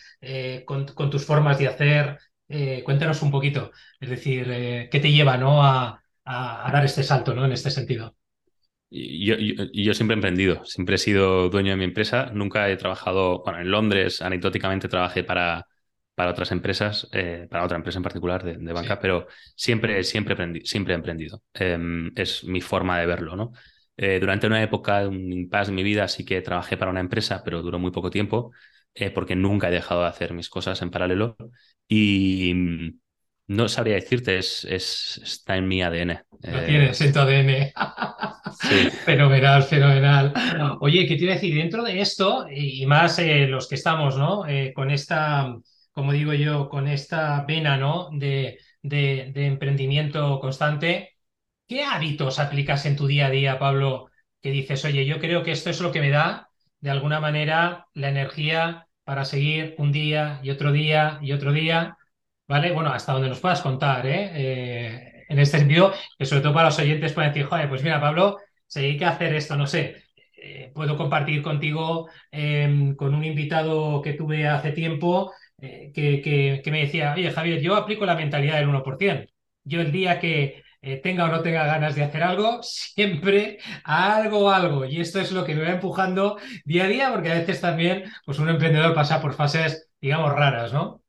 con, 0.65 0.86
con, 0.88 1.09
tus 1.09 1.25
formas 1.25 1.57
de 1.59 1.67
hacer. 1.67 2.17
cuéntanos 2.86 3.21
un 3.23 3.31
poquito, 3.31 3.71
es 3.99 4.09
decir, 4.09 4.45
¿qué 4.91 4.99
te 5.01 5.12
lleva 5.12 5.38
¿no? 5.38 5.63
a, 5.63 6.03
a, 6.25 6.71
dar 6.71 6.86
este 6.86 7.03
salto, 7.03 7.33
¿no? 7.33 7.45
En 7.45 7.51
este 7.53 7.71
sentido. 7.71 8.15
Yo, 8.95 9.36
yo, 9.38 9.93
siempre 9.95 10.13
he 10.13 10.17
emprendido, 10.17 10.63
siempre 10.65 10.95
he 10.95 10.97
sido 10.99 11.49
dueño 11.49 11.71
de 11.71 11.77
mi 11.77 11.84
empresa, 11.84 12.29
nunca 12.32 12.69
he 12.69 12.77
trabajado, 12.77 13.41
bueno, 13.43 13.60
en 13.60 13.71
Londres 13.71 14.21
anecdóticamente 14.21 14.88
trabajé 14.88 15.23
para, 15.23 15.65
para 16.13 16.29
otras 16.29 16.51
empresas, 16.51 17.10
eh, 17.12 17.47
para 17.49 17.63
otra 17.63 17.77
empresa 17.77 17.97
en 17.97 18.03
particular 18.03 18.43
de, 18.43 18.73
banca, 18.73 18.99
pero 18.99 19.27
siempre, 19.56 20.03
siempre, 20.03 20.36
siempre 20.63 20.93
he 20.93 20.97
emprendido. 20.97 21.41
Em, 21.56 22.12
es 22.15 22.43
mi 22.43 22.62
forma 22.62 22.99
de 22.99 23.08
verlo, 23.08 23.36
¿no? 23.36 23.51
Eh, 23.97 24.19
durante 24.19 24.45
una 24.45 24.62
época, 24.62 25.08
un 25.08 25.32
impasse 25.34 25.71
de 25.71 25.75
mi 25.75 25.84
vida, 25.84 26.08
sí 26.08 26.23
que 26.23 26.41
trabajé 26.41 26.77
para 26.77 26.91
una 26.91 26.99
empresa, 26.99 27.41
pero 27.43 27.63
duró 27.63 27.79
muy 27.79 27.91
poco 27.91 28.12
tiempo, 28.12 28.51
eh, 28.93 29.10
porque 29.10 29.36
nunca 29.36 29.69
he 29.69 29.71
dejado 29.71 30.01
de 30.01 30.08
hacer 30.08 30.34
mis 30.34 30.49
cosas 30.49 30.82
en 30.84 30.91
paralelo. 30.91 31.36
Y, 31.88 32.53
no 33.47 33.67
sabría 33.67 33.95
decirte, 33.95 34.38
es, 34.38 34.63
está 34.65 35.58
en 35.58 35.67
mi 35.67 35.82
ADN. 35.82 36.23
Lo 36.43 36.60
eh, 36.60 36.65
tienes 36.65 37.01
en 37.01 37.13
tu 37.13 37.19
ADN. 37.19 37.73
Fenomenal, 39.06 39.63
fenomenal. 39.63 40.34
Oye, 40.80 41.06
¿qué 41.08 41.15
te 41.15 41.23
iba 41.23 41.34
decir? 41.34 41.56
Dentro 41.56 41.84
de 41.84 42.02
esto, 42.02 42.47
y 42.49 42.86
más 42.86 43.19
eh, 43.19 43.47
los 43.47 43.67
que 43.67 43.76
estamos, 43.76 44.17
¿no? 44.17 44.47
Eh, 44.47 44.73
con 44.73 44.89
esta, 44.91 45.56
como 45.91 46.12
digo 46.13 46.34
yo, 46.34 46.69
con 46.69 46.88
esta 46.88 47.43
vena, 47.45 47.78
¿no? 47.78 48.10
De, 48.12 48.60
emprendimiento 48.84 50.39
constante, 50.39 51.17
¿qué 51.67 51.84
hábitos 51.84 52.39
aplicas 52.39 52.86
en 52.86 52.95
tu 52.95 53.08
día 53.08 53.28
a 53.28 53.30
día, 53.30 53.60
Pablo? 53.60 54.10
Que 54.41 54.52
dices, 54.52 54.84
oye, 54.86 55.06
yo 55.06 55.19
creo 55.19 55.43
que 55.43 55.52
esto 55.52 55.69
es 55.69 55.82
lo 55.82 55.91
que 55.91 56.02
me 56.02 56.10
da, 56.10 56.49
de 56.80 56.89
alguna 56.91 57.19
manera, 57.19 57.88
la 57.93 58.10
energía 58.10 58.88
para 59.04 59.26
seguir 59.26 59.76
un 59.78 59.91
día 59.91 60.39
y 60.43 60.49
otro 60.49 60.71
día 60.71 61.19
y 61.21 61.34
otro 61.34 61.52
día 61.54 61.97
¿vale? 62.47 62.71
Bueno, 62.71 62.91
hasta 62.91 63.13
donde 63.13 63.30
nos 63.30 63.39
puedas 63.39 63.62
contar, 63.62 64.06
¿eh? 64.06 64.32
¿eh? 64.34 65.26
en 65.30 65.39
este 65.39 65.60
sentido, 65.60 65.93
que 66.17 66.26
sobre 66.26 66.41
todo 66.41 66.54
para 66.54 66.67
los 66.67 66.80
oyentes 66.80 67.13
pueden 67.13 67.32
decir, 67.32 67.47
joder, 67.47 67.69
pues 67.69 67.84
mira, 67.84 67.99
Pablo, 67.99 68.38
si 68.67 68.80
hay 68.80 68.97
que 68.97 69.06
hacer 69.06 69.34
esto, 69.36 69.56
no 69.56 69.67
sé, 69.67 70.04
eh, 70.38 70.71
puedo 70.73 70.97
compartir 70.97 71.41
contigo 71.41 72.10
em, 72.32 72.95
con 72.95 73.13
un 73.15 73.23
invitado 73.23 74.02
que 74.02 74.13
tuve 74.13 74.47
hace 74.47 74.71
tiempo 74.71 75.32
eh, 75.62 75.91
que, 75.93 76.62
que, 76.63 76.71
me 76.71 76.82
decía, 76.82 77.13
oye, 77.13 77.32
Javier, 77.32 77.62
yo 77.62 77.76
aplico 77.76 78.06
la 78.06 78.15
mentalidad 78.15 78.58
del 78.58 78.67
1%. 78.67 79.28
Yo 79.63 79.82
el 79.82 79.91
día 79.91 80.19
que 80.19 80.63
tenga 81.02 81.26
o 81.26 81.28
no 81.30 81.41
tenga 81.41 81.65
ganas 81.65 81.95
de 81.95 82.04
hacer 82.04 82.23
algo, 82.23 82.60
siempre 82.63 83.60
algo, 83.86 84.52
algo. 84.52 84.86
Y 84.86 84.99
esto 84.99 85.21
es 85.21 85.32
lo 85.32 85.45
que 85.45 85.56
me 85.56 85.63
va 85.63 85.69
empujando 85.69 86.38
día 86.65 86.86
a 86.86 86.88
día, 86.88 87.12
porque 87.13 87.32
a 87.32 87.36
veces 87.36 87.62
también, 87.62 88.04
pues 88.26 88.39
un 88.39 88.49
emprendedor 88.49 88.93
pasa 88.93 89.21
por 89.21 89.34
fases, 89.34 89.89
digamos, 90.02 90.34
raras, 90.34 90.73
¿no? 90.73 91.04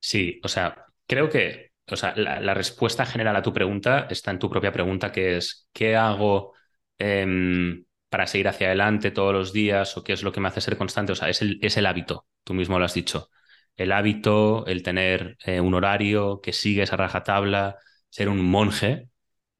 Sí, 0.00 0.40
o 0.42 0.48
sea, 0.48 0.86
creo 1.06 1.28
que 1.28 1.67
o 1.90 1.96
sea, 1.96 2.14
la, 2.16 2.54
respuesta 2.54 3.06
general 3.06 3.36
a 3.36 3.42
tu 3.42 3.52
pregunta 3.52 4.06
está 4.10 4.30
en 4.30 4.38
tu 4.38 4.50
propia 4.50 4.72
pregunta, 4.72 5.12
que 5.12 5.36
es, 5.36 5.68
¿qué 5.72 5.96
hago 5.96 6.54
em, 6.98 7.84
para 8.08 8.26
seguir 8.26 8.48
hacia 8.48 8.68
adelante 8.68 9.10
todos 9.10 9.32
los 9.32 9.52
días 9.52 9.96
o 9.96 10.04
qué 10.04 10.12
es 10.12 10.22
lo 10.22 10.32
que 10.32 10.40
me 10.40 10.48
hace 10.48 10.60
ser 10.60 10.76
constante? 10.76 11.12
O 11.12 11.14
sea, 11.16 11.28
es 11.28 11.42
el, 11.42 11.58
es 11.62 11.76
el 11.76 11.86
hábito, 11.86 12.26
tú 12.44 12.54
mismo 12.54 12.78
lo 12.78 12.84
has 12.84 12.94
dicho. 12.94 13.30
El 13.76 13.92
hábito, 13.92 14.66
el 14.66 14.82
tener 14.82 15.36
eh, 15.44 15.60
un 15.60 15.74
horario 15.74 16.40
que 16.40 16.52
sigues 16.52 16.92
a 16.92 16.96
rajatabla, 16.96 17.76
ser 18.10 18.28
un 18.28 18.40
monje, 18.44 19.08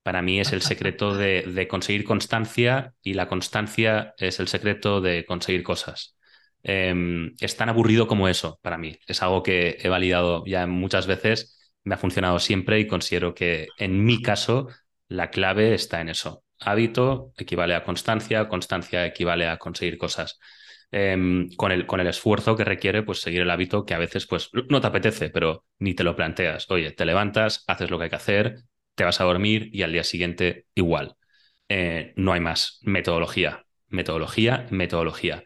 para 0.02 0.22
mí 0.22 0.40
es 0.40 0.52
el 0.52 0.62
secreto 0.62 1.14
de, 1.14 1.42
de 1.42 1.68
conseguir 1.68 2.04
constancia 2.04 2.94
y 3.02 3.14
la 3.14 3.28
constancia 3.28 4.14
es 4.18 4.40
el 4.40 4.48
secreto 4.48 5.00
de 5.00 5.24
conseguir 5.26 5.62
cosas. 5.62 6.16
Em, 6.62 7.34
es 7.40 7.56
tan 7.56 7.68
aburrido 7.68 8.06
como 8.06 8.28
eso 8.28 8.58
para 8.62 8.78
mí. 8.78 8.98
Es 9.06 9.22
algo 9.22 9.42
que 9.42 9.78
he 9.80 9.88
validado 9.88 10.44
ya 10.46 10.66
muchas 10.66 11.06
veces, 11.06 11.57
me 11.88 11.94
ha 11.94 11.98
funcionado 11.98 12.38
siempre 12.38 12.78
y 12.80 12.86
considero 12.86 13.34
que 13.34 13.68
en 13.78 14.04
mi 14.04 14.20
caso 14.20 14.68
la 15.08 15.30
clave 15.30 15.72
está 15.72 16.02
en 16.02 16.10
eso. 16.10 16.44
Hábito 16.60 17.32
equivale 17.38 17.74
a 17.74 17.82
constancia, 17.82 18.46
constancia 18.48 19.06
equivale 19.06 19.48
a 19.48 19.56
conseguir 19.56 19.96
cosas. 19.96 20.38
Em, 20.90 21.50
con, 21.56 21.72
el, 21.72 21.86
con 21.86 22.00
el 22.00 22.06
esfuerzo 22.06 22.56
que 22.56 22.64
requiere 22.64 23.02
pues 23.02 23.20
seguir 23.20 23.42
el 23.42 23.50
hábito 23.50 23.84
que 23.84 23.94
a 23.94 23.98
veces 23.98 24.26
pues 24.26 24.50
no 24.68 24.80
te 24.80 24.86
apetece, 24.86 25.30
pero 25.30 25.64
ni 25.78 25.94
te 25.94 26.04
lo 26.04 26.14
planteas. 26.14 26.70
Oye, 26.70 26.92
te 26.92 27.06
levantas, 27.06 27.64
haces 27.66 27.90
lo 27.90 27.96
que 27.98 28.04
hay 28.04 28.10
que 28.10 28.16
hacer, 28.16 28.56
te 28.94 29.04
vas 29.04 29.20
a 29.20 29.24
dormir 29.24 29.70
y 29.72 29.82
al 29.82 29.92
día 29.92 30.04
siguiente 30.04 30.66
igual. 30.74 31.16
Eh, 31.70 32.12
no 32.16 32.34
hay 32.34 32.40
más. 32.40 32.80
Metodología, 32.82 33.64
metodología, 33.88 34.66
metodología. 34.70 35.44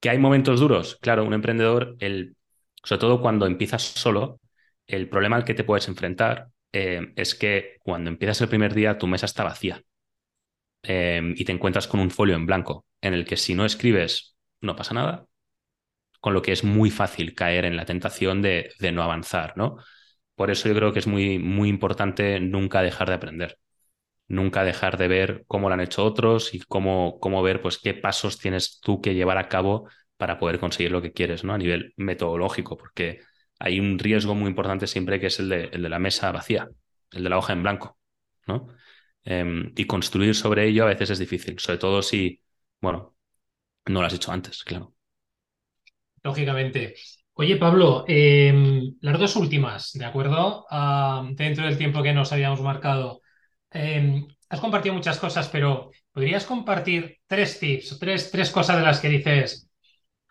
¿Que 0.00 0.10
hay 0.10 0.18
momentos 0.18 0.60
duros? 0.60 0.98
Claro, 1.00 1.24
un 1.24 1.34
emprendedor, 1.34 1.96
el, 1.98 2.36
sobre 2.84 3.00
todo 3.00 3.20
cuando 3.20 3.46
empiezas 3.46 3.82
solo, 3.82 4.38
el 4.86 5.08
problema 5.08 5.36
al 5.36 5.44
que 5.44 5.54
te 5.54 5.64
puedes 5.64 5.88
enfrentar 5.88 6.48
eh, 6.72 7.12
es 7.16 7.34
que 7.34 7.78
cuando 7.80 8.10
empiezas 8.10 8.40
el 8.40 8.48
primer 8.48 8.74
día 8.74 8.98
tu 8.98 9.06
mesa 9.06 9.26
está 9.26 9.44
vacía 9.44 9.82
em, 10.82 11.34
y 11.36 11.44
te 11.44 11.52
encuentras 11.52 11.88
con 11.88 12.00
un 12.00 12.10
folio 12.10 12.36
en 12.36 12.46
blanco 12.46 12.86
en 13.00 13.14
el 13.14 13.24
que 13.24 13.36
si 13.36 13.54
no 13.54 13.64
escribes 13.64 14.36
no 14.60 14.76
pasa 14.76 14.94
nada, 14.94 15.26
con 16.20 16.34
lo 16.34 16.42
que 16.42 16.52
es 16.52 16.64
muy 16.64 16.90
fácil 16.90 17.34
caer 17.34 17.64
en 17.66 17.76
la 17.76 17.84
tentación 17.84 18.42
de, 18.42 18.72
de 18.80 18.92
no 18.92 19.02
avanzar, 19.02 19.56
¿no? 19.56 19.76
Por 20.34 20.50
eso 20.50 20.68
yo 20.68 20.74
creo 20.74 20.92
que 20.92 20.98
es 21.00 21.06
muy, 21.06 21.38
muy 21.38 21.68
importante 21.68 22.40
nunca 22.40 22.82
dejar 22.82 23.08
de 23.08 23.14
aprender 23.14 23.58
nunca 24.28 24.64
dejar 24.64 24.96
de 24.98 25.08
ver 25.08 25.44
cómo 25.46 25.68
lo 25.68 25.74
han 25.74 25.80
hecho 25.80 26.04
otros 26.04 26.54
y 26.54 26.60
cómo, 26.60 27.18
cómo 27.20 27.42
ver 27.42 27.60
pues, 27.62 27.78
qué 27.78 27.94
pasos 27.94 28.38
tienes 28.38 28.80
tú 28.80 29.00
que 29.00 29.14
llevar 29.14 29.38
a 29.38 29.48
cabo 29.48 29.88
para 30.16 30.38
poder 30.38 30.58
conseguir 30.60 30.92
lo 30.92 31.02
que 31.02 31.12
quieres, 31.12 31.44
¿no? 31.44 31.54
A 31.54 31.58
nivel 31.58 31.92
metodológico, 31.96 32.76
porque 32.76 33.20
hay 33.58 33.80
un 33.80 33.98
riesgo 33.98 34.34
muy 34.34 34.48
importante 34.48 34.86
siempre 34.86 35.20
que 35.20 35.26
es 35.26 35.38
el 35.40 35.48
de, 35.48 35.78
la 35.78 35.98
mesa 35.98 36.32
vacía, 36.32 36.68
el 37.12 37.22
de 37.22 37.30
la 37.30 37.38
hoja 37.38 37.52
en 37.52 37.62
blanco, 37.62 37.98
¿no? 38.46 38.68
Em, 39.24 39.72
y 39.76 39.86
construir 39.86 40.34
sobre 40.34 40.66
ello 40.68 40.84
a 40.84 40.88
veces 40.88 41.10
es 41.10 41.18
difícil, 41.18 41.58
sobre 41.58 41.78
todo 41.78 42.02
si, 42.02 42.40
bueno, 42.80 43.16
no 43.86 44.00
lo 44.00 44.06
has 44.06 44.14
hecho 44.14 44.32
antes, 44.32 44.62
claro. 44.64 44.94
Lógicamente. 46.22 46.94
Oye, 47.34 47.56
Pablo, 47.56 48.04
em, 48.06 48.94
las 49.00 49.18
dos 49.18 49.36
últimas, 49.36 49.92
¿de 49.92 50.04
acuerdo? 50.04 50.66
Ah, 50.70 51.26
dentro 51.32 51.64
del 51.64 51.76
tiempo 51.76 52.02
que 52.02 52.12
nos 52.12 52.32
habíamos 52.32 52.60
marcado. 52.60 53.22
Em, 53.70 54.26
has 54.48 54.60
compartido 54.60 54.94
muchas 54.94 55.18
cosas, 55.18 55.48
pero 55.48 55.90
¿podrías 56.12 56.46
compartir 56.46 57.18
tres 57.26 57.58
tips, 57.58 57.98
tres, 57.98 58.30
tres 58.30 58.50
cosas 58.50 58.76
de 58.78 58.82
las 58.84 59.00
que 59.00 59.08
dices, 59.08 59.68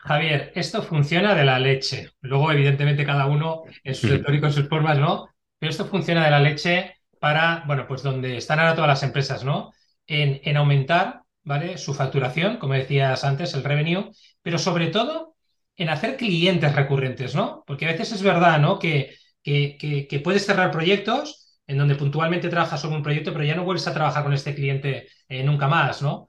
Javier, 0.06 0.51
esto 0.56 0.84
funciona 0.84 1.34
de 1.34 1.45
la 1.45 1.60
leche? 1.60 2.12
Luego, 2.22 2.51
evidentemente, 2.51 3.06
cada 3.06 3.26
uno 3.26 3.64
en 3.84 3.95
su 3.95 4.08
sector 4.10 4.36
y 4.36 4.41
con 4.41 4.51
sus 4.51 4.68
formas, 4.68 4.99
¿no? 4.99 5.30
Pero 5.58 5.70
esto 5.70 5.86
funciona 5.86 6.26
de 6.26 6.32
la 6.32 6.41
leche 6.41 6.95
para, 7.20 7.64
bueno, 7.68 7.88
pues 7.88 8.04
donde 8.04 8.36
están 8.36 8.60
ahora 8.60 8.76
todas 8.76 8.89
las 8.89 9.04
empresas, 9.04 9.45
¿no? 9.45 9.72
En, 10.06 10.41
en 10.43 10.58
aumentar, 10.58 11.22
¿vale? 11.43 11.78
Su 11.78 11.93
facturación, 11.93 12.58
como 12.58 12.74
decías 12.74 13.24
antes, 13.24 13.54
el 13.54 13.64
revenue, 13.64 14.12
pero 14.41 14.58
sobre 14.58 14.88
todo 14.88 15.36
en 15.78 15.88
hacer 15.88 16.18
clientes 16.18 16.76
recurrentes, 16.76 17.34
¿no? 17.34 17.64
Porque 17.66 17.86
a 17.86 17.91
veces 17.93 18.12
es 18.12 18.22
verdad, 18.22 18.60
¿no? 18.60 18.80
Que, 18.80 19.16
que, 19.41 19.78
que, 20.10 20.20
puedes 20.20 20.45
cerrar 20.45 20.70
proyectos 20.72 21.62
en 21.66 21.78
donde 21.78 21.95
puntualmente 21.95 22.49
trabajas 22.49 22.82
sobre 22.82 22.97
un 22.97 23.04
proyecto, 23.04 23.32
pero 23.32 23.45
ya 23.45 23.56
no 23.56 23.64
vuelves 23.64 23.88
a 23.88 23.93
trabajar 23.93 24.24
con 24.24 24.34
este 24.34 24.54
cliente 24.54 25.08
eh, 25.30 25.43
nunca 25.43 25.70
más, 25.70 26.01
¿no? 26.01 26.28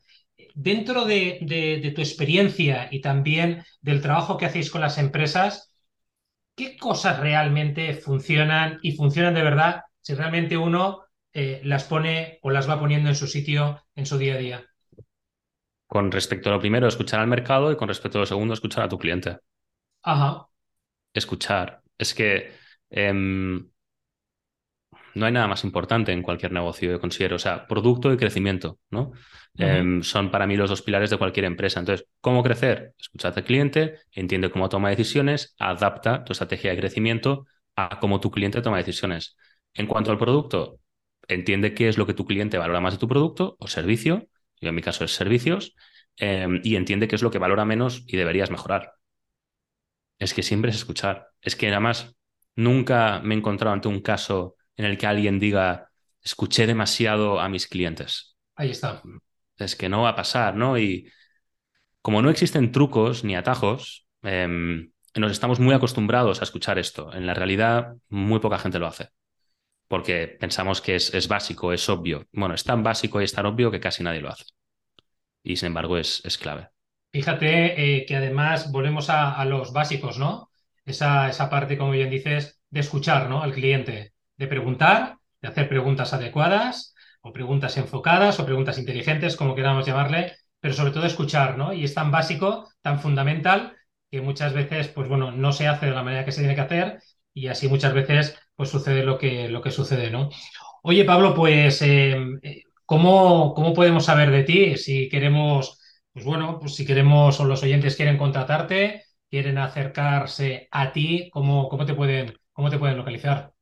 Dentro 0.55 1.05
de, 1.05 1.39
de, 1.43 1.81
de, 1.83 1.91
tu 1.91 2.01
experiencia 2.01 2.89
y 2.91 3.01
también 3.01 3.65
del 3.81 4.01
trabajo 4.01 4.37
que 4.37 4.47
hacéis 4.47 4.71
con 4.71 4.81
las 4.81 4.99
empresas, 4.99 5.75
¿qué 6.55 6.77
cosas 6.77 7.19
realmente 7.19 7.95
funcionan 7.95 8.79
y 8.83 8.93
funcionan 8.93 9.35
de 9.35 9.43
verdad 9.43 9.83
si 10.01 10.15
realmente 10.15 10.57
uno 10.57 11.05
eh, 11.33 11.61
las 11.65 11.85
pone 11.85 12.39
o 12.43 12.51
las 12.51 12.69
va 12.69 12.79
poniendo 12.79 13.09
en 13.09 13.17
su 13.17 13.27
sitio 13.27 13.83
en 13.97 14.07
su 14.07 14.17
día 14.17 14.35
a 14.35 14.39
día? 14.39 14.67
Con 15.89 16.13
respecto 16.13 16.49
a 16.49 16.53
lo 16.53 16.61
primero, 16.61 16.87
escuchar 16.87 17.21
al 17.21 17.27
mercado 17.27 17.73
y 17.73 17.77
con 17.77 17.89
respecto 17.89 18.19
a 18.19 18.21
lo 18.21 18.27
segundo, 18.27 18.55
escuchar 18.55 18.85
a 18.85 18.89
tu 18.89 18.99
cliente. 18.99 19.39
Ajá. 20.03 20.47
Escuchar. 21.13 21.83
Es 21.99 22.15
que 22.15 22.53
em, 22.91 23.69
no 25.15 25.27
hay 25.27 25.33
nada 25.33 25.47
más 25.47 25.65
importante 25.65 26.13
en 26.13 26.23
cualquier 26.23 26.53
negocio, 26.53 26.91
yo 26.91 27.01
considero. 27.01 27.37
O 27.37 27.39
sea, 27.39 27.67
producto 27.67 28.13
y 28.13 28.17
crecimiento, 28.17 28.79
¿no? 28.91 29.13
Em, 29.57 30.03
son 30.03 30.31
para 30.31 30.47
mí 30.47 30.57
los 30.57 30.69
dos 30.71 30.83
pilares 30.83 31.11
de 31.11 31.19
cualquier 31.19 31.45
empresa. 31.47 31.81
Entonces, 31.81 32.07
¿cómo 32.21 32.43
crecer? 32.43 32.95
Escucha 32.99 33.29
al 33.29 33.45
cliente, 33.45 34.01
entiende 34.13 34.51
cómo 34.51 34.69
toma 34.69 34.91
decisiones, 34.91 35.55
adapta 35.59 36.25
tu 36.25 36.33
estrategia 36.33 36.71
de 36.71 36.79
crecimiento 36.79 37.47
a 37.77 37.99
cómo 38.01 38.21
tu 38.21 38.31
cliente 38.31 38.63
toma 38.63 38.79
decisiones. 38.79 39.37
En 39.75 39.87
cuanto 39.87 40.11
al 40.11 40.19
producto, 40.19 40.81
entiende 41.29 41.75
qué 41.75 41.89
es 41.89 41.99
lo 41.99 42.07
que 42.07 42.15
tu 42.15 42.25
cliente 42.27 42.59
valora 42.59 42.81
más 42.81 42.95
de 42.95 42.99
tu 42.99 43.09
producto 43.09 43.57
o 43.59 43.69
servicio 43.69 44.29
yo 44.61 44.71
en 44.71 44.75
mi 44.75 44.83
caso 44.83 45.05
es 45.05 45.15
servicios, 45.15 45.75
em, 46.17 46.61
y 46.65 46.77
entiende 46.77 47.09
qué 47.09 47.17
es 47.17 47.23
lo 47.23 47.31
que 47.31 47.39
valora 47.39 47.65
menos 47.65 48.05
y 48.07 48.17
deberías 48.17 48.51
mejorar. 48.51 48.95
Es 50.19 50.33
que 50.35 50.43
siempre 50.43 50.71
es 50.71 50.77
escuchar. 50.77 51.29
Es 51.41 51.57
que 51.57 51.67
nada 51.69 51.81
más 51.81 52.17
nunca 52.57 53.21
me 53.21 53.35
he 53.35 53.39
encontrado 53.39 53.75
ante 53.75 53.89
un 53.89 54.01
caso 54.01 54.57
en 54.77 54.87
el 54.87 54.97
que 54.97 55.07
alguien 55.07 55.39
diga, 55.39 55.91
escuché 56.23 56.67
demasiado 56.67 57.41
a 57.41 57.49
mis 57.49 57.67
clientes. 57.67 58.37
Ahí 58.57 58.71
está. 58.71 59.03
Es 59.59 59.77
que 59.77 59.89
no 59.89 60.03
va 60.03 60.11
a 60.11 60.17
pasar, 60.17 60.57
¿no? 60.57 60.79
Y 60.79 61.11
como 62.03 62.23
no 62.23 62.31
existen 62.31 62.73
trucos 62.73 63.25
ni 63.25 63.37
atajos, 63.37 64.07
em, 64.23 64.91
nos 65.15 65.33
estamos 65.33 65.61
muy 65.61 65.75
acostumbrados 65.75 66.41
a 66.41 66.45
escuchar 66.45 66.79
esto. 66.79 67.13
En 67.13 67.27
la 67.27 67.35
realidad, 67.35 67.95
muy 68.09 68.41
poca 68.41 68.59
gente 68.59 68.79
lo 68.79 68.87
hace 68.87 69.11
porque 69.89 70.27
pensamos 70.27 70.81
que 70.81 70.97
es, 70.97 71.29
básico, 71.29 71.73
es 71.73 71.89
obvio. 71.89 72.27
Bueno, 72.33 72.55
es 72.55 72.65
tan 72.65 72.83
básico 72.83 73.21
y 73.21 73.25
es 73.25 73.33
tan 73.33 73.47
obvio 73.47 73.71
que 73.71 73.81
casi 73.81 74.03
nadie 74.03 74.21
lo 74.21 74.31
hace. 74.31 74.45
Y 75.43 75.57
sin 75.57 75.69
embargo 75.69 75.99
es, 75.99 76.21
es 76.25 76.39
clave. 76.39 76.69
Fíjate 77.13 77.99
eh, 77.99 78.07
que 78.07 78.17
además 78.17 78.73
volvemos 78.73 79.09
a, 79.09 79.45
los 79.45 79.73
básicos, 79.73 80.19
¿no? 80.19 80.51
Esa, 80.85 81.29
esa 81.29 81.49
parte, 81.49 81.79
como 81.79 81.93
bien 81.93 82.11
dices, 82.11 82.61
de 82.71 82.81
escuchar 82.81 83.29
¿no? 83.29 83.43
al 83.43 83.53
cliente, 83.53 84.15
de 84.37 84.47
preguntar, 84.47 85.19
de 85.41 85.49
hacer 85.49 85.69
preguntas 85.69 86.13
adecuadas 86.13 86.94
o 87.25 87.33
preguntas 87.33 87.77
enfocadas 87.79 88.39
o 88.39 88.47
preguntas 88.47 88.79
inteligentes, 88.79 89.37
como 89.37 89.55
queramos 89.57 89.87
llamarle, 89.87 90.37
pero 90.61 90.75
sobre 90.75 90.93
todo 90.93 91.07
escuchar, 91.07 91.57
¿no? 91.59 91.73
Y 91.73 91.85
es 91.85 91.95
tan 91.95 92.11
básico, 92.11 92.69
tan 92.83 93.01
fundamental, 93.01 93.77
que 94.11 94.21
muchas 94.21 94.53
veces, 94.53 94.89
pues 94.89 95.09
bueno, 95.09 95.33
no 95.33 95.53
se 95.53 95.67
hace 95.67 95.87
de 95.87 95.93
la 95.93 96.03
manera 96.03 96.25
que 96.25 96.33
se 96.33 96.41
tiene 96.43 96.55
que 96.55 96.61
hacer 96.61 97.01
y 97.33 97.49
así 97.49 97.69
muchas 97.69 97.95
veces 97.95 98.39
pues 98.55 98.69
sucede 98.71 99.05
lo 99.05 99.19
que, 99.19 99.49
lo 99.49 99.63
que 99.63 99.71
sucede, 99.71 100.11
¿no? 100.11 100.29
Oye, 100.83 101.05
Pablo, 101.05 101.35
pues 101.35 101.83
em, 101.83 102.39
eh, 102.43 102.63
¿cómo, 102.85 103.55
¿cómo, 103.55 103.75
podemos 103.75 104.05
saber 104.05 104.31
de 104.31 104.45
ti? 104.45 104.77
Si 104.77 105.09
queremos, 105.09 105.81
pues 106.13 106.25
bueno, 106.25 106.59
pues 106.61 106.75
si 106.77 106.87
queremos 106.87 107.41
o 107.41 107.45
los 107.47 107.63
oyentes 107.63 107.97
quieren 107.97 108.19
contratarte, 108.19 109.05
quieren 109.31 109.59
acercarse 109.59 110.69
a 110.71 110.93
ti, 110.93 111.31
¿cómo, 111.33 111.69
cómo, 111.69 111.87
te, 111.87 111.95
pueden, 111.95 112.39
cómo 112.53 112.71
te 112.71 112.79
pueden 112.79 112.99
localizar? 112.99 113.54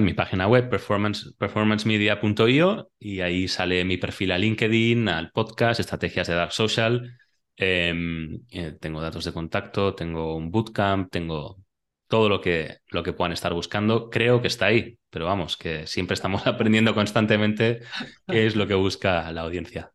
Mi 0.00 0.14
página 0.14 0.46
web, 0.46 0.68
performance, 0.68 1.34
performancemedia.io, 1.38 2.90
y 3.00 3.20
ahí 3.20 3.48
sale 3.48 3.84
mi 3.84 3.96
perfil 3.96 4.30
a 4.30 4.38
LinkedIn, 4.38 5.08
al 5.08 5.32
podcast, 5.32 5.80
estrategias 5.80 6.28
de 6.28 6.34
Dark 6.34 6.52
Social. 6.52 7.18
Em, 7.56 8.42
eh, 8.52 8.76
tengo 8.80 9.02
datos 9.02 9.24
de 9.24 9.32
contacto, 9.32 9.96
tengo 9.96 10.36
un 10.36 10.52
bootcamp, 10.52 11.10
tengo 11.10 11.58
todo 12.06 12.28
lo 12.28 12.40
que, 12.40 12.78
lo 12.90 13.02
que 13.02 13.12
puedan 13.12 13.32
estar 13.32 13.52
buscando. 13.54 14.08
Creo 14.08 14.40
que 14.40 14.46
está 14.46 14.66
ahí, 14.66 14.98
pero 15.10 15.26
vamos, 15.26 15.56
que 15.56 15.84
siempre 15.88 16.14
estamos 16.14 16.46
aprendiendo 16.46 16.94
constantemente 16.94 17.80
qué 18.28 18.46
es 18.46 18.54
lo 18.54 18.68
que 18.68 18.74
busca 18.74 19.32
la 19.32 19.40
audiencia. 19.40 19.90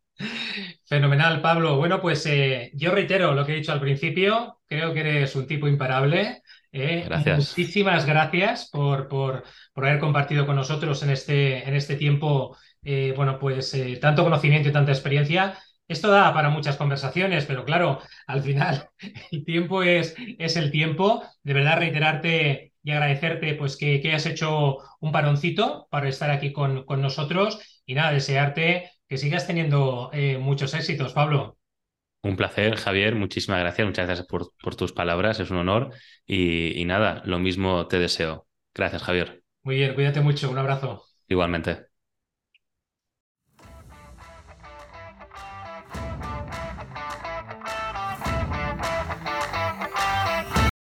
Fenomenal, 0.84 1.40
Pablo. 1.40 1.76
Bueno, 1.76 2.00
pues 2.02 2.26
eh, 2.26 2.72
yo 2.74 2.90
reitero 2.90 3.32
lo 3.32 3.46
que 3.46 3.52
he 3.52 3.56
dicho 3.56 3.72
al 3.72 3.80
principio. 3.80 4.60
Creo 4.66 4.92
que 4.92 5.00
eres 5.00 5.34
un 5.34 5.46
tipo 5.46 5.66
imparable. 5.66 6.42
Eh. 6.72 7.04
Gracias. 7.06 7.56
Muchísimas 7.56 8.06
gracias 8.06 8.68
por, 8.70 9.08
por, 9.08 9.44
por, 9.72 9.86
haber 9.86 9.98
compartido 9.98 10.46
con 10.46 10.56
nosotros 10.56 11.02
en 11.02 11.10
este, 11.10 11.66
en 11.66 11.74
este 11.74 11.96
tiempo, 11.96 12.56
eh, 12.82 13.14
bueno, 13.16 13.38
pues 13.38 13.76
tanto 14.00 14.24
conocimiento 14.24 14.68
y 14.68 14.72
tanta 14.72 14.92
experiencia. 14.92 15.58
Esto 15.88 16.10
da 16.10 16.34
para 16.34 16.50
muchas 16.50 16.76
conversaciones, 16.76 17.46
pero 17.46 17.64
claro, 17.64 18.00
al 18.26 18.42
final 18.42 18.90
el 19.30 19.44
tiempo 19.44 19.82
es, 19.82 20.14
es 20.38 20.56
el 20.56 20.70
tiempo. 20.70 21.22
De 21.42 21.54
verdad, 21.54 21.78
reiterarte 21.78 22.72
y 22.82 22.90
agradecerte 22.90 23.54
pues 23.54 23.76
que, 23.76 24.00
que 24.00 24.08
hayas 24.08 24.24
hecho 24.24 24.78
un 25.00 25.12
paroncito 25.12 25.86
para 25.90 26.08
estar 26.08 26.30
aquí 26.30 26.52
con, 26.52 26.84
con, 26.84 27.02
nosotros 27.02 27.82
y 27.84 27.94
nada, 27.94 28.12
desearte 28.12 28.90
que 29.06 29.18
sigas 29.18 29.46
teniendo 29.46 30.10
eh, 30.14 30.38
muchos 30.38 30.72
éxitos, 30.72 31.12
Pablo. 31.12 31.57
Un 32.22 32.36
placer, 32.36 32.76
Javier. 32.76 33.14
Muchísimas 33.14 33.60
gracias. 33.60 33.86
Muchas 33.86 34.06
gracias 34.06 34.26
por, 34.26 34.52
por 34.62 34.76
tus 34.76 34.92
palabras. 34.92 35.40
Es 35.40 35.50
un 35.50 35.58
honor. 35.58 35.90
Y, 36.26 36.80
y 36.80 36.84
nada, 36.84 37.22
lo 37.24 37.38
mismo 37.38 37.86
te 37.88 37.98
deseo. 37.98 38.46
Gracias, 38.74 39.02
Javier. 39.02 39.42
Muy 39.62 39.76
bien, 39.76 39.94
cuídate 39.94 40.20
mucho. 40.20 40.50
Un 40.50 40.58
abrazo. 40.58 41.04
Igualmente. 41.28 41.87